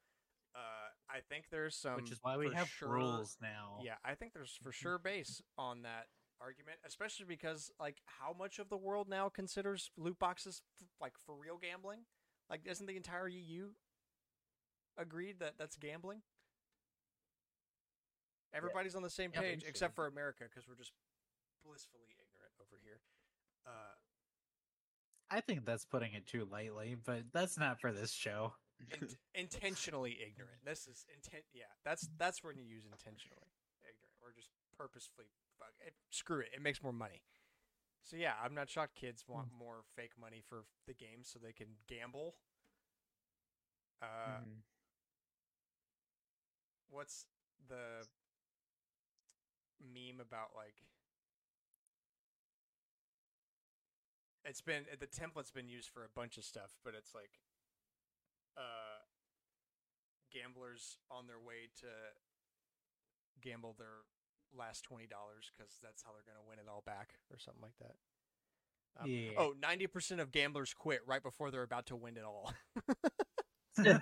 [0.57, 3.79] uh, I think there's some, which is why we have sure- rules now.
[3.83, 6.07] Yeah, I think there's for sure base on that
[6.41, 11.13] argument, especially because like how much of the world now considers loot boxes f- like
[11.25, 12.01] for real gambling?
[12.49, 13.71] Like, isn't the entire EU
[14.97, 16.23] agreed that that's gambling?
[18.55, 20.93] Everybody's on the same Yeah, page except for America because we're just
[21.65, 23.01] blissfully ignorant over here.
[23.67, 23.95] Uh,
[25.31, 28.55] I think that's putting it too lightly, but that's not for this show.
[28.91, 30.65] Int- intentionally ignorant.
[30.65, 31.45] This is intent.
[31.55, 35.29] Yeah, that's that's when you use intentionally ignorant or just purposefully.
[35.59, 36.51] Fuck it, screw it.
[36.55, 37.23] It makes more money.
[38.05, 41.53] So yeah, I'm not shocked kids want more fake money for the game so they
[41.53, 42.35] can gamble.
[44.03, 44.63] Uh, Mhm.
[46.91, 47.27] what's
[47.69, 48.07] the
[49.81, 50.77] meme about like?
[54.45, 57.31] It's been the template's been used for a bunch of stuff, but it's like,
[58.57, 59.01] uh,
[60.33, 61.87] gamblers on their way to
[63.41, 64.05] gamble their
[64.57, 67.77] last twenty dollars because that's how they're gonna win it all back or something like
[67.81, 67.97] that.
[68.99, 69.33] Um, Yeah.
[69.37, 72.51] Oh, 90% of gamblers quit right before they're about to win it all.
[73.77, 74.01] That's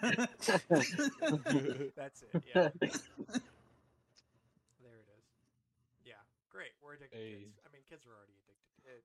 [2.22, 2.44] it.
[2.54, 2.70] Yeah.
[2.78, 2.90] there
[5.02, 5.26] it is.
[6.04, 6.14] Yeah.
[6.48, 6.70] Great.
[6.80, 7.40] We're addicted to Hey.
[7.42, 7.58] kids.
[7.66, 8.70] I mean, kids are already addicted.
[8.86, 9.02] It,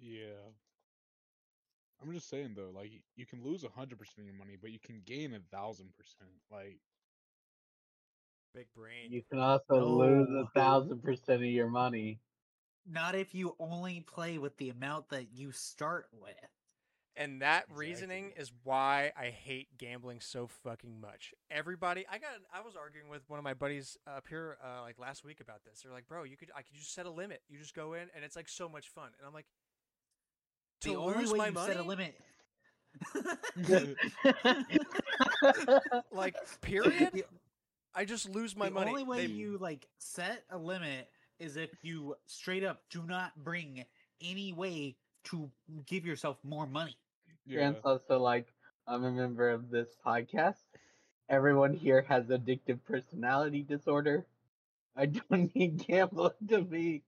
[0.00, 0.26] yeah.
[0.26, 0.50] Yeah.
[2.02, 4.70] I'm just saying though, like you can lose a hundred percent of your money, but
[4.70, 6.30] you can gain a thousand percent.
[6.50, 6.78] Like
[8.54, 9.10] Big brain.
[9.12, 12.20] You can also lose a thousand percent of your money.
[12.86, 16.34] not if you only play with the amount that you start with.
[17.18, 21.32] And that reasoning is why I hate gambling so fucking much.
[21.50, 24.98] Everybody, I got, I was arguing with one of my buddies up here uh, like
[24.98, 25.80] last week about this.
[25.82, 27.40] They're like, "Bro, you could, I could just set a limit.
[27.48, 29.46] You just go in, and it's like so much fun." And I'm like,
[30.82, 32.14] "To the only lose way my you money, set a limit.
[36.12, 37.24] like period.
[37.94, 41.08] I just lose my the money." The only way They- you like set a limit
[41.38, 43.84] is if you straight up do not bring
[44.22, 45.50] any way to
[45.86, 46.96] give yourself more money.
[47.44, 47.56] yeah.
[47.56, 48.46] Grant's also like,
[48.86, 50.62] I'm a member of this podcast.
[51.28, 54.24] Everyone here has addictive personality disorder.
[54.96, 57.02] I don't need gambling to be.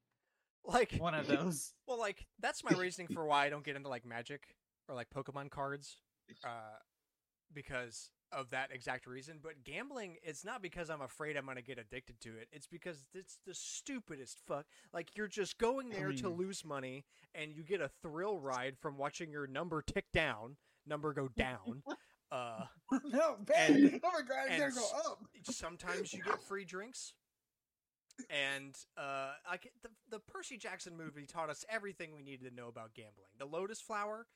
[0.69, 1.73] Like One of those.
[1.89, 4.43] Well, like that's my reasoning for why I don't get into like Magic
[4.89, 5.97] or like Pokemon cards,
[6.45, 6.49] uh,
[7.55, 9.39] because of that exact reason.
[9.43, 12.49] But gambling, it's not because I'm afraid I'm gonna get addicted to it.
[12.53, 14.67] It's because it's the stupidest fuck.
[14.93, 17.05] Like you're just going I there to lose money,
[17.35, 21.83] and you get a thrill ride from watching your number tick down, number go down.
[22.31, 22.65] Uh,
[23.07, 24.93] no, And- oh my god, and s-
[25.57, 27.15] sometimes you get free drinks.
[28.31, 32.69] And uh, like the the Percy Jackson movie taught us everything we needed to know
[32.69, 33.31] about gambling.
[33.39, 34.27] The Lotus Flower,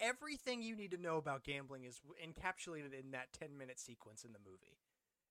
[0.00, 4.32] everything you need to know about gambling is encapsulated in that ten minute sequence in
[4.32, 4.78] the movie.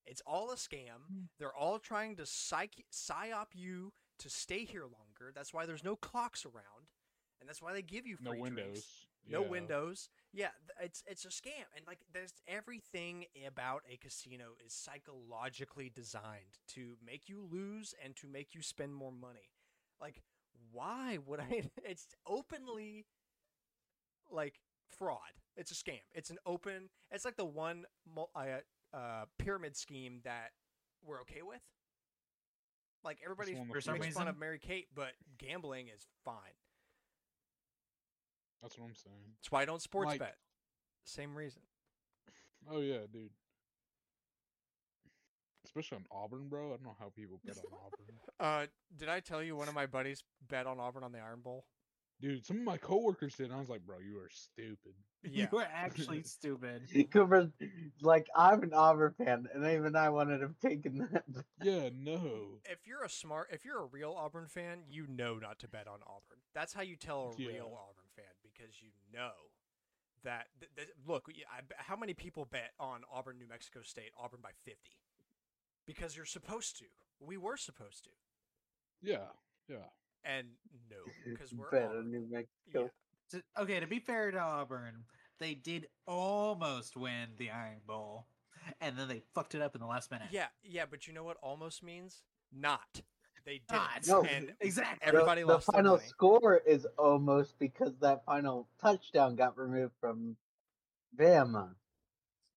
[0.06, 1.08] It's all a scam.
[1.40, 5.32] They're all trying to psych psyop you to stay here longer.
[5.34, 6.88] That's why there's no clocks around,
[7.40, 8.64] and that's why they give you no windows.
[8.66, 9.48] drinks no Yeah.
[9.50, 10.10] windows.
[10.36, 10.50] Yeah,
[10.82, 16.96] it's it's a scam, and like there's everything about a casino is psychologically designed to
[17.06, 19.52] make you lose and to make you spend more money.
[20.02, 20.24] Like,
[20.72, 21.70] why would I?
[21.86, 23.06] It's openly
[24.32, 24.60] like
[24.98, 25.20] fraud.
[25.56, 26.02] It's a scam.
[26.14, 26.90] It's an open.
[27.12, 27.86] It's like the one
[28.36, 28.40] uh,
[28.92, 30.50] uh, pyramid scheme that
[31.06, 31.62] we're okay with.
[33.04, 36.58] Like everybody makes with For some fun of Mary Kay, but gambling is fine.
[38.64, 39.36] That's what I'm saying.
[39.38, 40.38] That's why I don't sports Like- bet.
[41.06, 41.62] Same reason.
[42.72, 43.30] Oh yeah, dude.
[45.66, 46.68] Especially on Auburn, bro.
[46.68, 48.00] I don't know how people bet on Auburn.
[48.40, 48.66] Uh,
[48.98, 51.66] did I tell you one of my buddies bet on Auburn on the Iron Bowl?
[52.20, 53.46] Dude, some of my coworkers did.
[53.46, 54.94] And I was like, bro, you are stupid.
[55.24, 55.48] Yeah.
[55.52, 56.82] You are actually stupid.
[57.14, 57.50] Cooper's
[58.02, 61.24] like, I'm an Auburn fan, and even I wanted him taken that.
[61.62, 62.60] Yeah, no.
[62.66, 65.88] If you're a smart, if you're a real Auburn fan, you know not to bet
[65.88, 66.40] on Auburn.
[66.54, 67.50] That's how you tell a Yeah.
[67.50, 69.32] real Auburn fan because you know
[70.24, 70.48] that.
[70.60, 74.12] Th- th- look, y- I b- how many people bet on Auburn, New Mexico State,
[74.18, 74.98] Auburn by 50?
[75.86, 76.86] Because you're supposed to.
[77.20, 78.10] We were supposed to,
[79.02, 79.28] Yeah,
[79.68, 79.90] yeah.
[80.24, 80.48] and
[80.90, 82.12] no, because we're Bet on Auburn.
[82.12, 82.38] New Yeah.
[82.40, 82.92] Mexico.
[83.32, 85.06] To- okay, to be fair to Auburn,
[85.40, 88.28] they did almost win the Iron Bowl,
[88.82, 90.28] and then they fucked it up in the last minute.
[90.32, 92.24] yeah, yeah, but you know what almost means?
[92.52, 93.02] Not.
[93.46, 94.08] They didn't.
[94.08, 94.24] No.
[94.24, 95.08] And exactly.
[95.08, 96.08] Everybody the, lost the final money.
[96.08, 100.38] score is almost because that final touchdown got removed from
[101.18, 101.70] Bama.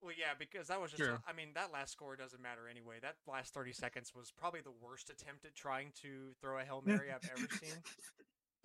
[0.00, 1.02] Well, yeah, because that was just.
[1.02, 1.18] True.
[1.26, 2.96] I mean, that last score doesn't matter anyway.
[3.02, 6.82] That last thirty seconds was probably the worst attempt at trying to throw a hail
[6.84, 7.74] mary I've ever seen.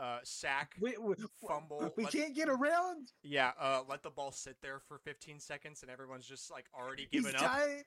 [0.01, 1.13] Uh, sack, we, we,
[1.47, 1.93] fumble.
[1.95, 3.11] we let- can't get around.
[3.21, 7.07] Yeah, uh, let the ball sit there for fifteen seconds, and everyone's just like already
[7.11, 7.45] He's giving up.
[7.45, 7.83] tying,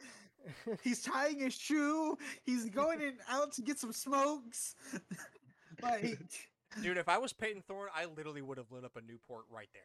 [0.84, 2.16] he's tying his shoe.
[2.44, 4.76] He's going in out to get some smokes.
[5.82, 6.20] like,
[6.82, 9.68] Dude, if I was Payton Thorne, I literally would have lit up a Newport right
[9.72, 9.82] there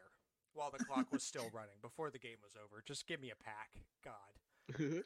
[0.54, 2.84] while the clock was still running before the game was over.
[2.86, 3.70] Just give me a pack.
[4.04, 5.04] God.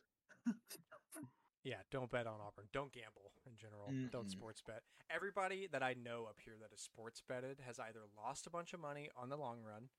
[1.64, 2.66] Yeah, don't bet on Auburn.
[2.74, 3.90] Don't gamble in general.
[4.12, 4.84] Don't sports bet.
[5.10, 8.74] Everybody that I know up here that is sports betted has either lost a bunch
[8.74, 9.90] of money on the long run,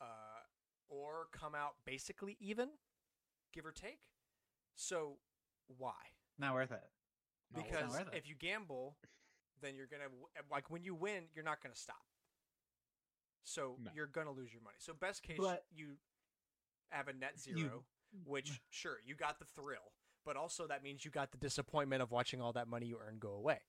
[0.00, 0.04] uh,
[0.88, 2.68] or come out basically even,
[3.52, 4.00] give or take.
[4.76, 5.18] So
[5.78, 5.94] why?
[6.38, 6.80] not worth it.
[7.54, 8.14] Not Because worth it.
[8.16, 8.96] if you gamble,
[9.60, 10.08] then you're gonna
[10.50, 12.06] like when you win, you're not gonna stop.
[13.44, 13.90] So No.
[13.94, 14.76] you're gonna lose your money.
[14.78, 15.98] So best case, But- you
[16.90, 17.84] have a net You- zero,
[18.24, 19.92] which sure you got the thrill,
[20.24, 23.20] but also that means you got the disappointment of watching all that money you earned
[23.20, 23.60] go away.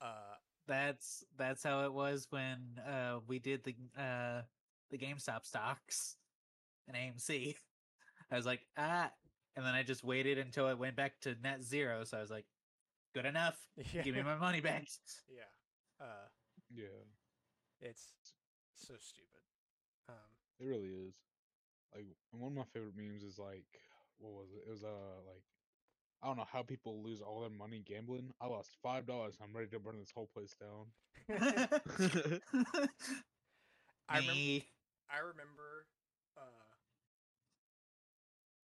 [0.00, 0.36] Uh,
[0.68, 4.42] That's that's how it was when uh we did the uh
[4.90, 6.16] the GameStop stocks
[6.88, 7.56] and AMC.
[8.30, 9.10] I was like, ah,
[9.56, 12.04] and then I just waited until it went back to net zero.
[12.04, 12.46] So I was like,
[13.14, 13.56] good enough.
[13.92, 14.86] yeah, Give me my money back.
[15.28, 15.50] yeah.
[16.00, 16.26] Uh,
[16.74, 17.04] yeah,
[17.80, 18.12] it's
[18.74, 19.40] so stupid.
[20.08, 20.14] Um,
[20.60, 21.14] it really is.
[21.94, 23.64] Like, one of my favorite memes is like,
[24.18, 24.64] what was it?
[24.66, 25.44] It was uh like,
[26.22, 28.32] I don't know how people lose all their money gambling.
[28.40, 29.36] I lost five dollars.
[29.42, 30.86] I'm ready to burn this whole place down.
[34.08, 34.34] I remember.
[34.34, 34.64] Me.
[35.10, 35.86] I remember
[36.36, 36.40] uh,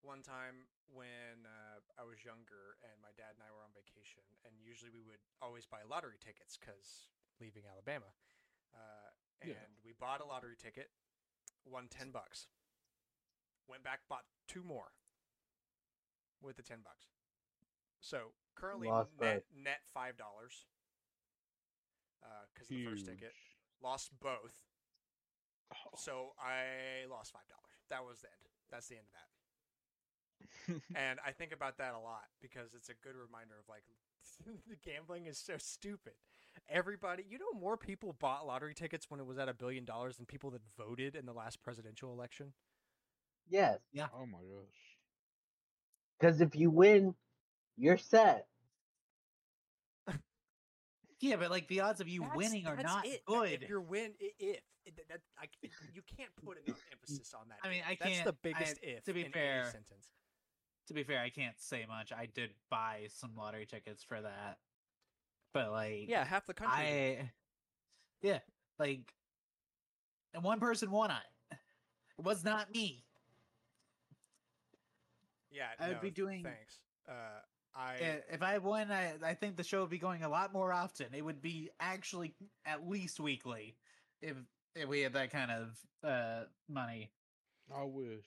[0.01, 4.23] one time when uh, I was younger and my dad and I were on vacation,
[4.45, 7.09] and usually we would always buy lottery tickets because
[7.39, 8.11] leaving Alabama,
[8.73, 9.11] uh,
[9.41, 9.67] and Yeah.
[9.83, 10.91] we bought a lottery ticket,
[11.65, 12.47] won ten bucks.
[13.67, 14.93] Went back, bought two more
[16.41, 17.07] with the ten bucks.
[18.05, 20.65] So currently Lost net, net five dollars.
[22.21, 23.33] Uh, because the first ticket
[23.81, 24.53] lost both.
[25.73, 25.97] Oh.
[25.97, 27.81] So I lost five dollars.
[27.89, 28.45] That was the end.
[28.71, 30.81] That's the end of that.
[30.95, 33.83] and I think about that a lot because it's a good reminder of like
[34.69, 36.13] the gambling is so stupid.
[36.69, 40.17] Everybody, you know, more people bought lottery tickets when it was at a billion dollars
[40.17, 42.53] than people that voted in the last presidential election.
[43.47, 44.07] Yes, Yeah.
[44.13, 44.97] oh my gosh.
[46.19, 47.13] because if you win,
[47.77, 48.47] you're set.
[51.21, 53.23] Yeah, but like the odds of you That's- winning are not it.
[53.25, 53.49] good.
[53.63, 55.47] If you're win, i- if it- that, that I,
[55.93, 57.57] you can't put enough emphasis on that.
[57.63, 58.01] I mean, if.
[58.01, 59.03] I That's the biggest I- if.
[59.05, 60.09] to be in any fair, sentence.
[60.87, 62.11] to be fair, I can't say much.
[62.11, 64.59] I did buy some lottery tickets for that,
[65.53, 66.75] but like, Yeah, half the country.
[67.21, 67.31] I,
[68.21, 68.39] yeah,
[68.77, 69.11] like,
[70.33, 71.57] and one person won it.
[72.19, 73.03] It was not me.
[75.49, 76.81] yeah, I would no, be doing- Thanks.
[77.07, 77.39] Uh,
[77.75, 80.53] I I- If I won, I, I think the show would be going a lot
[80.53, 81.07] more often.
[81.13, 82.35] It would be actually
[82.65, 83.75] at least weekly
[84.21, 84.37] if
[84.75, 87.11] if we had that kind of uh money.
[87.75, 88.25] I wish.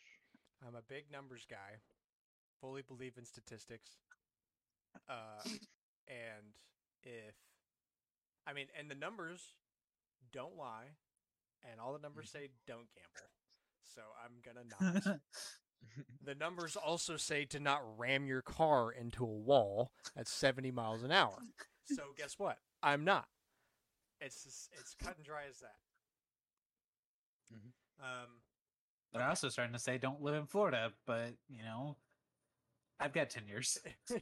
[0.67, 1.81] I'm a big numbers guy.
[2.61, 3.91] Fully believe in statistics.
[5.09, 5.43] Uh,
[6.09, 6.47] and
[7.05, 7.35] if,
[8.47, 9.41] I mean, and the numbers
[10.33, 10.89] don't lie,
[11.71, 13.31] and all the numbers say don't gamble.
[13.95, 14.65] So I'm gonna
[15.07, 15.21] not.
[16.25, 21.03] the numbers also say to not ram your car into a wall at 70 miles
[21.03, 21.39] an hour.
[21.85, 22.59] So guess what?
[22.83, 23.27] I'm not.
[24.21, 25.77] It's just, it's cut and dry as that.
[27.55, 27.73] Mhm.
[28.05, 28.29] Um,
[29.13, 31.97] They're also starting to say don't live in Florida, but you know,
[33.01, 33.79] I've got ten years.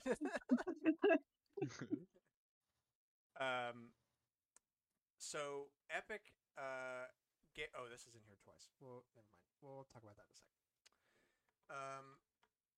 [3.39, 3.93] Um.
[5.19, 6.23] So Epic,
[6.57, 7.05] uh,
[7.55, 7.69] get.
[7.77, 8.70] Oh, this is in here twice.
[8.81, 9.45] Well, never mind.
[9.61, 10.56] We'll talk about that in a second.
[11.71, 12.19] Um,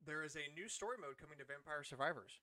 [0.04, 2.40] there is a new story mode coming to Vampire Survivors,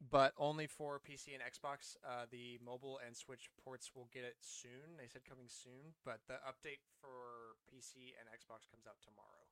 [0.00, 1.96] but only for PC and Xbox.
[2.00, 4.96] Uh, the mobile and Switch ports will get it soon.
[4.96, 9.44] They said coming soon, but the update for PC and Xbox comes out tomorrow.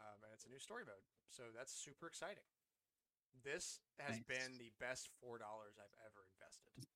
[0.00, 2.46] Um, and it's a new story mode, so that's super exciting.
[3.44, 4.24] This has Nice.
[4.26, 6.88] been the best four dollars I've ever invested.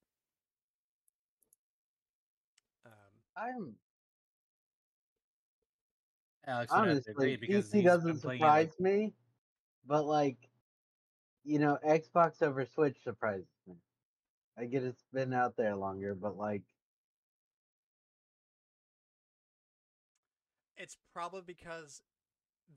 [2.87, 3.77] Um, I'm
[6.47, 9.13] Alex would have to honestly PC doesn't been playing it, surprise me,
[9.87, 10.37] but like,
[11.45, 13.75] you know, Xbox over Switch surprises me.
[14.59, 16.63] I get it's been out there longer, but like,
[20.77, 22.03] It's probably because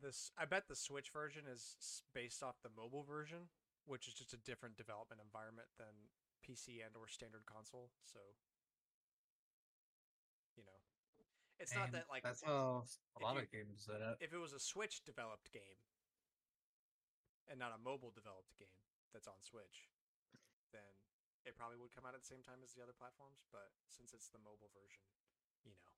[0.02, 0.32] this.
[0.38, 3.50] I bet the Switch version is based off the mobile version,
[3.86, 6.08] which is just a different development environment than
[6.46, 7.90] PC and or standard console.
[8.06, 8.20] So,
[10.56, 10.80] you know,
[11.60, 14.18] it's not that like that's how if a lot you- of games set up.
[14.22, 15.82] if it was a Switch developed game
[17.50, 18.82] and not a mobile developed game
[19.14, 19.90] that's on Switch,
[20.72, 20.84] then
[21.46, 23.42] it probably would come out at the same time as the other platforms.
[23.52, 25.04] But since it's the mobile version,
[25.64, 25.92] you know,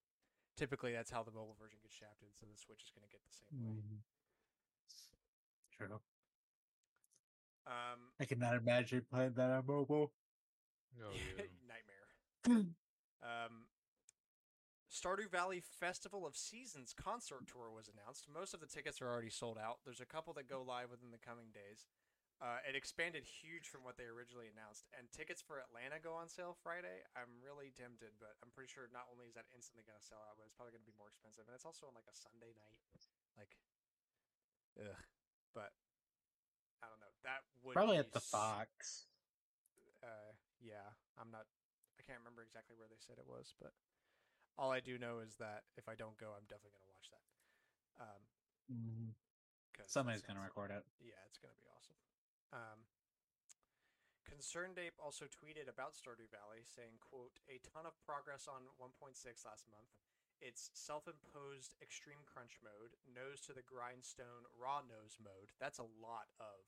[0.56, 2.38] typically that's how the mobile version gets shafted.
[2.38, 3.82] So the Switch is going to get the same way.
[3.82, 4.06] Mm.
[5.76, 6.00] True.
[7.68, 10.14] Um, I cannot imagine playing that on mobile.
[11.02, 11.44] Oh yeah.
[11.68, 12.66] nightmare.
[13.22, 13.68] Um,
[14.90, 18.26] Stardew Valley Festival of Seasons concert tour was announced.
[18.26, 19.86] Most of the tickets are already sold out.
[19.86, 21.86] There's a couple that go live within the coming days.
[22.40, 26.32] Uh, it expanded huge from what they originally announced, and tickets for Atlanta go on
[26.32, 27.04] sale Friday.
[27.12, 30.24] I'm really tempted, but I'm pretty sure not only is that instantly going to sell
[30.24, 32.16] out, but it's probably going to be more expensive, and it's also on like a
[32.16, 32.80] Sunday night.
[33.36, 33.60] Like,
[34.80, 35.04] ugh.
[35.52, 35.76] But
[36.80, 37.12] I don't know.
[37.28, 39.12] That would Probably be at the Fox.
[40.00, 40.32] uh,
[40.64, 41.44] yeah, I'm not.
[42.00, 43.76] I can't remember exactly where they said it was, but
[44.60, 47.24] all I do know is that if I don't go, I'm definitely gonna watch that.
[48.04, 48.28] Um,
[48.70, 49.16] Mhm.
[49.78, 50.86] that Somebody's gonna record it.
[51.00, 51.96] Yeah, it's gonna be awesome.
[52.52, 52.86] Um,
[54.26, 59.66] ConcernedApe also tweeted about Stardew Valley, saying, "quote A ton of progress on 1.6 last
[59.68, 59.90] month.
[60.42, 65.54] It's self-imposed extreme crunch mode, nose to the grindstone raw nose mode.
[65.58, 66.66] That's a lot of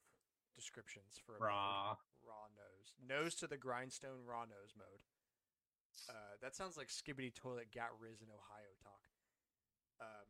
[0.56, 1.98] descriptions for Raw.
[2.22, 2.94] raw nose.
[2.98, 5.06] Nose to the grindstone raw nose mode.
[6.10, 9.04] Uh, that sounds like Skibidi Toilet Got Riz in Ohio talk.
[10.02, 10.28] Um,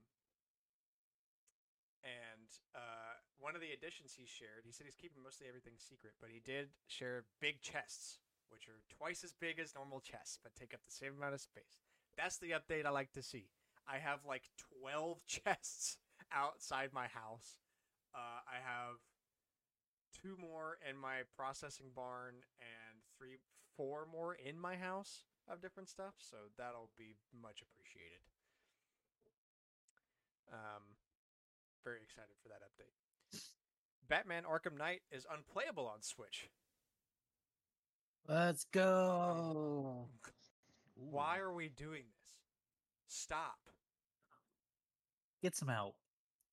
[2.04, 6.14] and uh, one of the additions he shared, he said he's keeping mostly everything secret,
[6.20, 8.20] but he did share big chests,
[8.50, 11.42] which are twice as big as normal chests, but take up the same amount of
[11.42, 11.80] space.
[12.18, 13.50] That's the update I like to see.
[13.88, 14.50] I have like
[14.82, 15.98] 12 chests
[16.32, 17.58] outside my house.
[18.14, 19.00] Uh, I have
[20.22, 23.38] two more in my processing barn and three,
[23.78, 25.24] four more in my house.
[25.52, 28.22] Of different stuff, so that'll be much appreciated.
[30.52, 30.84] Um,
[31.84, 32.96] very excited for that update.
[34.08, 36.50] Batman Arkham Knight is unplayable on Switch.
[38.28, 40.08] Let's go.
[40.96, 42.34] Why are we doing this?
[43.08, 43.58] Stop.
[45.42, 45.96] Get some help.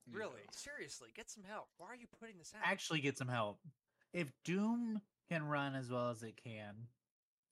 [0.07, 0.19] Yeah.
[0.19, 1.69] Really, seriously, get some help.
[1.77, 2.62] Why are you putting this out?
[2.65, 3.59] Actually, get some help.
[4.15, 6.75] If Doom can run as well as it can,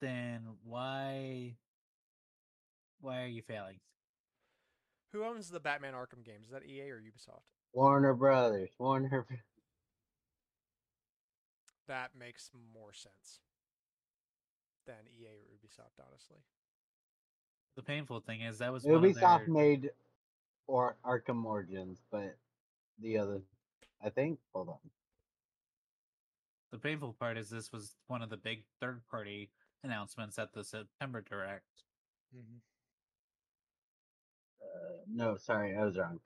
[0.00, 1.56] then why
[3.00, 3.78] why are you failing?
[5.12, 6.46] Who owns the Batman Arkham games?
[6.46, 7.42] Is that EA or Ubisoft?
[7.72, 8.70] Warner Brothers.
[8.78, 9.26] Warner.
[11.88, 13.38] That makes more sense
[14.86, 16.38] than EA or Ubisoft, honestly.
[17.76, 19.90] The painful thing is that was Ubisoft their- made
[20.66, 22.36] or Arkham Origins, but
[22.98, 23.40] the other,
[24.02, 24.40] I think.
[24.52, 24.78] Hold on.
[26.72, 29.48] the painful part is this was one of the big third party
[29.86, 31.84] announcements at the September Direct.
[32.34, 32.60] Mhm.
[34.60, 36.20] Uh, no, sorry, I was wrong.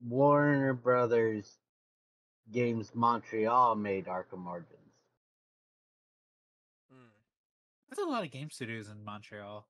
[0.00, 1.58] Warner Brothers
[2.52, 4.94] Games Montreal made Arkham Origins.
[6.92, 7.10] Mm.
[7.88, 9.66] That's a lot of game studios in Montreal.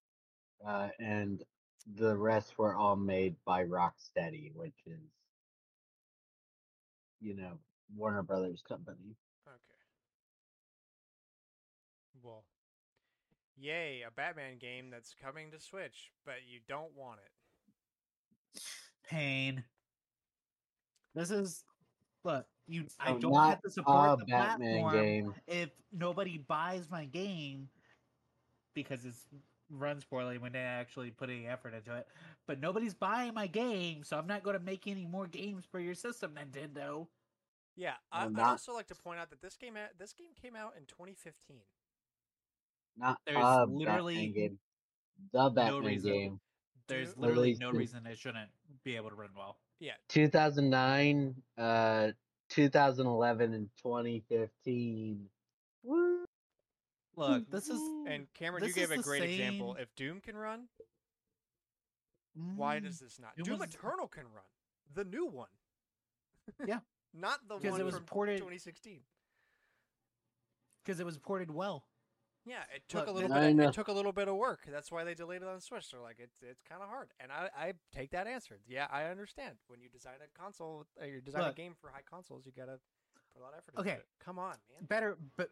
[0.65, 1.45] uh, and
[1.87, 5.01] the rest were all made by Rocksteady, which is,
[7.21, 7.59] you know,
[7.95, 9.17] Warner Brothers company.
[13.57, 18.63] Yay, a Batman game that's coming to Switch, but you don't want it.
[19.09, 19.65] Pain.
[21.15, 21.65] This is
[22.25, 25.35] look, you I So don't have to support a the Batman platform game.
[25.47, 27.69] if nobody buys my game
[28.75, 29.27] because it's
[29.71, 32.07] runs poorly when they actually put any effort into it.
[32.47, 35.81] But nobody's buying my game, so I'm not going to make any more games for
[35.81, 37.07] your system, Nintendo.
[37.77, 40.57] Yeah, I, Well, I'd also like to point out that this game this game came
[40.57, 41.61] out in 2015.
[42.97, 44.59] Not There's literally game.
[45.33, 46.13] The Batman reason.
[46.13, 46.41] game.
[46.89, 48.49] There's literally Released no reason it shouldn't
[48.85, 49.59] be able to run well.
[49.81, 52.13] Yeah, 2009, uh,
[52.49, 55.29] 2011, and 2015.
[55.83, 56.25] Woo!
[57.17, 59.75] Look, this is and Cameron, This you gave a great example.
[59.79, 60.69] If Doom can run,
[62.35, 63.37] why Mm, does this not?
[63.37, 64.45] Doom Doom was- Eternal can run,
[64.95, 65.49] the new one.
[66.67, 66.81] Yeah.
[67.15, 69.01] not the one it was from ported- 2016.
[70.85, 71.85] because it was ported well.
[72.47, 73.59] Yeah, it took a little bit.
[73.59, 74.61] Of, it took a little bit of work.
[74.71, 75.91] That's why they delayed it on Switch.
[75.91, 78.61] They're like, it's it's kind of hard, and I I take that answer.
[78.69, 79.57] Yeah, I understand.
[79.67, 81.53] When you design a console, uh, you design Look.
[81.53, 82.79] a game for high consoles, you gotta
[83.35, 83.99] put a lot of effort into Okay.
[83.99, 84.07] it.
[84.25, 84.87] Come on, man.
[84.89, 85.51] better but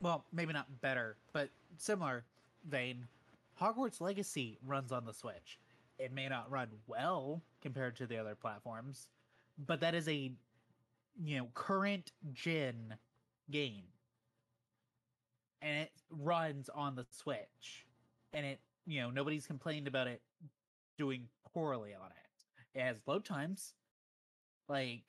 [0.00, 2.24] well maybe not better but similar
[2.68, 3.06] vein
[3.60, 5.58] hogwarts legacy runs on the switch
[5.98, 9.06] it may not run well compared to the other platforms
[9.66, 10.32] but that is a
[11.22, 12.96] you know current gen
[13.52, 13.84] game
[15.64, 17.86] and it runs on the switch
[18.32, 20.22] and it you know nobody's complained about it
[20.98, 23.74] doing poorly on it it has load times
[24.68, 25.02] like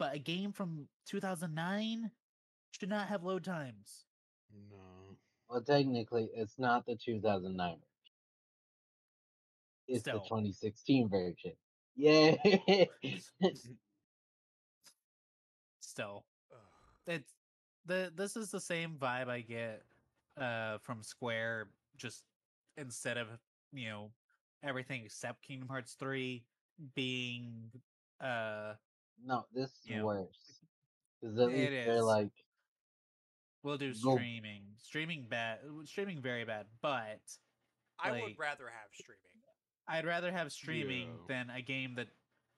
[0.00, 2.10] but a game from 2009
[2.70, 4.06] should not have load times.
[4.70, 5.16] No.
[5.48, 7.80] Well, technically, it's not the 2009 version.
[9.88, 10.20] It's Still.
[10.20, 11.52] the 2016 version.
[11.96, 12.88] Yay!
[15.80, 16.58] Still, Ugh.
[17.08, 17.32] it's
[17.86, 19.82] the this is the same vibe I get
[20.40, 21.68] uh from Square.
[21.96, 22.24] Just
[22.76, 23.28] instead of
[23.72, 24.10] you know
[24.62, 26.44] everything except Kingdom Hearts three
[26.94, 27.70] being
[28.20, 28.74] uh
[29.24, 30.02] no, this is Yeah.
[30.02, 30.60] worse.
[31.20, 32.30] Because at It least they're like,
[33.62, 36.66] we'll do Go- streaming, streaming bad, streaming very bad.
[36.80, 37.20] But
[37.98, 39.20] I would rather have streaming.
[39.86, 41.24] I'd rather have streaming Yeah.
[41.28, 42.08] than a game that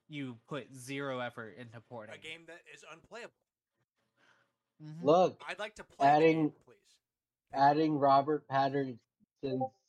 [0.09, 2.15] you put zero effort into porting.
[2.15, 3.33] A game that is unplayable.
[4.83, 5.03] Mhm.
[5.05, 6.97] look, I'd like to play Adding- the game, please.
[7.53, 9.01] adding Robert Pattinson's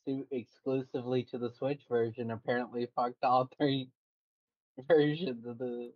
[0.04, 3.90] suit exclusively to the Switch version apparently fucked all three
[4.78, 5.94] versions of the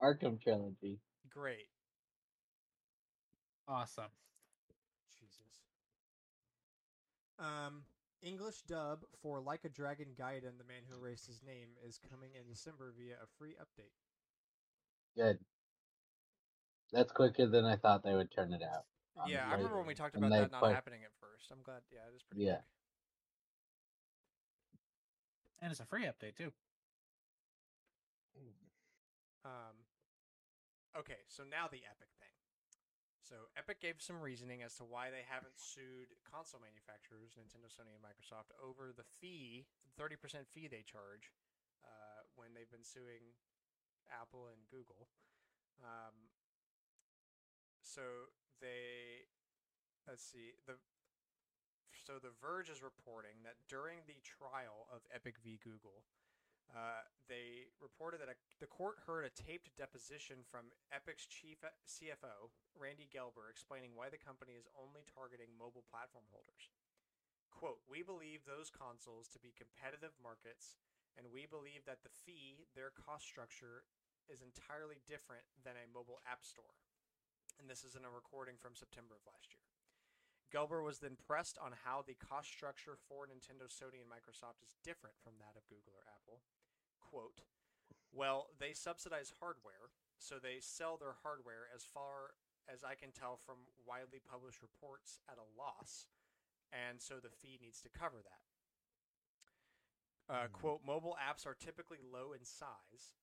[0.00, 1.00] Arkham trilogy.
[1.28, 1.68] Great.
[3.66, 4.10] Awesome.
[5.18, 5.62] Jesus.
[7.38, 7.84] Um,
[8.22, 12.34] English dub for Like a Dragon Gaiden, The Man Who Erased His Name, is coming
[12.34, 13.92] in December via a free update.
[15.16, 15.44] Good.
[16.92, 18.84] That's quicker than I thought they would turn it out.
[19.26, 21.50] Yeah, I remember when we talked about they that not put- happening at first.
[21.50, 21.82] I'm glad.
[21.90, 22.60] Yeah, it is pretty Yeah.
[22.60, 22.64] quick.
[25.60, 26.52] And it's a free update too.
[29.44, 29.86] Um,
[30.98, 32.34] okay, so now the Epic thing.
[33.22, 37.94] So Epic gave some reasoning as to why they haven't sued console manufacturers, Nintendo, Sony,
[37.94, 41.30] and Microsoft, over the fee, the thirty percent fee they charge
[41.86, 43.34] uh, when they've been suing
[44.10, 45.08] Apple and Google.
[45.82, 46.14] Um,
[47.86, 49.30] so they,
[50.10, 50.74] let's see, the
[51.94, 55.58] So The Verge is reporting that during the trial of Epic v.
[55.62, 56.02] Google,
[56.74, 61.70] uh, they reported that a, the court heard a taped deposition from Epic's chief uh,
[61.86, 66.74] CFO, Randy Gelber, explaining why the company is only targeting mobile platform holders.
[67.54, 70.74] Quote, We believe those consoles to be competitive markets,
[71.14, 73.86] and we believe that the fee, their cost structure,
[74.26, 76.74] is entirely different than a mobile app store.
[77.60, 79.64] And this is in a recording from September of last year.
[80.52, 84.78] Gelber was then pressed on how the cost structure for Nintendo, Sony, and Microsoft is
[84.84, 86.40] different from that of Google or Apple.
[87.00, 87.42] Quote,
[88.12, 92.38] Well, they subsidize hardware, so they sell their hardware as far
[92.70, 96.06] as I can tell from widely published reports at a loss,
[96.72, 98.42] and so the fee needs to cover that.
[100.28, 100.52] Uh, Hmm.
[100.52, 103.14] Quote, mobile apps are typically low in size,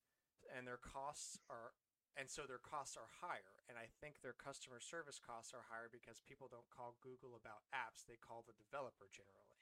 [0.54, 1.72] and their costs are
[2.16, 5.90] and so their costs are higher and i think their customer service costs are higher
[5.90, 9.58] because people don't call google about apps they call the developer generally.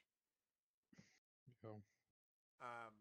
[1.63, 1.79] Yeah.
[2.61, 2.93] um,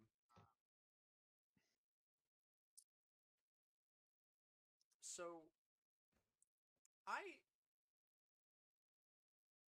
[5.00, 5.46] so
[7.06, 7.36] i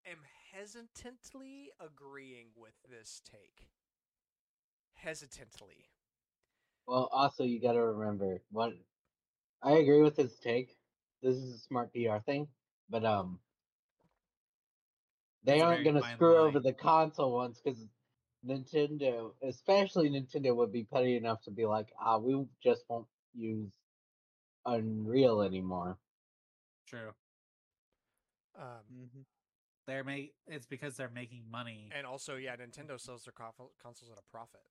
[0.07, 0.19] am
[0.53, 3.69] hesitantly agreeing with this take.
[4.95, 5.91] Hesitantly.
[6.87, 8.73] Well, also you got to remember what
[9.65, 10.77] I agree with his take.
[11.23, 12.49] This is a smart PR thing,
[12.91, 13.39] but um,
[15.45, 17.81] they It's aren't gonna fine screw over the console ones because
[18.47, 23.73] Nintendo, especially Nintendo, would be petty enough to be like, ah, we just won't use
[24.67, 25.99] Unreal anymore.
[26.87, 27.13] True.
[28.59, 29.21] um, Mm-hmm.
[29.87, 31.91] They're make it's because they're making money.
[31.95, 34.63] and also yeah nintendo sells their conf- consoles at a profit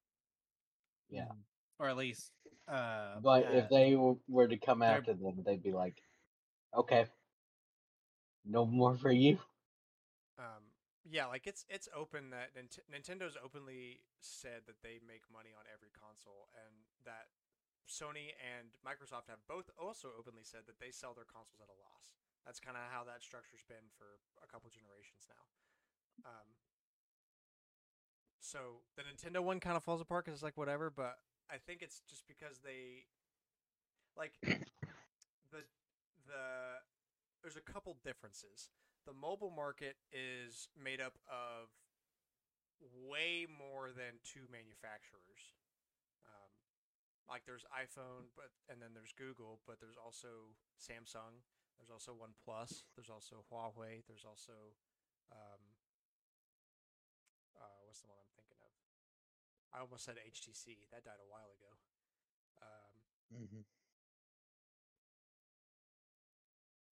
[1.09, 1.31] Yeah.
[1.79, 2.31] Or at least
[2.67, 3.95] uh But if uh, they
[4.27, 6.01] were to come after them, they'd be like,
[6.75, 7.07] okay,
[8.45, 9.39] no more for you.
[10.39, 10.73] um
[11.05, 15.65] yeah like it's it's open that Nint- nintendo's openly said that they make money on
[15.69, 16.73] every console and
[17.05, 17.29] that
[17.85, 21.75] sony and microsoft have both also openly said that they sell their consoles at a
[21.83, 22.15] loss.
[22.47, 25.43] That's kind of how that structure's been for a couple generations now.
[26.25, 26.47] Um
[28.39, 31.19] so the nintendo one kind of falls apart because it's like whatever but
[31.51, 33.05] i think it's just because they
[34.17, 35.63] like the
[36.27, 36.45] the
[37.41, 38.69] there's a couple differences
[39.05, 41.67] the mobile market is made up of
[43.07, 45.55] way more than two manufacturers.
[46.27, 46.51] Um,
[47.27, 51.43] like there's iPhone, but and then there's Google, but there's also Samsung.
[51.79, 52.87] There's also OnePlus.
[52.95, 54.03] There's also Huawei.
[54.07, 54.55] There's also
[55.31, 55.63] um,
[57.59, 58.71] uh, what's the one I'm thinking of?
[59.73, 60.85] I almost said HTC.
[60.93, 61.71] That died a while ago.
[62.61, 62.93] Um,
[63.33, 63.65] Mm-hmm.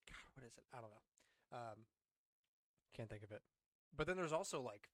[0.10, 0.66] God, what is it?
[0.74, 1.06] I don't know.
[1.54, 1.80] Um,
[2.98, 3.46] can't think of it.
[3.94, 4.90] But then there's also like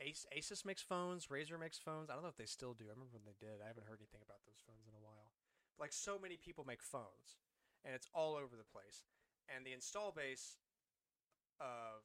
[0.00, 2.10] Ace, Asus makes phones, Razer makes phones.
[2.10, 2.84] I don't know if they still do.
[2.90, 3.62] I remember when they did.
[3.62, 5.32] I haven't heard anything about those phones in a while.
[5.78, 7.40] Like so many people make phones,
[7.86, 9.06] and it's all over the place.
[9.48, 10.58] And the install base
[11.60, 12.04] of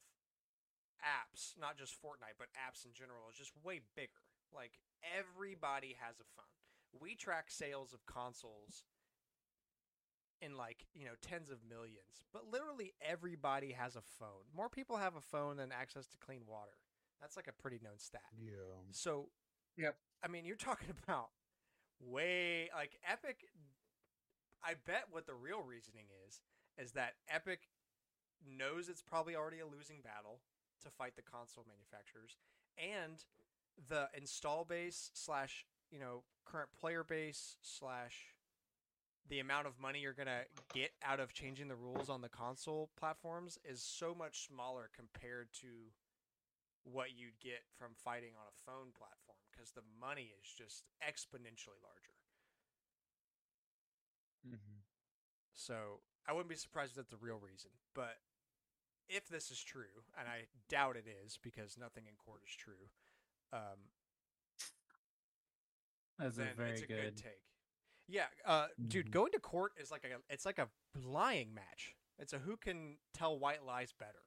[1.02, 4.29] apps, not just Fortnite, but apps in general, is just way bigger.
[4.54, 4.72] Like
[5.18, 7.00] everybody has a phone.
[7.00, 8.84] We track sales of consoles
[10.42, 14.96] in like you know tens of millions but literally everybody has a phone more people
[14.96, 16.72] have a phone than access to clean water
[17.20, 18.80] that's like a pretty known stat Yeah.
[18.92, 19.28] so
[19.76, 19.98] Yep.
[20.24, 21.28] i mean you're talking about
[22.00, 23.50] way like epic
[24.64, 26.40] i bet what the real reasoning is
[26.78, 27.68] is that epic
[28.48, 30.40] knows it's probably already a losing battle
[30.82, 32.38] to fight the console manufacturers
[32.78, 33.26] and
[33.88, 38.36] the install base slash you know current player base slash
[39.30, 40.44] the amount of money you're gonna
[40.74, 45.48] get out of changing the rules on the console platforms is so much smaller compared
[45.54, 45.68] to
[46.84, 51.78] what you'd get from fighting on a phone platform because the money is just exponentially
[51.84, 52.18] larger.
[54.48, 54.80] Mm-hmm.
[55.54, 57.72] So I wouldn't be surprised if that's the real reason.
[57.94, 58.18] But
[59.08, 62.90] if this is true, and I doubt it is because nothing in court is true,
[63.54, 63.78] um,
[66.18, 67.02] that's a very it's a good.
[67.02, 67.42] good take.
[68.08, 69.12] Yeah, uh, dude, Mhm.
[69.12, 71.96] going to court is like a it's like a lying match.
[72.18, 74.26] It's a who can tell white lies better.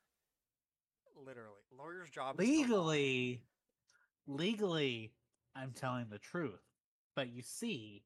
[1.15, 3.43] Literally, lawyer's job is legally
[4.27, 5.13] legally
[5.55, 6.63] i'm telling the truth
[7.15, 8.03] but you see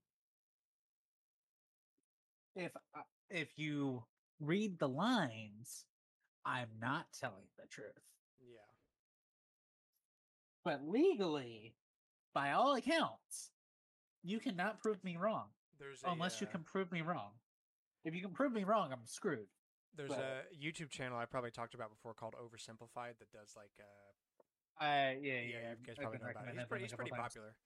[2.54, 2.72] if
[3.30, 4.02] if you
[4.40, 5.84] read the lines
[6.44, 7.92] i'm not telling the truth
[8.40, 8.56] Yeah,
[10.66, 11.74] but legally
[12.34, 13.52] by all accounts
[14.22, 15.46] you cannot prove me wrong
[15.78, 17.30] there's a, unless you uh, can prove me wrong
[18.04, 19.46] if you can prove me wrong i'm screwed
[19.96, 23.72] There's but- a YouTube channel I probably talked about before called Oversimplified that does like
[23.80, 25.70] uh, I yeah, yeah, yeah.
[25.80, 26.54] you guys probably know about it.
[26.58, 27.32] He's pretty, he's pretty times.
[27.32, 27.56] popular.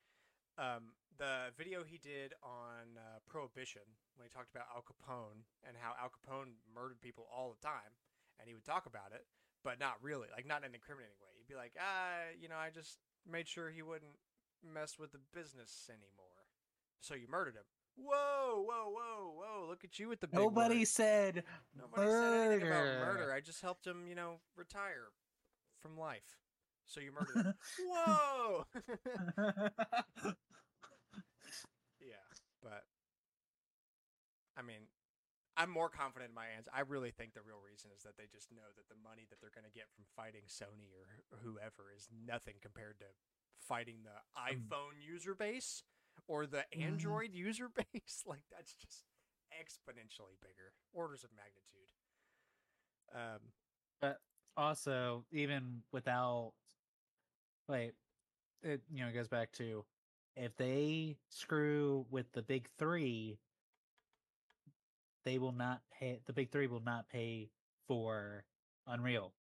[0.58, 3.82] Um, the video he did on uh, Prohibition
[4.14, 7.98] when he talked about Al Capone and how Al Capone murdered people all the time,
[8.38, 9.26] and he would talk about it,
[9.64, 11.28] but not really, like not in an incriminating way.
[11.38, 12.98] He'd be like, ah, you know, I just
[13.30, 14.16] made sure he wouldn't
[14.62, 16.46] mess with the business anymore.
[17.00, 17.64] So you murdered him.
[17.96, 19.66] Whoa, whoa, whoa, whoa!
[19.68, 20.90] Look at you with the big Nobody words.
[20.90, 21.44] said
[21.76, 23.04] Nobody said anything about murder.
[23.04, 23.32] murder.
[23.32, 25.08] I just helped him, you know, retire
[25.80, 26.38] from life.
[26.86, 27.54] So you murdered him.
[27.88, 28.64] Whoa!
[32.00, 32.16] yeah,
[32.62, 32.84] but
[34.56, 34.82] I mean,
[35.60, 36.70] I'm more confident in my answer.
[36.72, 39.40] I really think the real reason is that they just know that the money that
[39.40, 41.04] they're going to get from fighting Sony or
[41.44, 43.08] whoever is nothing compared to
[43.68, 45.82] fighting the iPhone user base
[46.26, 46.82] or the Mhm.
[46.96, 48.24] Android user base.
[48.24, 49.04] Like that's just
[49.52, 51.90] exponentially bigger, orders of magnitude.
[53.14, 53.52] Um,
[54.00, 54.20] but
[54.56, 56.52] also even without
[57.68, 57.92] wait
[58.62, 59.84] it you know goes back to
[60.36, 63.38] if they screw with the big three
[65.24, 67.50] they will not pay the big three will not pay
[67.86, 68.44] for
[68.86, 69.34] unreal.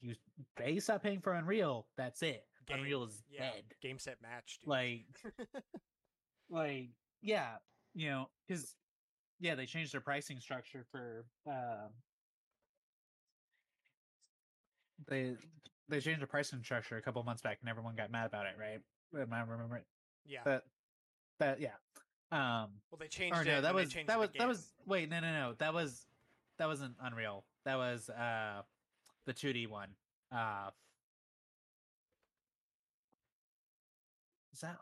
[0.00, 0.14] You
[0.56, 2.44] they stop paying for unreal that's it.
[2.66, 3.64] Game- unreal is yeah, dead.
[3.82, 4.68] game set match, dude.
[4.68, 5.00] like
[6.50, 6.90] like
[7.22, 7.56] yeah
[7.94, 8.76] you know because
[9.40, 11.90] yeah they changed their pricing structure for um
[15.08, 15.36] they
[15.88, 18.54] they changed the pricing structure a couple months back and everyone got mad about it
[18.58, 18.80] right?
[19.20, 19.84] Am i remember it?
[20.26, 20.40] Yeah.
[20.44, 20.62] that
[21.38, 21.74] that yeah
[22.34, 25.20] um well, they changed or no and that was that was that was wait no
[25.20, 26.06] no no that was
[26.58, 28.62] that wasn't unreal that was uh
[29.26, 29.88] the 2d one
[30.32, 30.70] uh
[34.52, 34.76] is that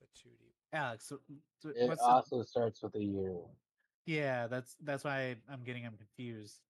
[0.00, 0.52] the 2D.
[0.72, 1.20] alex so-
[1.60, 3.48] so It what's the- also starts with a U.
[4.06, 6.60] Yeah, that's that's why I'm getting them confused.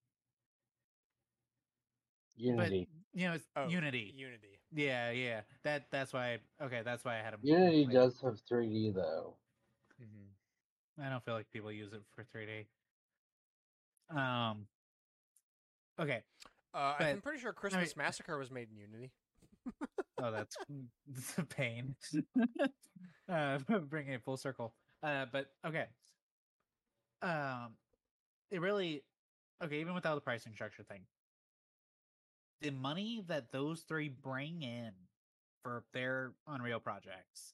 [2.37, 2.87] Unity.
[3.13, 4.13] But you know, it's Oh, Unity.
[4.15, 4.59] Unity.
[4.73, 5.41] Yeah, yeah.
[5.63, 6.39] That that's why.
[6.61, 7.41] Okay, that's why I had them.
[7.43, 9.35] Unity does have 3D though.
[11.03, 12.67] I don't feel like people use it for 3D.
[14.15, 14.67] Um.
[15.99, 16.23] Okay.
[16.73, 19.11] Uh, But- I'm pretty sure Christmas Massacre was made in Unity.
[20.21, 20.55] Oh, that's
[21.17, 21.95] it's a pain.
[23.29, 23.57] uh,
[23.89, 24.73] bringing it full circle.
[25.01, 25.85] Uh, but okay.
[27.21, 27.75] Um,
[28.51, 29.03] it really
[29.63, 29.79] okay.
[29.79, 31.01] Even without the pricing structure thing,
[32.61, 34.91] the money that those three bring in
[35.63, 37.53] for their Unreal projects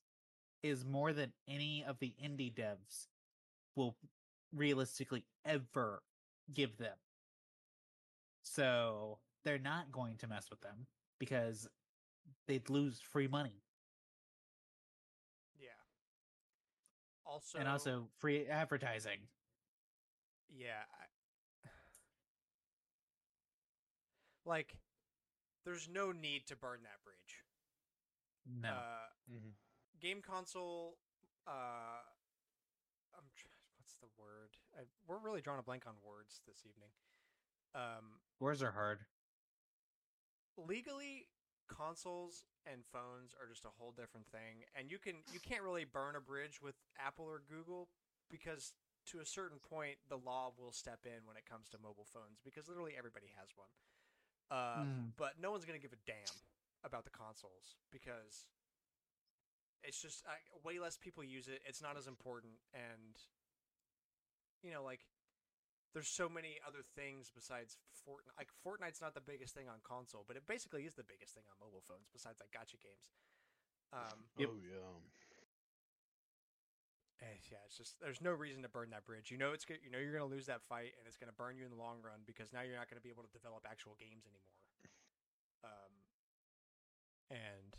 [0.64, 3.08] is more than any of the indie devs
[3.76, 3.96] will
[4.54, 6.04] realistically ever
[6.54, 6.98] give them.
[8.44, 10.88] So they're not going to mess with them
[11.20, 11.68] because
[12.48, 13.64] they'd lose free money
[15.60, 15.70] Yeah.
[17.26, 19.20] Also, and also free advertising.
[20.50, 20.84] yeah.
[21.00, 21.06] I...
[24.44, 24.76] Like,
[25.66, 27.46] there's no need to burn that bridge.
[28.46, 28.70] No.
[28.70, 29.50] Uh, Mm-hmm.
[30.02, 30.98] game console.
[31.48, 32.02] Uh,
[33.16, 33.48] I'm tr-
[34.02, 34.52] the word?
[34.78, 36.90] I, we're really drawing a blank on words this evening.
[37.74, 39.00] Um, Words are hard.
[40.58, 41.28] legally
[41.72, 45.86] consoles and phones are just a whole different thing and you can you can't really
[45.88, 47.88] burn a bridge with apple or google
[48.30, 48.74] because
[49.08, 52.44] to a certain point the law will step in when it comes to mobile phones
[52.44, 53.72] because literally everybody has one
[54.52, 55.16] uh, Mm.
[55.16, 56.36] but no one's going to give a damn
[56.84, 58.52] about the consoles because
[59.82, 60.36] it's just uh,
[60.68, 63.16] way less people use it it's not as important and
[64.64, 65.02] you know like
[65.94, 67.78] there's so many other things besides
[68.08, 68.36] Fortnite.
[68.40, 71.44] Like Fortnite's not the biggest thing on console, but it basically is the biggest thing
[71.52, 73.12] on mobile phones besides like gacha games.
[73.92, 74.50] Um, Yep.
[74.50, 74.96] Oh yeah.
[77.22, 79.32] eh, yeah, it's just there's no reason to burn that bridge.
[79.32, 79.80] You know it's good.
[79.84, 82.00] You know you're gonna lose that fight, and it's gonna burn you in the long
[82.02, 84.64] run because now you're not gonna be able to develop actual games anymore.
[85.64, 85.94] Um,
[87.30, 87.76] and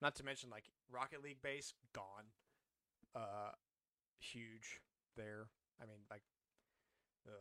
[0.00, 2.30] not to mention like Rocket League base gone.
[3.14, 3.52] Uh,
[4.20, 4.80] huge
[5.16, 5.48] there.
[5.80, 6.22] I mean like,
[7.26, 7.32] ugh.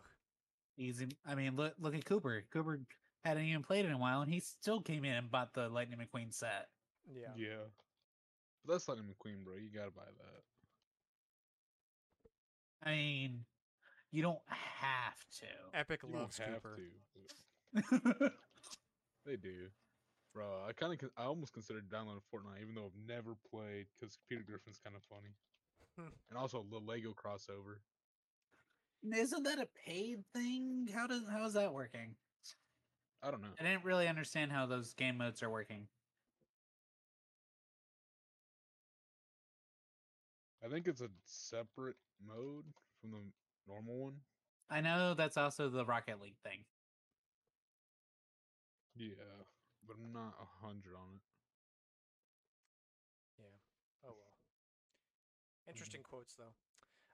[0.77, 1.07] Easy.
[1.25, 2.43] I mean, look look at Cooper.
[2.51, 2.79] Cooper
[3.23, 5.69] hadn't even played it in a while, and he still came in and bought the
[5.69, 6.67] Lightning McQueen set.
[7.13, 7.29] Yeah.
[7.35, 7.63] Yeah.
[8.65, 9.55] But that's Lightning McQueen, bro.
[9.55, 10.43] You gotta buy that.
[12.89, 13.45] I mean,
[14.11, 15.77] you don't have to.
[15.79, 16.77] Epic You don't loves have Cooper.
[17.75, 18.31] to.
[19.25, 19.69] They do.
[20.33, 24.17] Bro, I kind of, I almost considered downloading Fortnite, even though I've never played, because
[24.27, 25.31] Peter Griffin's kind of funny,
[26.29, 27.77] and also the Lego crossover.
[29.11, 30.87] Isn't that a paid thing?
[30.93, 32.15] How does how is that working?
[33.21, 33.49] I don't know.
[33.59, 35.87] I didn't really understand how those game modes are working.
[40.63, 42.63] I think it's a separate mode
[43.01, 43.19] from the
[43.67, 44.13] normal one.
[44.69, 46.59] I know that's also the Rocket League thing.
[48.95, 49.43] Yeah,
[49.85, 51.21] but I'm not a hundred on it.
[53.39, 54.07] Yeah.
[54.07, 54.39] Oh well.
[55.67, 55.71] Mm-hmm.
[55.71, 56.15] Interesting mm-hmm.
[56.15, 56.53] quotes though.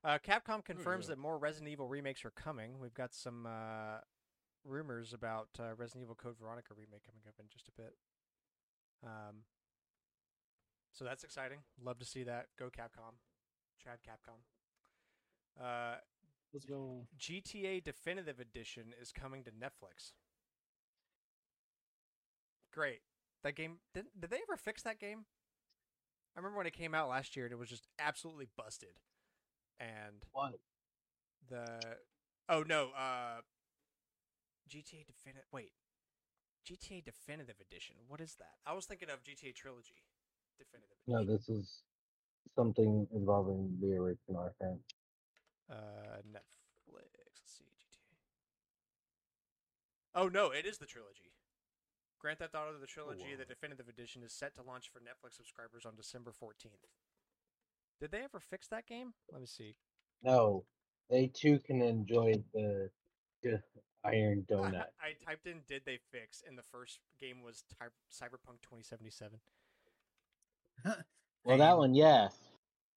[0.04, 2.80] Uh, Capcom confirms that more Resident Evil remakes are coming.
[2.80, 4.00] We've got some uh,
[4.64, 7.96] rumors about uh, Resident Evil Code Veronica remake coming up in just a bit.
[9.04, 9.44] Um,
[10.94, 11.60] so that's exciting.
[11.84, 12.48] Love to see that.
[12.58, 13.16] Go Capcom.
[13.84, 14.40] Chad Capcom.
[15.62, 15.96] Uh,
[16.54, 17.06] Let's go.
[17.18, 20.14] GTA Definitive Edition is coming to Netflix.
[22.74, 23.02] Great.
[23.44, 25.26] That game did, did they ever fix that game?
[26.36, 29.00] I remember when it came out last year and it was just absolutely busted.
[29.80, 30.60] And What?
[31.50, 31.98] the
[32.48, 33.42] Oh no, uh
[34.70, 35.72] GTA Definitive wait.
[36.66, 37.96] GTA Definitive Edition.
[38.08, 38.58] What is that?
[38.66, 40.04] I was thinking of GTA Trilogy.
[40.58, 41.84] Definitive No, this is
[42.56, 44.82] something involving the original, I think.
[45.70, 47.14] Uh, Netflix.
[47.40, 48.18] Let's see, GTA.
[50.16, 51.34] Oh no, it is the trilogy.
[52.20, 53.48] Grand Theft Auto: The Trilogy, the wow.
[53.48, 56.86] definitive edition, is set to launch for Netflix subscribers on December fourteenth.
[58.00, 59.14] Did they ever fix that game?
[59.32, 59.76] Let me see.
[60.24, 60.64] No,
[61.10, 62.90] they too can enjoy the,
[63.44, 63.62] the
[64.06, 64.86] Iron Donut.
[65.02, 69.40] I typed in "Did they fix?" and the first game was Ty- Cyberpunk 2077.
[71.44, 72.34] well, that one, yes.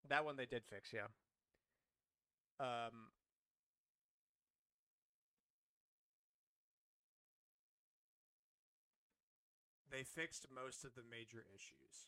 [0.08, 1.06] That one they did fix, yeah.
[2.60, 3.08] Um,
[9.90, 12.06] they fixed most of the major issues.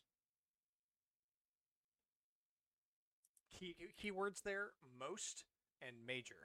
[3.59, 5.45] Key keywords there: most
[5.81, 6.35] and major.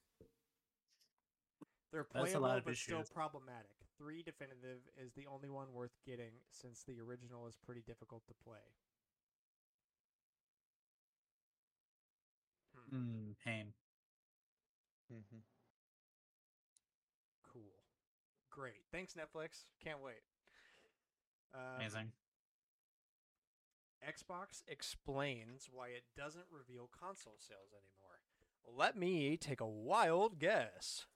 [1.92, 3.70] They're That's a playable lot of but still problematic.
[3.98, 8.34] Three definitive is the only one worth getting since the original is pretty difficult to
[8.44, 8.60] play.
[12.90, 12.96] Hmm.
[12.96, 13.72] Mm, pain.
[15.10, 15.42] Mhm.
[17.42, 17.80] Cool.
[18.50, 18.84] Great.
[18.92, 19.64] Thanks, Netflix.
[19.80, 20.22] Can't wait.
[21.54, 22.12] Um, Amazing.
[24.08, 28.20] Xbox explains why it doesn't reveal console sales anymore.
[28.76, 31.06] Let me take a wild guess.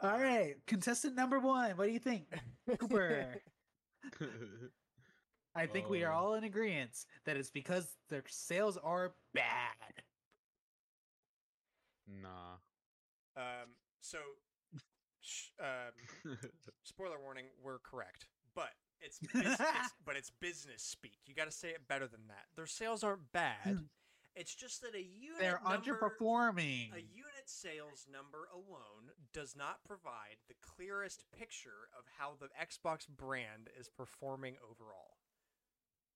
[0.00, 1.76] All right, contestant number one.
[1.76, 2.24] What do you think,
[2.78, 3.36] Cooper?
[5.54, 10.02] I think we are Uh, all in agreement that it's because their sales are bad.
[12.08, 12.56] nah.
[13.36, 13.68] um,
[14.00, 14.18] so,
[15.20, 16.36] sh- um,
[16.84, 18.26] spoiler warning, we're correct,
[18.56, 18.70] but
[19.02, 21.18] it's, bus- it's but it's business speak.
[21.26, 22.46] You got to say it better than that.
[22.56, 23.56] Their sales aren't bad.
[23.64, 23.76] Hmm.
[24.34, 26.94] It's just that a unit They're number, underperforming.
[26.94, 33.06] A unit sales number alone does not provide the clearest picture of how the Xbox
[33.06, 35.18] brand is performing overall.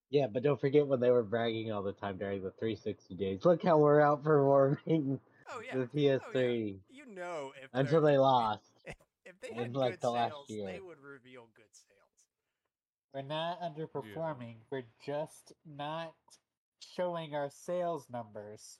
[0.08, 3.44] Yeah, but don't forget when they were bragging all the time during the 360 days.
[3.44, 5.18] Look how we're outperforming
[5.52, 8.62] Oh yeah, the PS3 you know if until they're- lost.
[9.26, 10.66] if they in, had like, good the last sales, year.
[10.66, 11.95] they would reveal good sales.
[13.14, 14.56] We're not underperforming.
[14.70, 16.14] We're just not
[16.80, 18.78] showing our sales numbers.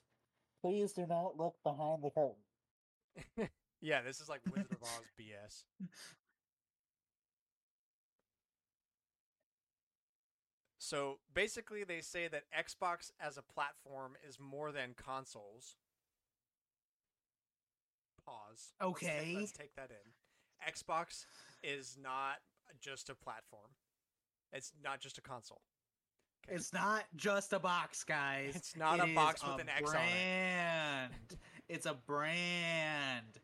[0.61, 3.49] Please do not look behind the curtain.
[3.79, 5.65] Yeah, this is like Wizard of Oz BS.
[10.79, 15.75] So basically, they say that Xbox as a platform is more than consoles.
[18.25, 18.73] Pause.
[18.79, 19.35] Let's take- Okay.
[19.35, 20.13] let's take that in.
[20.67, 21.25] Xbox
[21.63, 22.41] is not
[22.79, 23.75] just a platform.
[24.53, 25.61] It's not just a console.
[26.47, 26.55] Okay.
[26.55, 28.55] It's not just a box, guys.
[28.55, 29.99] It's not It a box with a an X on it.
[29.99, 31.37] brand.
[31.69, 33.39] It's a brand.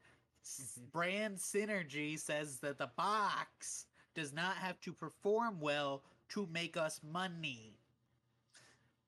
[0.91, 3.85] Brand synergy says that the box
[4.15, 7.77] does not have to perform well to make us money.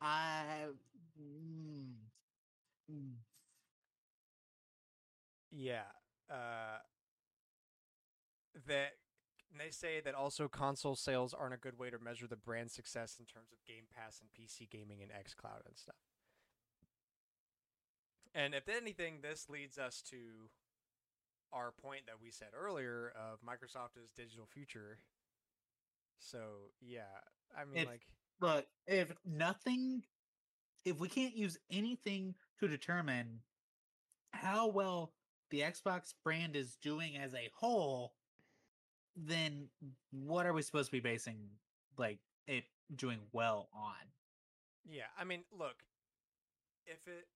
[0.01, 0.43] I.
[1.21, 1.93] mm,
[2.91, 3.11] mm.
[5.51, 5.81] Yeah.
[6.29, 6.79] Uh,
[8.67, 8.95] that
[9.55, 12.69] and they say that also console sales aren't a good way to measure the brand
[12.69, 15.95] success in terms of Game Pass and PC gaming and xCloud and stuff.
[18.33, 20.49] And if anything, this leads us to
[21.53, 24.99] our point that we said earlier of Microsoft is digital future.
[26.19, 27.03] So yeah,
[27.57, 28.01] I mean If- like
[28.41, 30.03] Look, if nothing,
[30.83, 33.39] if we can't use anything to determine
[34.31, 35.13] how well
[35.49, 38.11] the Xbox brand is doing as a whole,
[39.15, 39.69] then
[40.11, 41.37] what are we supposed to be basing
[41.97, 42.63] like it
[42.95, 43.93] doing well on?
[44.87, 45.83] Yeah, I mean, look,
[46.85, 47.27] if it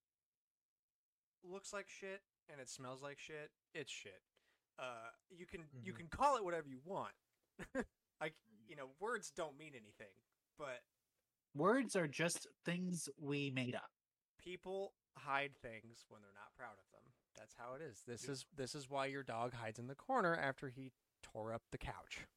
[1.44, 4.22] looks like shit and it smells like shit, it's shit.
[4.78, 5.98] Uh, you can you Mhm.
[5.98, 7.14] can call it whatever you want.
[8.22, 8.36] like
[8.68, 10.14] you know, words don't mean anything,
[10.58, 10.84] but
[11.56, 13.92] Words are just things we made up.
[14.38, 17.12] people hide things when they're not proud of them.
[17.36, 18.04] That's how it is.
[18.04, 20.92] This is this is why your dog hides in the corner after he
[21.32, 22.28] tore up the couch.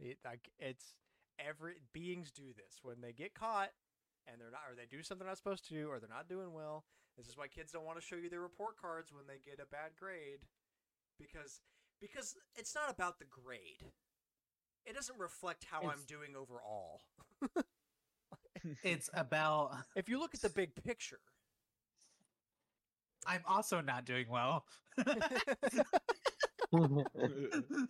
[0.00, 0.96] It like it's
[1.38, 3.70] every beings do this when they get caught.
[4.26, 6.28] and they're not, or they do something they're not supposed to do, or they're not
[6.28, 6.84] doing well.
[7.16, 9.60] This is why kids don't want to show you their report cards when they get
[9.62, 10.40] a bad grade,
[11.18, 11.60] because
[12.00, 13.92] because it's not about the grade.
[14.86, 17.02] It doesn't reflect how I'm doing overall.
[18.82, 21.20] It's about If you look at the big picture,
[23.26, 24.64] I'm also not doing well.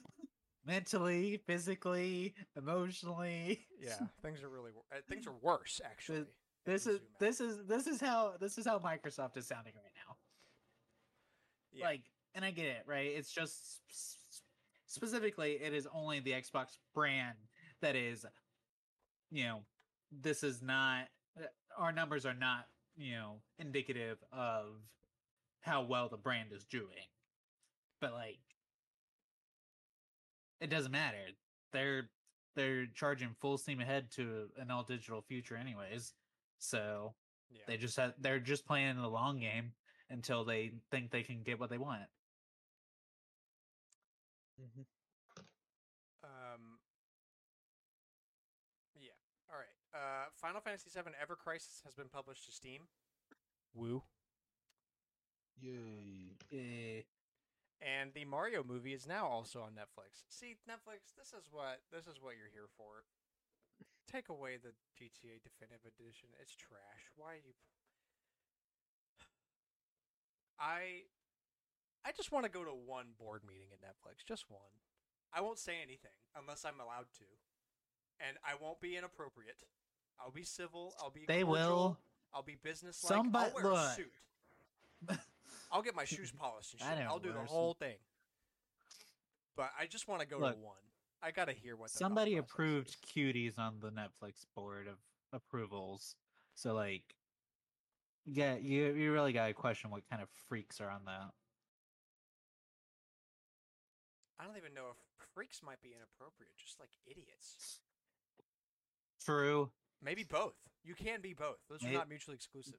[0.66, 3.66] Mentally, physically, emotionally.
[3.80, 6.24] yeah, things are really uh, things are worse actually.
[6.64, 9.92] This you is this is this is how this is how Microsoft is sounding right
[10.08, 10.16] now.
[11.72, 11.86] Yeah.
[11.86, 12.02] Like,
[12.34, 13.10] and I get it, right?
[13.14, 14.42] It's just s- s-
[14.86, 17.36] specifically, it is only the Xbox brand
[17.82, 18.24] that is,
[19.30, 19.60] you know,
[20.10, 21.08] this is not
[21.38, 21.46] uh,
[21.76, 22.66] our numbers are not,
[22.96, 24.66] you know, indicative of
[25.60, 27.08] how well the brand is doing.
[28.00, 28.38] But like,
[30.64, 31.18] it doesn't matter.
[31.72, 32.08] They're
[32.56, 36.14] they're charging full steam ahead to an all digital future, anyways.
[36.58, 37.14] So
[37.50, 37.62] yeah.
[37.66, 39.72] they just have, they're just playing the long game
[40.08, 42.02] until they think they can get what they want.
[44.58, 44.82] Mm-hmm.
[46.22, 46.78] Um.
[48.98, 49.10] Yeah.
[49.50, 49.66] All right.
[49.94, 52.82] Uh, Final Fantasy VII Ever Crisis has been published to Steam.
[53.74, 54.02] Woo.
[55.60, 56.36] Yay.
[56.52, 57.02] Eh,
[57.84, 60.24] And the Mario movie is now also on Netflix.
[60.32, 63.04] See, Netflix, this is what this is what you're here for.
[64.10, 66.32] Take away the GTA Definitive Edition.
[66.40, 67.12] It's trash.
[67.16, 67.52] Why you?
[70.58, 71.04] I,
[72.06, 74.24] I just want to go to one board meeting at Netflix.
[74.26, 74.80] Just one.
[75.32, 77.28] I won't say anything unless I'm allowed to,
[78.24, 79.60] and I won't be inappropriate.
[80.18, 80.94] I'll be civil.
[81.02, 81.24] I'll be.
[81.26, 81.98] they cordial, will.
[82.32, 83.12] I'll be businesslike.
[83.12, 83.96] Somebody- I'll wear a look.
[83.96, 84.12] suit.
[85.74, 87.06] I'll get my shoes polished and shit.
[87.06, 87.96] I'll do the whole thing.
[89.56, 90.76] But I just want to go Look, to one.
[91.22, 92.96] I gotta hear what Somebody approved is.
[93.14, 94.96] cuties on the Netflix board of
[95.32, 96.16] approvals.
[96.54, 97.02] So like,
[98.24, 101.30] yeah, you you really gotta question what kind of freaks are on that.
[104.38, 107.80] I don't even know if freaks might be inappropriate, just like idiots.
[109.24, 109.70] True.
[110.02, 110.56] Maybe both.
[110.84, 111.56] You can be both.
[111.70, 112.78] Those are May- not mutually exclusive.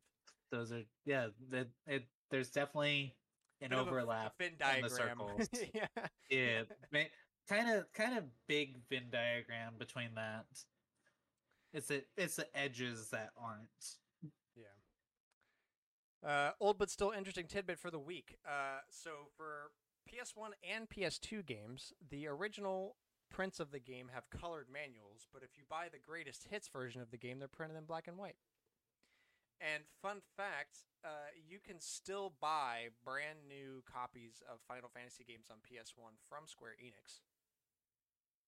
[0.51, 1.27] Those are yeah.
[1.49, 2.03] That it.
[2.31, 3.15] There's definitely
[3.61, 4.34] an overlap.
[4.39, 5.49] Venn in the circles.
[5.73, 5.88] yeah.
[6.30, 6.64] Yeah,
[7.47, 10.45] kind of kind of big Venn diagram between that.
[11.73, 13.68] It's the it's the edges that aren't.
[14.56, 16.30] Yeah.
[16.30, 18.38] Uh, old but still interesting tidbit for the week.
[18.47, 19.72] Uh, so for
[20.10, 22.95] PS1 and PS2 games, the original
[23.30, 27.02] prints of the game have colored manuals, but if you buy the greatest hits version
[27.02, 28.35] of the game, they're printed in black and white.
[29.61, 35.48] And fun fact, uh, you can still buy brand new copies of Final Fantasy games
[35.49, 37.22] on PS1 from Square Enix.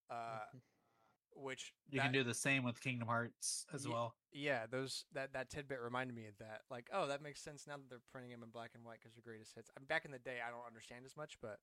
[0.09, 0.45] Uh,
[1.35, 4.15] which You can do the same with Kingdom Hearts as Ye- well.
[4.31, 6.61] yeah, those that that tidbit reminded me of that.
[6.71, 9.13] Like, oh, that makes sense now that they're printing them in black and white because
[9.15, 9.69] they're greatest hits.
[9.75, 11.59] I mean, back in the day, I don't understand as much, but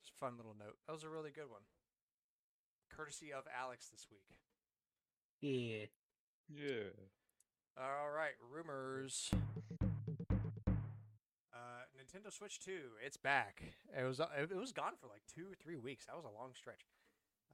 [0.00, 0.76] just a fun little note.
[0.86, 1.62] That was a really good one,
[2.90, 4.36] courtesy of Alex this week.
[5.40, 5.86] Yeah.
[6.48, 6.90] Yeah.
[7.80, 9.30] All right, rumors.
[10.30, 13.62] Uh, Nintendo Switch 2, it's back.
[13.98, 16.04] It was uh, it was gone for like two or three weeks.
[16.04, 16.82] That was a long stretch.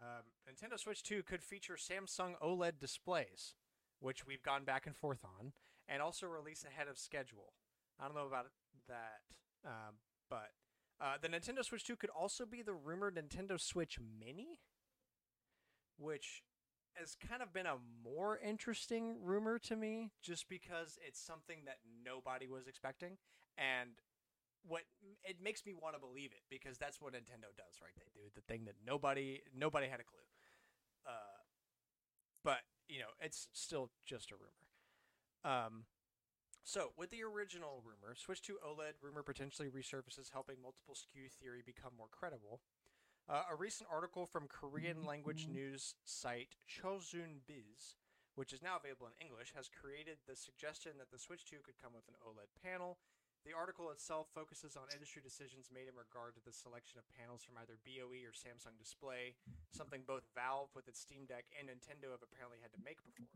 [0.03, 3.55] Um, Nintendo Switch 2 could feature Samsung OLED displays,
[4.01, 5.53] which we've gone back and forth on,
[5.87, 7.53] and also release ahead of schedule.
[8.01, 8.47] I don't know about
[8.89, 9.21] that,
[9.65, 9.95] um,
[10.29, 10.51] but
[11.01, 14.59] uh, the Nintendo Switch 2 could also be the rumored Nintendo Switch Mini,
[15.97, 16.43] which
[16.99, 21.79] has kind of been a more interesting rumor to me just because it's something that
[22.05, 23.19] nobody was expecting
[23.59, 23.91] and
[24.67, 24.83] what
[25.25, 27.95] it makes me want to believe it because that's what Nintendo does, right?
[27.97, 30.27] They do the thing that nobody nobody had a clue.
[31.07, 31.39] Uh,
[32.43, 34.67] but you know, it's still just a rumor.
[35.45, 35.85] Um,
[36.65, 41.63] so with the original rumor, Switch to OLED rumor potentially resurfaces, helping multiple SKU theory
[41.65, 42.61] become more credible.
[43.27, 47.99] Uh, a recent article from Korean language news site Chosun Biz,
[48.39, 51.75] which is now available in English, has created the suggestion that the Switch 2 could
[51.83, 53.03] come with an OLED panel.
[53.43, 57.43] The article itself focuses on industry decisions made in regard to the selection of panels
[57.43, 59.35] from either BOE or Samsung Display,
[59.75, 63.27] something both Valve with its Steam Deck and Nintendo have apparently had to make before.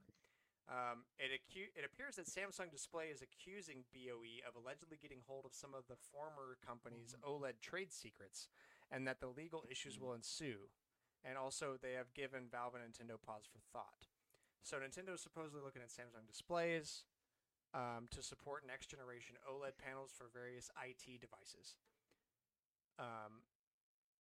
[0.71, 5.43] Um, it, acu- it appears that Samsung Display is accusing BOE of allegedly getting hold
[5.43, 8.47] of some of the former company's OLED trade secrets,
[8.91, 10.69] and that the legal issues will ensue.
[11.25, 14.09] And also, they have given Valve and Nintendo pause for thought.
[14.63, 17.05] So Nintendo is supposedly looking at Samsung displays
[17.75, 21.77] um, to support next generation OLED panels for various IT devices.
[22.99, 23.45] Um,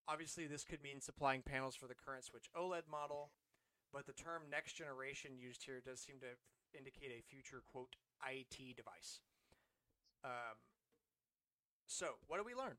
[0.09, 3.33] obviously, this could mean supplying panels for the current Switch OLED model,
[3.93, 6.39] but the term next generation used here does seem to
[6.77, 9.21] indicate a future quote IT device.
[10.25, 10.61] Um,
[11.87, 12.77] so what do we learn?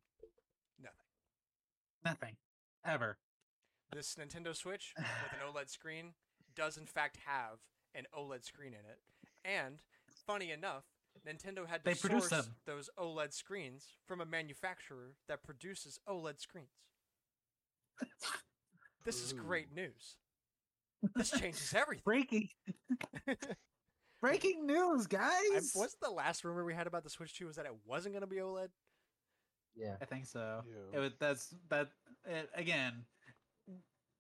[0.82, 1.11] Nothing.
[2.04, 2.36] Nothing.
[2.86, 3.18] Ever.
[3.94, 6.14] This Nintendo Switch with an OLED screen
[6.56, 7.60] does in fact have
[7.94, 9.00] an OLED screen in it,
[9.46, 9.80] and
[10.26, 10.86] funny enough,
[11.28, 12.46] Nintendo had to They source them.
[12.66, 16.70] those OLED screens from a manufacturer that produces OLED screens.
[19.04, 20.16] This is great news.
[21.16, 22.04] This changes everything.
[22.06, 22.50] Breaking
[24.22, 25.72] breaking news, I, guys.
[25.74, 28.22] what's the last rumor we had about the Switch 2 was that it wasn't going
[28.22, 28.68] to be OLED?
[29.76, 29.96] Yeah.
[30.02, 30.62] I think so.
[30.68, 30.98] Yeah.
[30.98, 31.90] It was, that's that
[32.26, 33.06] it, again.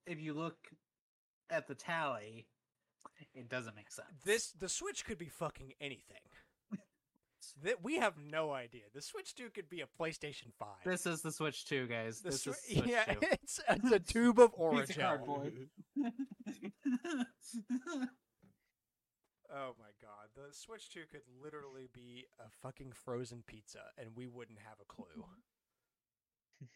[0.08, 0.58] If you look
[1.50, 2.48] at the tally,
[3.34, 4.08] it doesn't make sense.
[4.26, 6.22] This the Switch could be fucking anything.
[7.64, 8.84] that we have no idea.
[8.94, 10.68] The Switch 2 could be a PlayStation 5.
[10.86, 12.22] this is the Switch Two, guys.
[12.22, 13.18] the this Swi- is Switch yeah, 2.
[13.32, 15.00] it's it's a tube of Piece of Orajel.
[15.00, 15.54] cardboard.
[19.54, 24.28] Oh my god, the Switch 2 could literally be a fucking frozen pizza and we
[24.28, 25.26] wouldn't have a clue.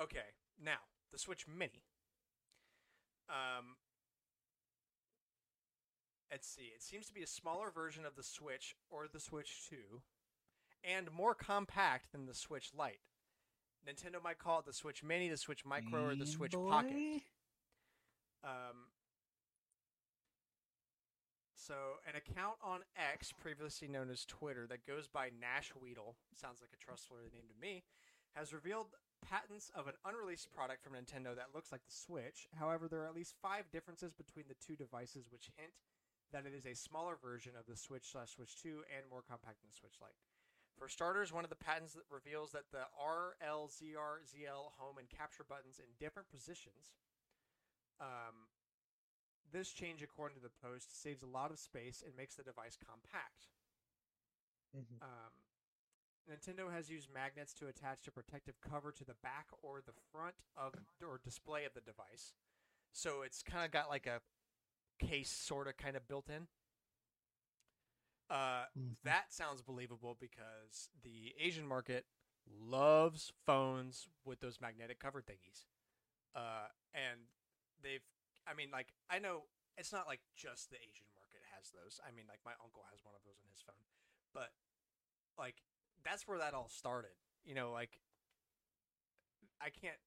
[0.00, 0.78] okay, now,
[1.12, 1.84] the Switch Mini.
[3.28, 3.76] Um
[6.30, 6.70] Let's see.
[6.74, 9.76] It seems to be a smaller version of the Switch or the Switch 2
[10.84, 13.00] and more compact than the Switch Lite.
[13.88, 17.22] Nintendo might call it the Switch Mini, the Switch Micro, or the Switch Pocket.
[18.44, 18.90] Um,
[21.68, 26.64] so, an account on X, previously known as Twitter, that goes by Nash Weedle, sounds
[26.64, 27.84] like a trustworthy name to me,
[28.32, 32.48] has revealed patents of an unreleased product from Nintendo that looks like the Switch.
[32.56, 35.76] However, there are at least five differences between the two devices, which hint
[36.32, 39.60] that it is a smaller version of the Switch slash Switch 2 and more compact
[39.60, 40.16] than the Switch Lite.
[40.80, 45.08] For starters, one of the patents that reveals that the RL, ZR, ZL, home, and
[45.12, 46.96] capture buttons in different positions
[48.00, 48.48] um,
[49.52, 52.76] this change, according to the post, saves a lot of space and makes the device
[52.76, 53.48] compact.
[54.74, 55.02] Mhm.
[55.02, 55.32] Um,
[56.28, 60.44] Nintendo has used magnets to attach a protective cover to the back or the front
[60.56, 62.34] of or display of the device,
[62.92, 64.20] so it's kind of got like a
[64.98, 66.48] case sort of kind of built in.
[68.28, 68.66] Uh,
[69.04, 72.04] that sounds believable because the Asian market
[72.46, 75.64] loves phones with those magnetic cover thingies.
[76.34, 77.20] Uh, and
[77.82, 78.04] they've,
[78.48, 79.44] I mean, like, I know
[79.76, 82.00] it's not like just the Asian market has those.
[82.00, 83.84] I mean, like, my uncle has one of those on his phone.
[84.32, 84.56] But,
[85.36, 85.60] like,
[86.00, 87.12] that's where that all started.
[87.44, 88.00] You know, like,
[89.60, 90.00] I can't,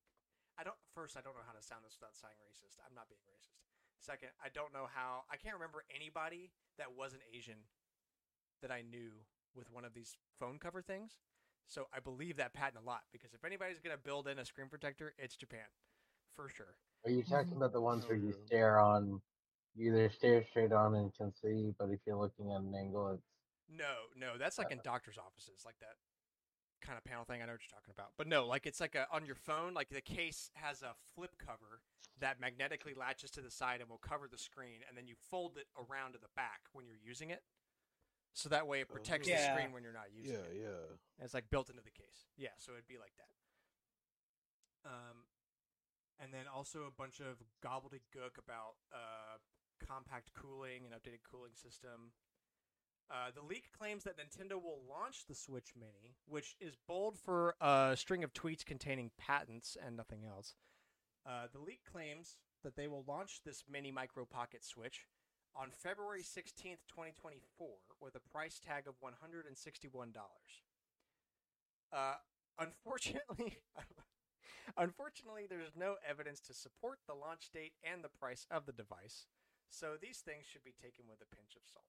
[0.57, 2.81] I don't, first, I don't know how to sound this without sounding racist.
[2.81, 3.61] I'm not being racist.
[4.01, 6.49] Second, I don't know how, I can't remember anybody
[6.81, 7.69] that wasn't Asian
[8.61, 11.21] that I knew with one of these phone cover things.
[11.67, 14.45] So I believe that patent a lot because if anybody's going to build in a
[14.45, 15.69] screen protector, it's Japan.
[16.35, 16.75] For sure.
[17.05, 19.21] Are you talking about the ones where you stare on,
[19.75, 23.09] you either stare straight on and can see, but if you're looking at an angle,
[23.13, 23.23] it's
[23.69, 25.95] No, no, that's like in doctor's offices, like that
[26.81, 27.41] kind of panel thing.
[27.41, 28.11] I know what you're talking about.
[28.17, 31.31] But no, like it's like a, on your phone, like the case has a flip
[31.37, 31.81] cover
[32.19, 35.57] that magnetically latches to the side and will cover the screen, and then you fold
[35.57, 37.43] it around to the back when you're using it.
[38.33, 39.51] So that way it Oh, protects the Yeah.
[39.51, 40.55] screen when you're not using Yeah, it.
[40.61, 40.67] yeah.
[41.19, 41.23] yeah.
[41.25, 42.25] It's like built into the case.
[42.37, 44.89] Yeah, so it'd be like that.
[44.89, 45.25] Um,
[46.21, 49.37] and then also a bunch of gobbledygook about uh,
[49.85, 52.13] compact cooling and updated cooling system.
[53.09, 57.55] Uh, the leak claims that Nintendo will launch the Switch Mini, which is bold for
[57.59, 60.55] a string of tweets containing patents and nothing else.
[61.25, 65.07] Uh, the leak claims that they will launch this mini micro pocket Switch
[65.55, 67.67] on February 16th, 2024,
[67.99, 70.07] with a price tag of $161.
[71.91, 72.13] Uh,
[72.57, 73.57] unfortunately,
[74.77, 79.27] unfortunately, there's no evidence to support the launch date and the price of the device,
[79.69, 81.85] so these things should be taken with a pinch of salt.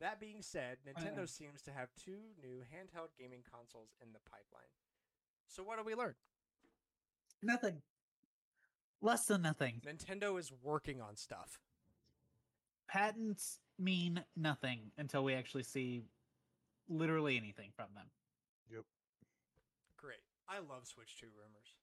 [0.00, 1.26] That being said, Nintendo Uh.
[1.26, 4.68] seems to have two new handheld gaming consoles in the pipeline.
[5.48, 6.14] So what do we learn?
[7.42, 7.82] Nothing.
[9.00, 9.80] Less than nothing.
[9.84, 11.58] Nintendo is working on stuff.
[12.88, 16.04] Patents mean nothing until we actually see
[16.88, 18.10] literally anything from them.
[18.68, 18.84] Great.
[20.48, 21.74] I love Switch 2 rumors.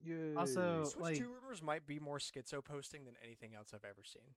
[0.00, 0.38] Yeah.
[0.38, 4.02] Also- Switch like- 2 rumors might be more schizo posting than anything else I've ever
[4.02, 4.34] seen.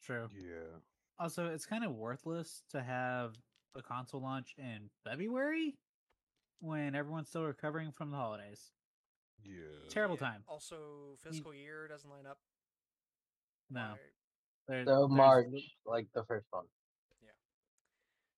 [0.00, 0.28] True.
[0.32, 0.80] Yeah.
[1.18, 3.36] Also, it's kind of worthless to have
[3.72, 5.78] the console launch in February
[6.60, 8.72] when everyone's still recovering from the holidays.
[9.42, 9.88] Yeah.
[9.90, 10.44] Terrible Yeah, time.
[10.48, 12.40] Also, fiscal year doesn't line up.
[13.70, 13.92] No.
[13.92, 14.12] Why-
[14.66, 16.66] There, so there's March, like the first one.
[17.20, 17.32] Yeah.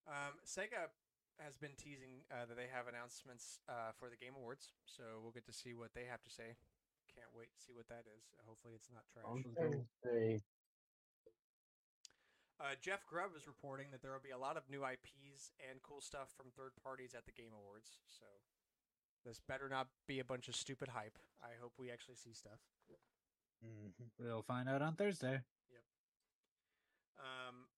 [0.07, 0.91] Um, Sega
[1.39, 5.35] has been teasing uh, that they have announcements uh, for the Game Awards, so we'll
[5.37, 6.57] get to see what they have to say.
[7.13, 8.33] Can't wait to see what that is.
[8.45, 9.25] Hopefully, it's not trash.
[12.57, 15.83] Uh, Jeff Grubb is reporting that there will be a lot of new IPs and
[15.85, 18.01] cool stuff from third parties at the Game Awards.
[18.09, 18.25] So
[19.25, 21.19] this better not be a bunch of stupid hype.
[21.45, 22.61] I hope we actually see stuff.
[23.65, 23.93] Mhm.
[24.19, 25.45] We'll find out on Thursday.
[25.69, 25.85] Yep.
[27.19, 27.69] Um,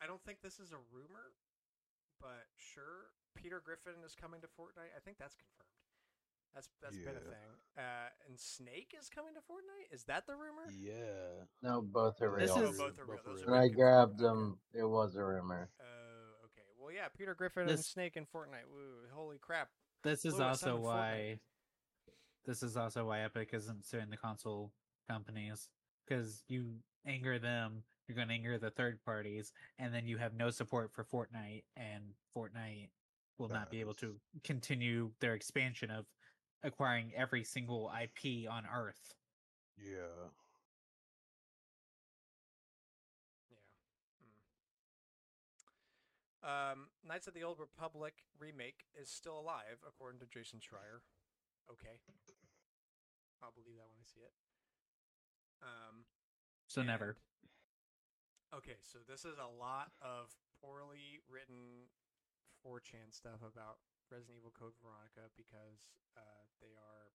[0.00, 1.32] I don't think this is a rumor,
[2.20, 4.92] but sure, Peter Griffin is coming to Fortnite.
[4.96, 5.70] I think that's confirmed.
[6.54, 7.52] That's that's been a thing.
[7.76, 9.92] Uh, and Snake is coming to Fortnite.
[9.94, 10.64] Is that the rumor?
[10.72, 11.44] Yeah.
[11.62, 12.66] No, both are This real.
[12.66, 13.16] Oh, is- both are real.
[13.16, 13.76] both Those are are when I confirmed.
[13.76, 14.22] grabbed Okay.
[14.24, 15.68] them, it was a rumor.
[15.80, 16.66] Oh, okay.
[16.78, 18.68] Well, yeah, Peter Griffin and Snake in Fortnite.
[18.72, 19.68] Woo, holy crap!
[20.02, 20.84] This is Blew also out in Fortnite.
[20.84, 21.40] why.
[22.46, 24.72] This is also why Epic isn't suing the console
[25.08, 25.68] companies
[26.06, 30.34] because you anger them, you're going to anger the third parties, and then you have
[30.34, 32.02] no support for Fortnite, and
[32.36, 32.88] Fortnite
[33.38, 34.14] will not be able to
[34.44, 36.06] continue their expansion of
[36.62, 39.14] acquiring every single IP on Earth.
[39.78, 40.30] Yeah.
[43.50, 43.58] Yeah.
[46.48, 46.72] Mm.
[46.72, 51.00] Um, Knights of the Old Republic remake is still alive, according to Jason Schreier.
[51.70, 51.98] Okay.
[53.42, 54.32] I'll believe that when I see it.
[55.62, 56.04] Um,
[56.68, 57.16] So never.
[58.54, 60.30] Okay, so this is a lot of
[60.62, 61.90] poorly written
[62.64, 67.10] 4chan stuff about Resident Evil Code Veronica because uh, they are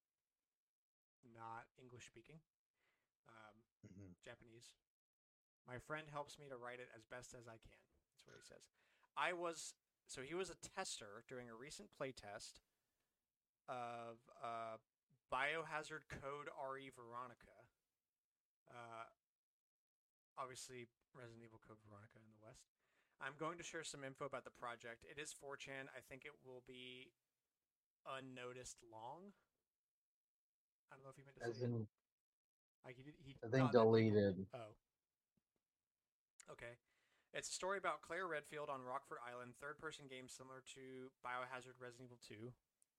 [1.31, 2.39] not English speaking,
[3.27, 3.55] um,
[3.87, 4.13] Mhm.
[4.21, 4.75] Japanese.
[5.65, 7.79] My friend helps me to write it as best as I can.
[8.11, 8.67] That's what he says.
[9.15, 9.73] I was
[10.07, 12.59] so he was a tester during a recent playtest
[13.69, 14.77] of uh,
[15.31, 17.63] Biohazard Code RE Veronica.
[18.69, 19.05] Uh,
[20.41, 22.65] obviously, Resident Evil Code Veronica in the West.
[23.21, 25.05] I'm going to share some info about the project.
[25.05, 25.93] It is 4chan.
[25.93, 27.13] I think it will be
[28.09, 29.29] unnoticed long.
[30.89, 31.69] I don't know if he meant to As say.
[31.69, 31.85] in,
[32.81, 34.49] like he, did- he I think that deleted.
[34.57, 34.73] Oh.
[36.57, 36.81] Okay.
[37.31, 41.79] It's a story about Claire Redfield on Rockfort Island, third person game similar to Biohazard
[41.79, 42.51] Resident Evil 2,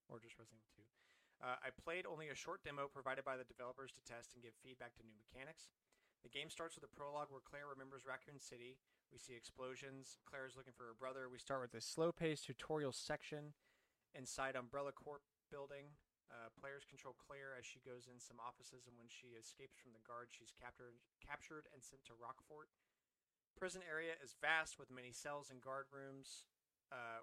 [0.08, 0.88] or just Resident Evil 2.
[1.42, 4.54] Uh, I played only a short demo provided by the developers to test and give
[4.62, 5.74] feedback to new mechanics.
[6.22, 8.78] The game starts with a prologue where Claire remembers Raccoon City.
[9.10, 10.22] We see explosions.
[10.22, 11.26] Claire is looking for her brother.
[11.26, 13.58] We start with a slow paced tutorial section
[14.14, 15.98] inside Umbrella Corp building.
[16.32, 19.92] Uh, players control Claire as she goes in some offices, and when she escapes from
[19.92, 22.72] the guard, she's captured, captured and sent to Rockfort.
[23.52, 26.48] Prison area is vast with many cells and guard rooms.
[26.88, 27.20] Uh,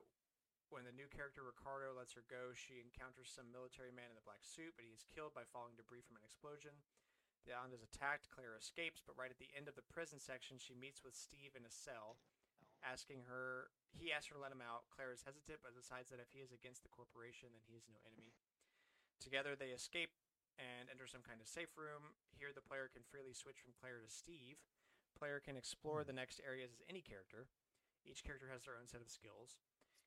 [0.70, 4.28] when the new character Ricardo lets her go, she encounters some military man in a
[4.28, 6.78] black suit, but he is killed by falling debris from an explosion.
[7.48, 8.32] The island is attacked.
[8.32, 11.56] Claire escapes, but right at the end of the prison section, she meets with Steve
[11.56, 12.20] in a cell,
[12.84, 13.72] asking her.
[13.96, 14.86] He asks her to let him out.
[14.94, 17.90] Claire is hesitant, but decides that if he is against the corporation, then he is
[17.90, 18.38] no enemy.
[19.18, 20.14] Together, they escape
[20.60, 22.16] and enter some kind of safe room.
[22.36, 24.60] Here, the player can freely switch from Claire to Steve.
[25.18, 26.22] Player can explore the hmm.
[26.22, 27.50] next areas as any character.
[28.08, 29.60] Each character has their own set of skills.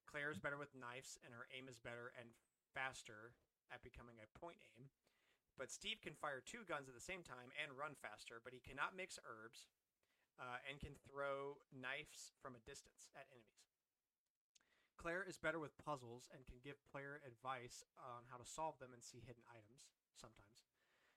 [0.09, 2.33] Claire is better with knives, and her aim is better and
[2.73, 3.37] faster
[3.73, 4.89] at becoming a point aim.
[5.59, 8.65] But Steve can fire two guns at the same time and run faster, but he
[8.65, 9.69] cannot mix herbs
[10.41, 13.69] uh, and can throw knives from a distance at enemies.
[14.97, 18.95] Claire is better with puzzles and can give player advice on how to solve them
[18.95, 20.63] and see hidden items sometimes.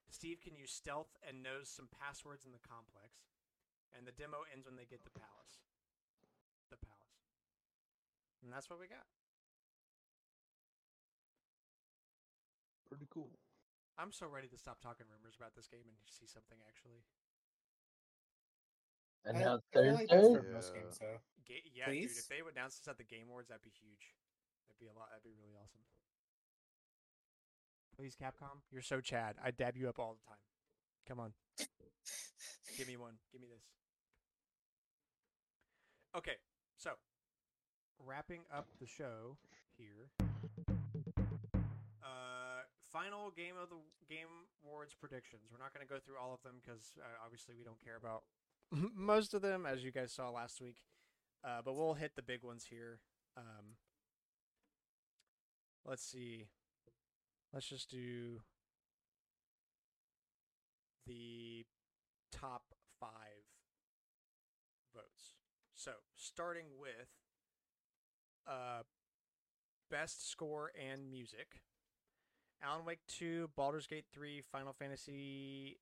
[0.10, 3.30] Steve can use stealth and knows some passwords in the complex.
[3.96, 5.64] And the demo ends when they get the palace.
[6.70, 7.20] The palace.
[8.44, 9.06] And that's what we got.
[12.90, 13.32] Pretty cool.
[13.98, 17.04] I'm so ready to stop talking rumors about this game and see something actually.
[19.26, 20.42] Announced I like this Thursday.
[20.48, 20.82] for most Yeah.
[20.82, 21.20] games, though.
[21.46, 22.12] Ga- yeah, dude.
[22.12, 24.14] If they would announce this at the Game Awards, that'd be huge.
[24.68, 25.10] That'd be a lot.
[25.10, 25.82] That'd be really awesome.
[27.96, 29.38] Please, Capcom, you're so Chad.
[29.42, 30.40] I dab you up all the time.
[31.08, 31.34] Come on,
[32.78, 33.18] give me one.
[33.32, 33.64] Give me this.
[36.16, 36.36] Okay,
[36.78, 36.92] so
[38.00, 39.38] wrapping up the show
[39.78, 40.10] here.
[42.04, 42.45] Uh,
[42.96, 43.76] final game of the
[44.08, 45.50] Game Awards predictions.
[45.52, 47.98] We're not going to go through all of them because uh, obviously we don't care
[47.98, 48.24] about
[48.96, 50.78] most of them, as you guys saw last week.
[51.44, 53.00] Uh, but we'll hit the big ones here.
[53.36, 53.76] Um,
[55.86, 56.46] let's see.
[57.54, 58.40] Let's just do
[61.06, 61.66] the
[62.32, 62.64] top
[62.98, 63.44] five
[64.96, 65.36] votes.
[65.74, 67.10] So, starting with
[68.48, 68.84] uh,
[69.92, 71.62] best score and music.
[72.66, 75.78] Alan Wake 2, Baldur's Gate 3, Final Fantasy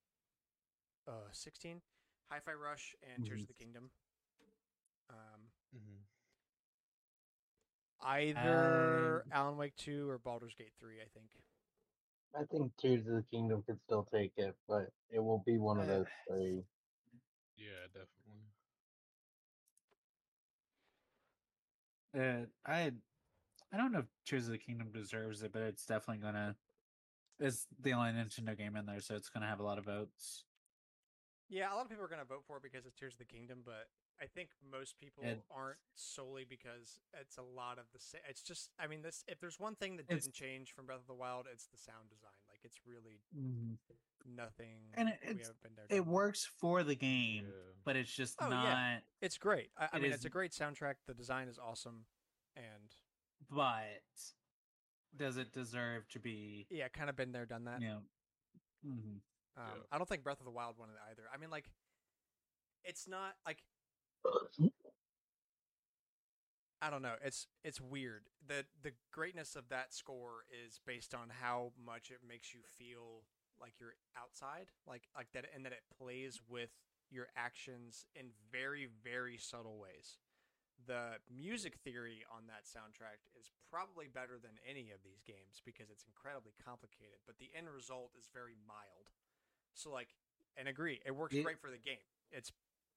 [1.08, 1.82] uh 16,
[2.30, 3.30] Hi-Fi Rush and mm-hmm.
[3.30, 3.64] Tears of the mm-hmm.
[3.64, 3.90] Kingdom.
[5.10, 5.42] Um
[5.76, 6.00] mm-hmm.
[8.06, 11.28] Either um, Alan Wake 2 or Baldur's Gate 3, I think.
[12.36, 15.80] I think Tears of the Kingdom could still take it, but it will be one
[15.80, 15.88] of eh.
[15.88, 16.64] those three.
[17.56, 18.44] Yeah, definitely.
[22.16, 22.92] Uh, I
[23.72, 26.56] I don't know if Tears of the Kingdom deserves it, but it's definitely gonna
[27.40, 30.46] it's the only Nintendo game in there, so it's gonna have a lot of votes.
[31.50, 33.26] Yeah, a lot of people are gonna vote for it because it's Tears of the
[33.26, 33.90] Kingdom, but
[34.22, 38.22] I think most people It's- aren't solely because it's a lot of the same.
[38.30, 41.08] It's just, I mean, this if there's one thing that didn't change from Breath of
[41.08, 42.32] the Wild, it's the sound design.
[42.48, 43.74] Like it's really mm-hmm.
[44.26, 44.92] nothing.
[44.94, 45.88] And it- we haven't been there.
[45.90, 47.74] It works for the game, Yeah.
[47.84, 48.64] but it's just Oh, not.
[48.66, 49.00] yeah.
[49.22, 49.72] It's great.
[49.76, 50.96] I, I It mean, is- it's a great soundtrack.
[51.06, 52.06] The design is awesome,
[52.56, 52.96] and
[53.50, 54.04] But
[55.18, 56.66] does it deserve to be?
[56.70, 57.82] yeah, kind of been there, done that.
[57.82, 58.02] You know.
[58.86, 59.20] mhm.
[59.56, 59.84] Um, Yeah.
[59.92, 61.24] I don't think Breath of the Wild won it either.
[61.34, 61.70] I mean, like,
[62.84, 63.64] it's not like
[66.82, 67.16] I don't know.
[67.24, 68.24] It's it's weird.
[68.46, 73.24] the The greatness of that score is based on how much it makes you feel
[73.60, 76.72] like you're outside, like like that, and that it plays with
[77.10, 80.18] your actions in very very subtle ways.
[80.86, 85.90] The music theory on that soundtrack is probably better than any of these games because
[85.90, 89.08] it's incredibly complicated, but the end result is very mild.
[89.76, 90.10] So like,
[90.58, 92.04] and agree, it works It- great for the game.
[92.32, 92.52] It's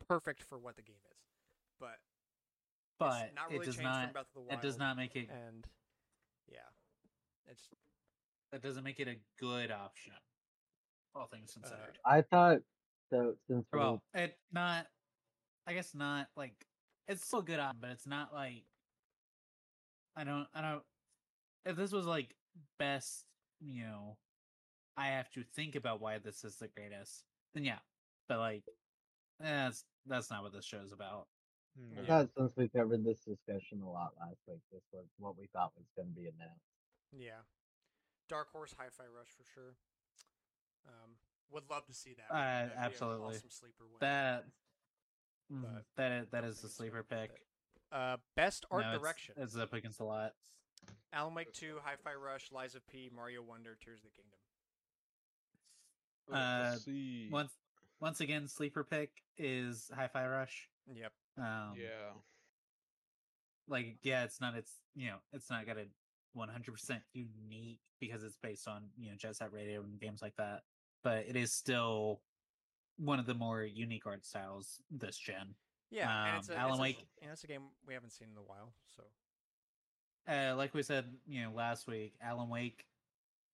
[0.08, 1.22] perfect for what the game is,
[1.78, 2.00] but
[2.98, 4.04] But it's not it really does changed not.
[4.04, 4.52] from Breath of the Wild.
[4.52, 5.28] It does not make it.
[5.30, 5.66] and
[6.48, 6.68] yeah,
[7.46, 7.68] it's
[8.52, 10.14] That doesn't make it a good option.
[11.14, 11.98] All things uh, considered.
[12.04, 12.62] I thought
[13.10, 13.36] so.
[13.46, 14.86] Since we're- well, it not.
[15.66, 16.66] I guess not like.
[17.08, 18.64] It's still a good option, but it's not like.
[20.16, 20.46] I don't.
[20.54, 20.82] I don't.
[21.64, 22.34] If this was like
[22.78, 23.24] best,
[23.60, 24.16] you know,
[24.96, 27.24] I have to think about why this is the greatest.
[27.54, 27.78] Then yeah,
[28.28, 28.64] but like,
[29.40, 31.26] that's that's not what this show's about.
[31.78, 32.06] I No.
[32.06, 35.72] thought since we covered this discussion a lot last week, this was what we thought
[35.76, 36.64] was going to be announced.
[37.12, 37.42] yeah.
[38.28, 39.76] Dark Horse Hi-Fi Rush for sure.
[40.88, 41.12] Um,
[41.52, 42.34] would love to see that.
[42.34, 43.36] Uh, That'd be an absolutely.
[43.36, 43.98] awesome sleeper win.
[44.00, 44.46] That.
[45.52, 47.30] Mhm, But that is, that don't is think the sleeper pick.
[47.92, 50.34] Uh, best art No, it's- direction: It's up against a lot.
[51.12, 54.38] Alan Wake Two, Hi-Fi Rush, Lies of P, Mario Wonder, Tears of the Kingdom.
[56.28, 57.28] Let's Uh, see.
[57.30, 57.52] Once
[58.00, 60.68] once again, sleeper pick is Hi-Fi Rush.
[60.92, 61.12] Yep.
[61.38, 62.12] Um, yeah.
[63.68, 65.86] like yeah, it's not it's you know it's not got a
[66.36, 70.62] 100% unique because it's based on you know Jet Set Radio and games like that,
[71.02, 72.20] but it is still
[72.96, 75.54] one of the more unique art styles this gen.
[75.90, 78.10] Yeah, and it's Um, a, Alan it's a, Wake- and it's a game we haven't
[78.10, 78.74] seen in a while.
[78.86, 79.04] So
[80.26, 82.88] Uh, like we said, you know, last week, Alan Wake.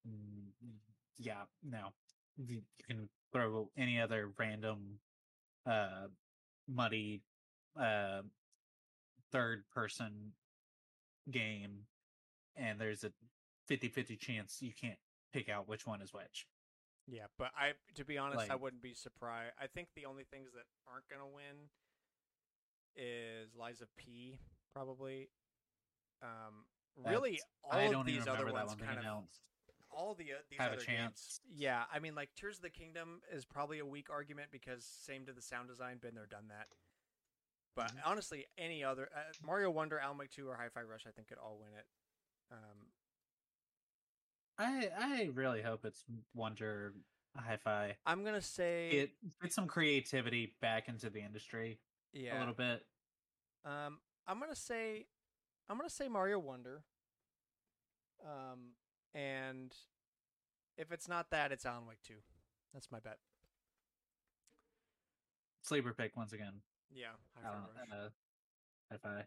[0.06, 0.52] mm,
[1.18, 1.94] Yeah, no,
[2.36, 5.00] you you can throw any other random,
[5.66, 6.08] uh,
[6.66, 7.22] muddy,
[7.76, 8.22] uh,
[9.30, 10.36] third person
[11.30, 11.86] game,
[12.56, 13.12] and there's a
[13.68, 14.98] 50-50 chance you can't
[15.32, 16.46] pick out which one is which.
[17.08, 19.54] Yeah, but I to be honest, I wouldn't be surprised.
[19.60, 21.68] I think the only things that aren't gonna win
[22.96, 24.38] is Lies of P
[24.72, 25.28] probably.
[26.22, 26.64] Um,
[27.04, 29.40] really, all I of these other ones one kind of announced.
[29.90, 31.40] all the uh, these Have a other chance.
[31.48, 31.60] games.
[31.60, 35.26] Yeah, I mean, like Tears of the Kingdom is probably a weak argument because same
[35.26, 36.68] to the sound design, been there, done that.
[37.74, 38.10] But Mm-hmm.
[38.10, 41.58] honestly, any other uh, Mario Wonder, Alan Two, or Hi-Fi Rush, I think could all
[41.60, 41.86] win it.
[42.52, 42.92] Um,
[44.58, 46.04] I I really hope it's
[46.34, 46.94] Wonder
[47.36, 47.96] Hi-Fi.
[48.06, 49.10] I'm gonna say Get
[49.42, 51.78] get some creativity back into the industry
[52.12, 52.36] yeah.
[52.36, 52.84] a little bit.
[53.64, 55.06] Um, I'm gonna say,
[55.68, 56.82] I'm gonna say Mario Wonder.
[58.24, 58.72] Um,
[59.14, 59.74] and
[60.76, 62.22] if it's not that, it's Alan Wake Two.
[62.72, 63.18] That's my bet.
[65.62, 66.54] Sleeper pick once again.
[66.92, 68.08] Yeah, Hi-Fi Alan, uh,
[68.90, 69.24] Hi-Fi.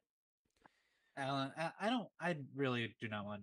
[1.17, 2.07] Alan, I, I don't.
[2.19, 3.41] I really do not want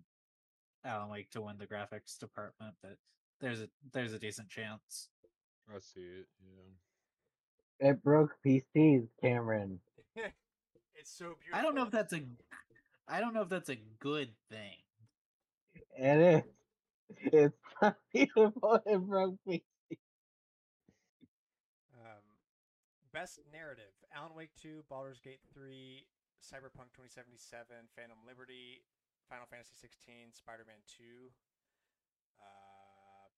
[0.85, 2.97] Alan Wake to win the graphics department, but
[3.41, 5.09] there's a there's a decent chance.
[5.69, 6.27] I see it.
[6.41, 7.91] Yeah.
[7.91, 9.81] It broke PCs, Cameron.
[10.95, 11.59] it's so beautiful.
[11.59, 12.23] I don't know if that's a.
[13.09, 14.79] I don't know if that's a good thing.
[15.99, 16.45] It
[17.17, 17.33] is.
[17.33, 18.81] It's not beautiful.
[18.87, 19.63] It broke PCs.
[21.95, 22.23] Um,
[23.13, 26.07] best narrative: Alan Wake Two, Baldur's Gate Three,
[26.43, 28.83] Cyberpunk 2077, Phantom Liberty,
[29.29, 31.05] Final Fantasy 16, Spider-Man 2.
[32.41, 33.29] Uh,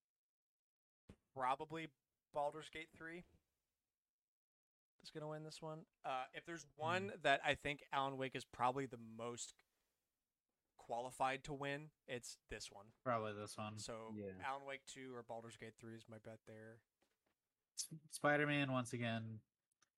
[1.34, 1.88] probably
[2.32, 3.24] Baldur's Gate 3
[5.02, 5.80] is gonna win this one.
[6.04, 9.54] Uh, if there's one that I think Alan Wake is probably the most
[10.78, 12.86] qualified to win, it's this one.
[13.04, 13.78] Probably this one.
[13.78, 14.32] So Yeah.
[14.46, 16.78] Alan Wake 2 or Baldur's Gate 3 is my bet there.
[18.10, 19.40] Spider Man once again,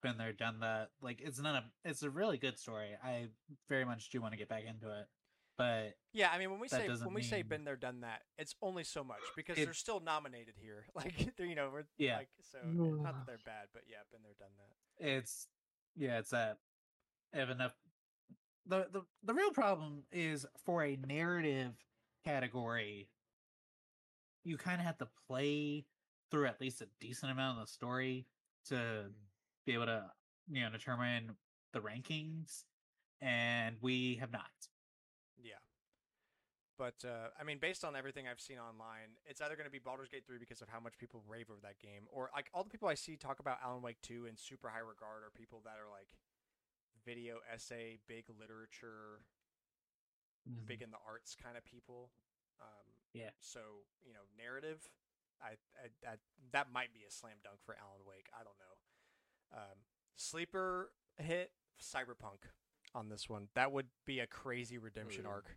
[0.02, 0.90] been there, done that.
[1.00, 1.64] Like it's not a.
[1.88, 2.90] It's a really good story.
[3.02, 3.28] I
[3.68, 5.06] very much do want to get back into it,
[5.56, 8.22] but Yeah, I mean when we say when we say mean- been there done that,
[8.38, 10.86] it's only so much because It- they're still nominated here.
[10.94, 12.18] Like they're you know we're Yeah.
[12.18, 15.06] like so eh, not that they're bad, but yeah, been there done that.
[15.06, 15.48] it's
[15.94, 16.58] yeah, it's that.
[17.32, 17.74] If enough
[18.66, 21.72] the, the the real problem is for a narrative
[22.24, 23.08] category,
[24.44, 25.84] you kind of have to play
[26.30, 28.26] through at least a decent amount of the story
[28.66, 29.08] to mm-hmm.
[29.64, 30.04] be able to
[30.50, 31.36] you know determine
[31.72, 32.64] the rankings,
[33.20, 34.50] and we have not.
[36.78, 39.78] But uh, I mean, based on everything I've seen online, it's either going to be
[39.78, 42.64] Baldur's Gate 3 because of how much people rave over that game, or like all
[42.64, 45.62] the people I see talk about Alan Wake 2 in super high regard are people
[45.64, 46.08] that are like
[47.04, 49.24] video essay, big literature,
[50.66, 52.10] big in the arts kind of people.
[52.60, 53.30] Um, Yeah.
[53.40, 53.60] So
[54.04, 54.88] you know, narrative,
[55.40, 56.18] I, I that
[56.52, 58.28] that might be a slam dunk for Alan Wake.
[58.38, 59.58] I don't know.
[59.58, 59.78] Um,
[60.16, 62.52] sleeper hit Cyberpunk
[62.94, 63.48] on this one.
[63.54, 65.56] That would be a crazy redemption arc.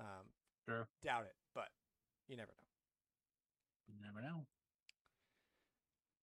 [0.00, 0.26] Um,
[0.66, 0.84] True.
[1.02, 1.68] doubt it, but
[2.28, 2.64] you never know.
[3.88, 4.46] You never know.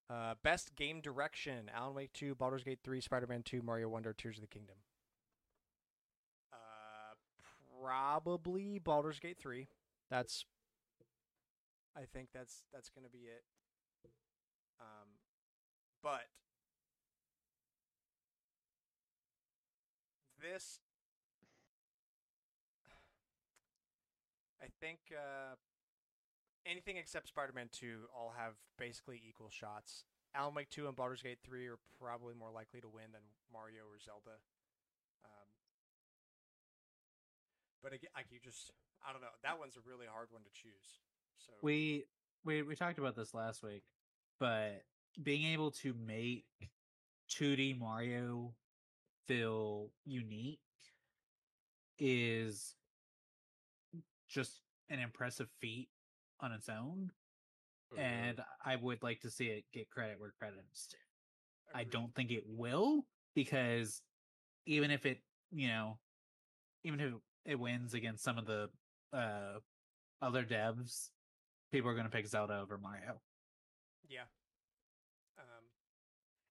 [0.09, 4.37] Uh, best game direction: Alan Wake 2, Baldur's Gate 3, Spider-Man 2, Mario Wonder, Tears
[4.37, 4.75] of the Kingdom.
[6.53, 7.15] Uh,
[7.81, 9.67] probably Baldur's Gate 3.
[10.09, 10.45] That's.
[11.97, 13.43] I think that's that's gonna be it.
[14.79, 15.07] Um,
[16.03, 16.25] but
[20.41, 20.79] this,
[24.61, 24.99] I think.
[25.11, 25.55] Uh,
[26.65, 30.05] anything except Spider-Man 2 all have basically equal shots.
[30.35, 33.21] Alan Wake 2 and Baldur's Gate 3 are probably more likely to win than
[33.51, 34.37] Mario or Zelda.
[35.23, 35.47] Um,
[37.81, 38.71] but again, like you just,
[39.07, 39.33] I don't know.
[39.43, 40.99] That one's a really hard one to choose.
[41.37, 42.05] So We
[42.43, 43.83] we we talked about this last week,
[44.39, 44.83] but
[45.21, 46.45] being able to make
[47.29, 48.53] 2D Mario
[49.27, 50.59] feel unique
[51.97, 52.75] is
[54.27, 55.89] just an impressive feat
[56.41, 57.11] on its own,
[57.95, 58.01] yeah.
[58.01, 60.97] and I would like to see it get credit where credit is due.
[61.73, 64.01] I don't think it will because
[64.65, 65.19] even if it,
[65.51, 65.97] you know,
[66.83, 67.13] even if
[67.45, 68.69] it wins against some of the
[69.13, 69.59] uh
[70.21, 71.09] other devs,
[71.71, 73.19] people are going to pick Zelda over Mario.
[74.09, 74.27] Yeah.
[75.37, 75.65] Um,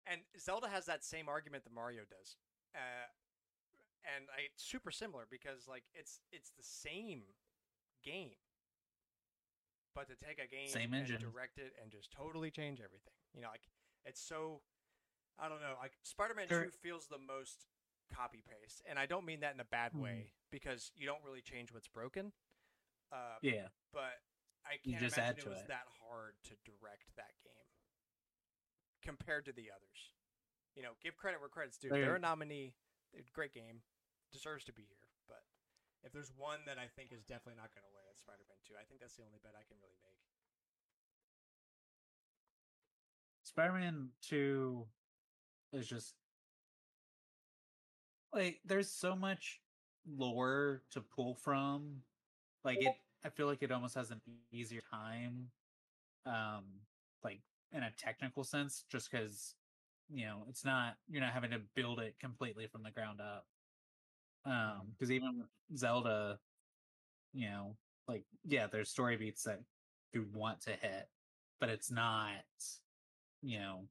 [0.07, 2.37] and Zelda has that same argument that Mario does.
[2.75, 3.09] Uh,
[4.17, 7.23] and I, it's super similar because like it's it's the same
[8.05, 8.36] game,
[9.94, 11.20] but to take a game Same and engine.
[11.20, 13.68] direct it and just totally change everything, you know, like
[14.05, 14.60] it's so.
[15.39, 15.74] I don't know.
[15.81, 16.65] Like Spider-Man Sure.
[16.66, 17.66] Two feels the most
[18.15, 20.00] copy paste, and I don't mean that in a bad Mhm.
[20.02, 22.33] way because you don't really change what's broken.
[23.10, 23.68] Uh, Yeah.
[23.92, 24.23] but
[24.65, 25.68] I can't just imagine it was it.
[25.68, 27.66] that hard to direct that game
[29.02, 30.12] compared to the others.
[30.76, 31.89] You know, give credit where credit's due.
[31.89, 32.74] They're- a nominee.
[33.33, 33.83] Great game,
[34.33, 35.03] deserves to be here.
[36.05, 38.74] If there's one that I think is definitely not going to win, it's Spider-Man 2.
[38.76, 40.20] I think that's the only bet I can really make.
[43.42, 44.84] Spider-Man 2
[45.73, 46.15] is just
[48.33, 49.60] like there's so much
[50.07, 52.02] lore to pull from.
[52.65, 54.20] Like it I feel like it almost has an
[54.52, 55.50] easier time
[56.26, 56.65] um
[57.23, 57.41] like
[57.73, 59.55] in a technical sense just cuz
[60.12, 63.47] you know, it's not you're not having to build it completely from the ground up.
[64.44, 66.39] Um cuz even Zelda
[67.32, 67.76] you know,
[68.08, 69.60] like yeah, there's story beats that
[70.12, 71.08] you want to hit,
[71.60, 72.44] but it's not
[73.42, 73.89] you know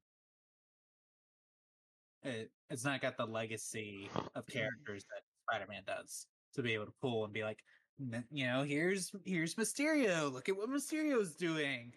[2.22, 6.94] it, it's not got the legacy of characters that spider-man does to be able to
[7.00, 7.58] pull and be like
[7.98, 11.92] you know here's here's mysterio look at what mysterio's doing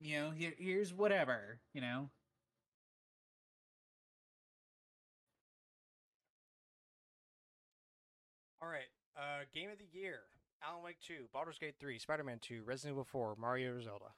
[0.00, 2.10] you know here, here's whatever you know
[8.62, 8.88] All right.
[9.16, 10.20] Uh, game of the year:
[10.62, 14.12] Alan Wake 2, Baldur's Gate 3, Spider-Man 2, Resident Evil 4, Mario or Zelda.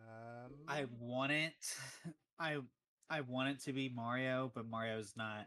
[0.00, 1.52] Um, i want it
[2.38, 2.58] i
[3.08, 5.46] i want it to be mario but mario's not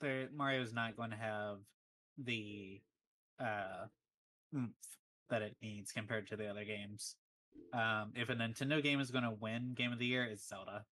[0.00, 1.58] there mario's not going to have
[2.16, 2.80] the
[3.40, 3.86] uh
[4.54, 4.70] oomph
[5.28, 7.16] that it needs compared to the other games
[7.74, 10.84] um if a nintendo game is going to win game of the year it's zelda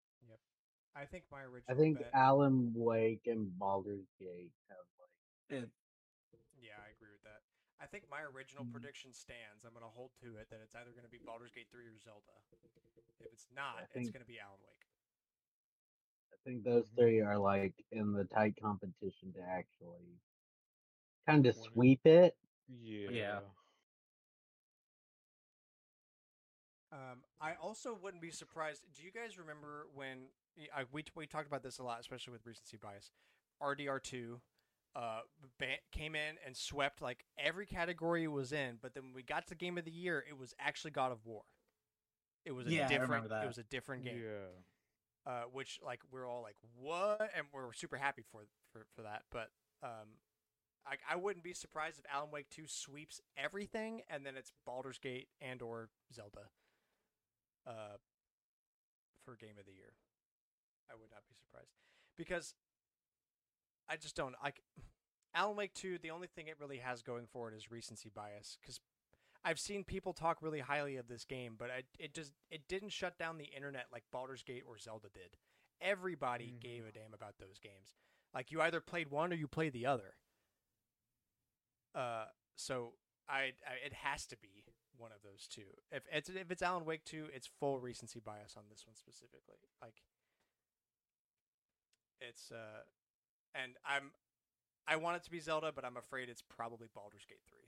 [0.98, 1.70] I think my original.
[1.70, 5.70] I think bet, Alan Wake and Baldur's Gate have like it,
[6.58, 7.42] Yeah, I agree with that.
[7.78, 8.72] I think my original Mhm.
[8.72, 9.64] prediction stands.
[9.64, 11.86] I'm going to hold to it that it's either going to be Baldur's Gate 3
[11.86, 12.34] or Zelda.
[13.20, 14.86] If it's not, it's going to be Alan Wake.
[16.32, 20.18] I think those three are like in the tight competition to actually
[21.26, 22.36] kind of sweep it.
[22.66, 23.40] Yeah.
[26.90, 28.82] Um, I also wouldn't be surprised.
[28.94, 32.32] Do you guys remember when y- I, we we talked about this a lot, especially
[32.32, 33.10] with recency bias?
[33.62, 34.40] RDR two,
[34.96, 35.20] uh,
[35.58, 39.22] ba- came in and swept like every category it was in, but then when we
[39.22, 41.42] got to game of the year, it was actually God of War.
[42.44, 43.28] It was a Yeah, different.
[43.28, 43.44] that.
[43.44, 44.22] It was a different game.
[44.24, 45.30] Yeah.
[45.32, 49.24] uh, which like we're all like what, and we're super happy for for for that.
[49.30, 49.50] But
[49.82, 50.16] um,
[50.86, 54.98] I I wouldn't be surprised if Alan Wake Two sweeps everything, and then it's Baldur's
[54.98, 56.48] Gate and or Zelda.
[57.66, 57.98] Uh,
[59.24, 59.92] for Game of the Year,
[60.90, 61.70] I would not be surprised
[62.16, 62.54] because
[63.88, 64.60] I just don't like
[65.34, 68.56] Alan Wake 2, the only thing it really has going for it is recency bias
[68.60, 68.80] because
[69.44, 72.90] I've seen people talk really highly of this game, but I, it just it didn't
[72.90, 75.36] shut down the internet like Baldur's Gate or Zelda did.
[75.80, 76.60] Everybody Mhm.
[76.60, 77.94] gave a damn about those games.
[78.34, 80.16] Like you either played one or you played the other.
[81.94, 82.26] Uh,
[82.56, 82.92] so
[83.28, 84.64] I, I it has to be
[84.96, 85.70] one of those two.
[85.92, 89.58] If it's if it's Alan Wake 2, it's full recency bias on this one specifically.
[89.80, 90.02] Like
[92.20, 92.82] it's uh
[93.54, 94.10] and I'm
[94.86, 97.58] I want it to be Zelda, but I'm afraid it's probably Baldur's Gate 3.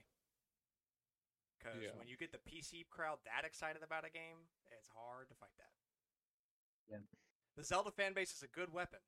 [1.59, 1.89] Because Yeah.
[1.95, 5.53] when you get the PC crowd that excited about a game, it's hard to fight
[5.57, 5.73] that.
[6.89, 6.97] Yeah.
[7.55, 8.99] The Zelda fan base is a good weapon.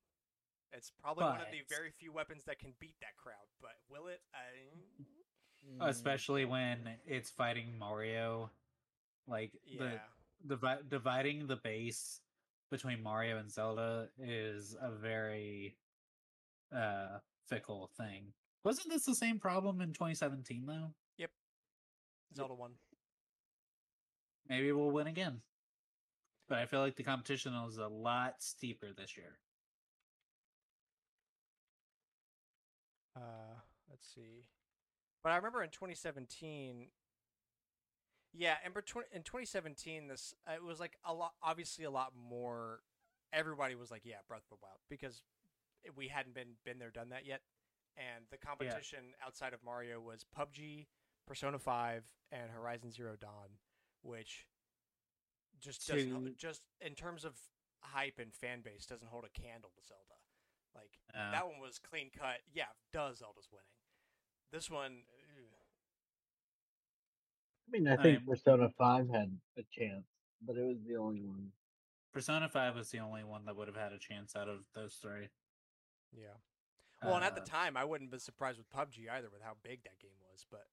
[0.72, 4.06] It's probably one of the very few weapons that can beat that crowd, but will
[4.06, 4.20] it?
[4.32, 4.70] I...
[5.66, 8.50] Mm, especially when it's fighting Mario.
[9.26, 9.98] Like Yeah.
[10.44, 12.20] the divi- dividing the base
[12.74, 15.76] between Mario and Zelda is a very
[16.74, 18.32] uh fickle thing.
[18.64, 20.90] Wasn't this the same problem in 2017 though?
[21.18, 21.30] Yep.
[22.34, 22.72] Zelda 1.
[24.48, 25.40] Maybe we'll win again.
[26.48, 29.38] But I feel like the competition is a lot steeper this year.
[33.16, 33.54] Uh,
[33.88, 34.48] let's see.
[35.22, 36.88] But I remember in 2017.
[38.36, 42.12] Yeah, and between in 2017, this uh, it was like a lot, obviously a lot
[42.16, 42.80] more.
[43.32, 45.22] Everybody was like, "Yeah, Breath of the Wild," because
[45.96, 47.42] we hadn't been been there, done that yet,
[47.96, 50.86] and the competition outside of Mario was PUBG,
[51.26, 53.58] Persona 5, and Horizon Zero Dawn,
[54.02, 54.46] which
[55.60, 57.38] just doesn't just in terms of
[57.82, 60.18] hype and fan base doesn't hold a candle to Zelda.
[60.74, 62.40] Like Uh, that one was clean cut.
[62.52, 63.66] Yeah, does Zelda's winning.
[64.50, 65.04] This one.
[67.66, 70.06] I mean, I think I'm- Persona Five had a chance,
[70.42, 71.52] but it was the only one.
[72.12, 74.94] Persona 5 was the only one that would have had a chance out of those
[74.96, 75.28] three.
[76.12, 76.36] yeah.
[77.02, 79.42] Well, and at the Uh, time, I wouldn't have been surprised with PUBG either, with
[79.42, 80.44] how big that game was.
[80.48, 80.68] But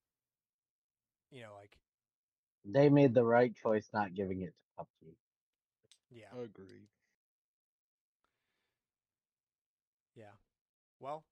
[1.32, 1.80] you know, like,
[2.64, 5.18] They made the right choice not giving it to PUBG.
[6.11, 6.88] yeah, Agreed.
[10.14, 10.36] yeah.
[11.00, 11.26] Well,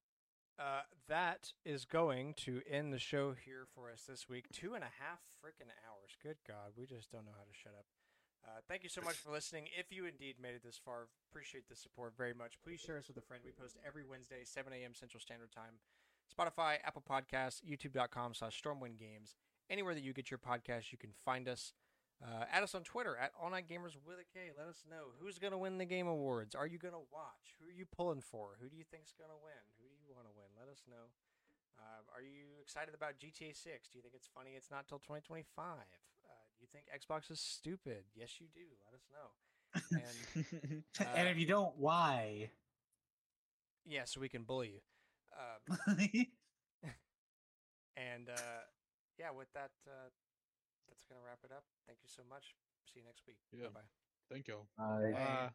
[0.60, 4.46] uh, that is going to end the show here for us this week.
[4.52, 6.12] Two and a half freaking hours.
[6.22, 7.86] Good God, we just don't know how to shut up.
[8.44, 9.68] Uh, thank you so much for listening.
[9.78, 12.60] If you indeed made it this far, appreciate the support very much.
[12.64, 13.44] Please share us with a friend.
[13.44, 14.94] We post every Wednesday, 7 a.m.
[14.94, 15.80] Central Standard Time.
[16.28, 19.36] Spotify, Apple Podcasts, YouTube.com slash Stormwind Games.
[19.70, 21.74] Anywhere that you get your podcast, you can find us.
[22.20, 24.52] Uh, add us on Twitter at All Night Gamers with a K.
[24.58, 26.54] Let us know who's going to win the Game Awards.
[26.54, 27.56] Are you going to watch?
[27.62, 28.60] Who are you pulling for?
[28.60, 29.64] Who do you think's going to win?
[29.80, 30.52] Who do you want to win?
[30.69, 31.09] Let us know.
[31.80, 33.89] Uh, are you excited about GTA 6?
[33.89, 35.65] Do you think it's funny it's not till 2025?
[35.65, 35.81] Uh,
[36.53, 38.03] do you think Xbox is stupid?
[38.14, 38.61] Yes, you do.
[38.85, 39.33] Let us know.
[39.98, 42.51] And and uh, if you don't, why?
[43.83, 44.81] yeah, so we can bully you.
[45.33, 45.98] Um,
[47.98, 48.61] and uh,
[49.17, 50.09] yeah, with that, uh,
[50.88, 51.64] that's going to wrap it up.
[51.88, 52.53] Thank you so much.
[52.85, 53.38] See you next week.
[53.51, 53.69] Yeah.
[53.73, 53.89] Bye bye.
[54.31, 54.67] Thank y'all.
[54.77, 55.49] Uh, Bye.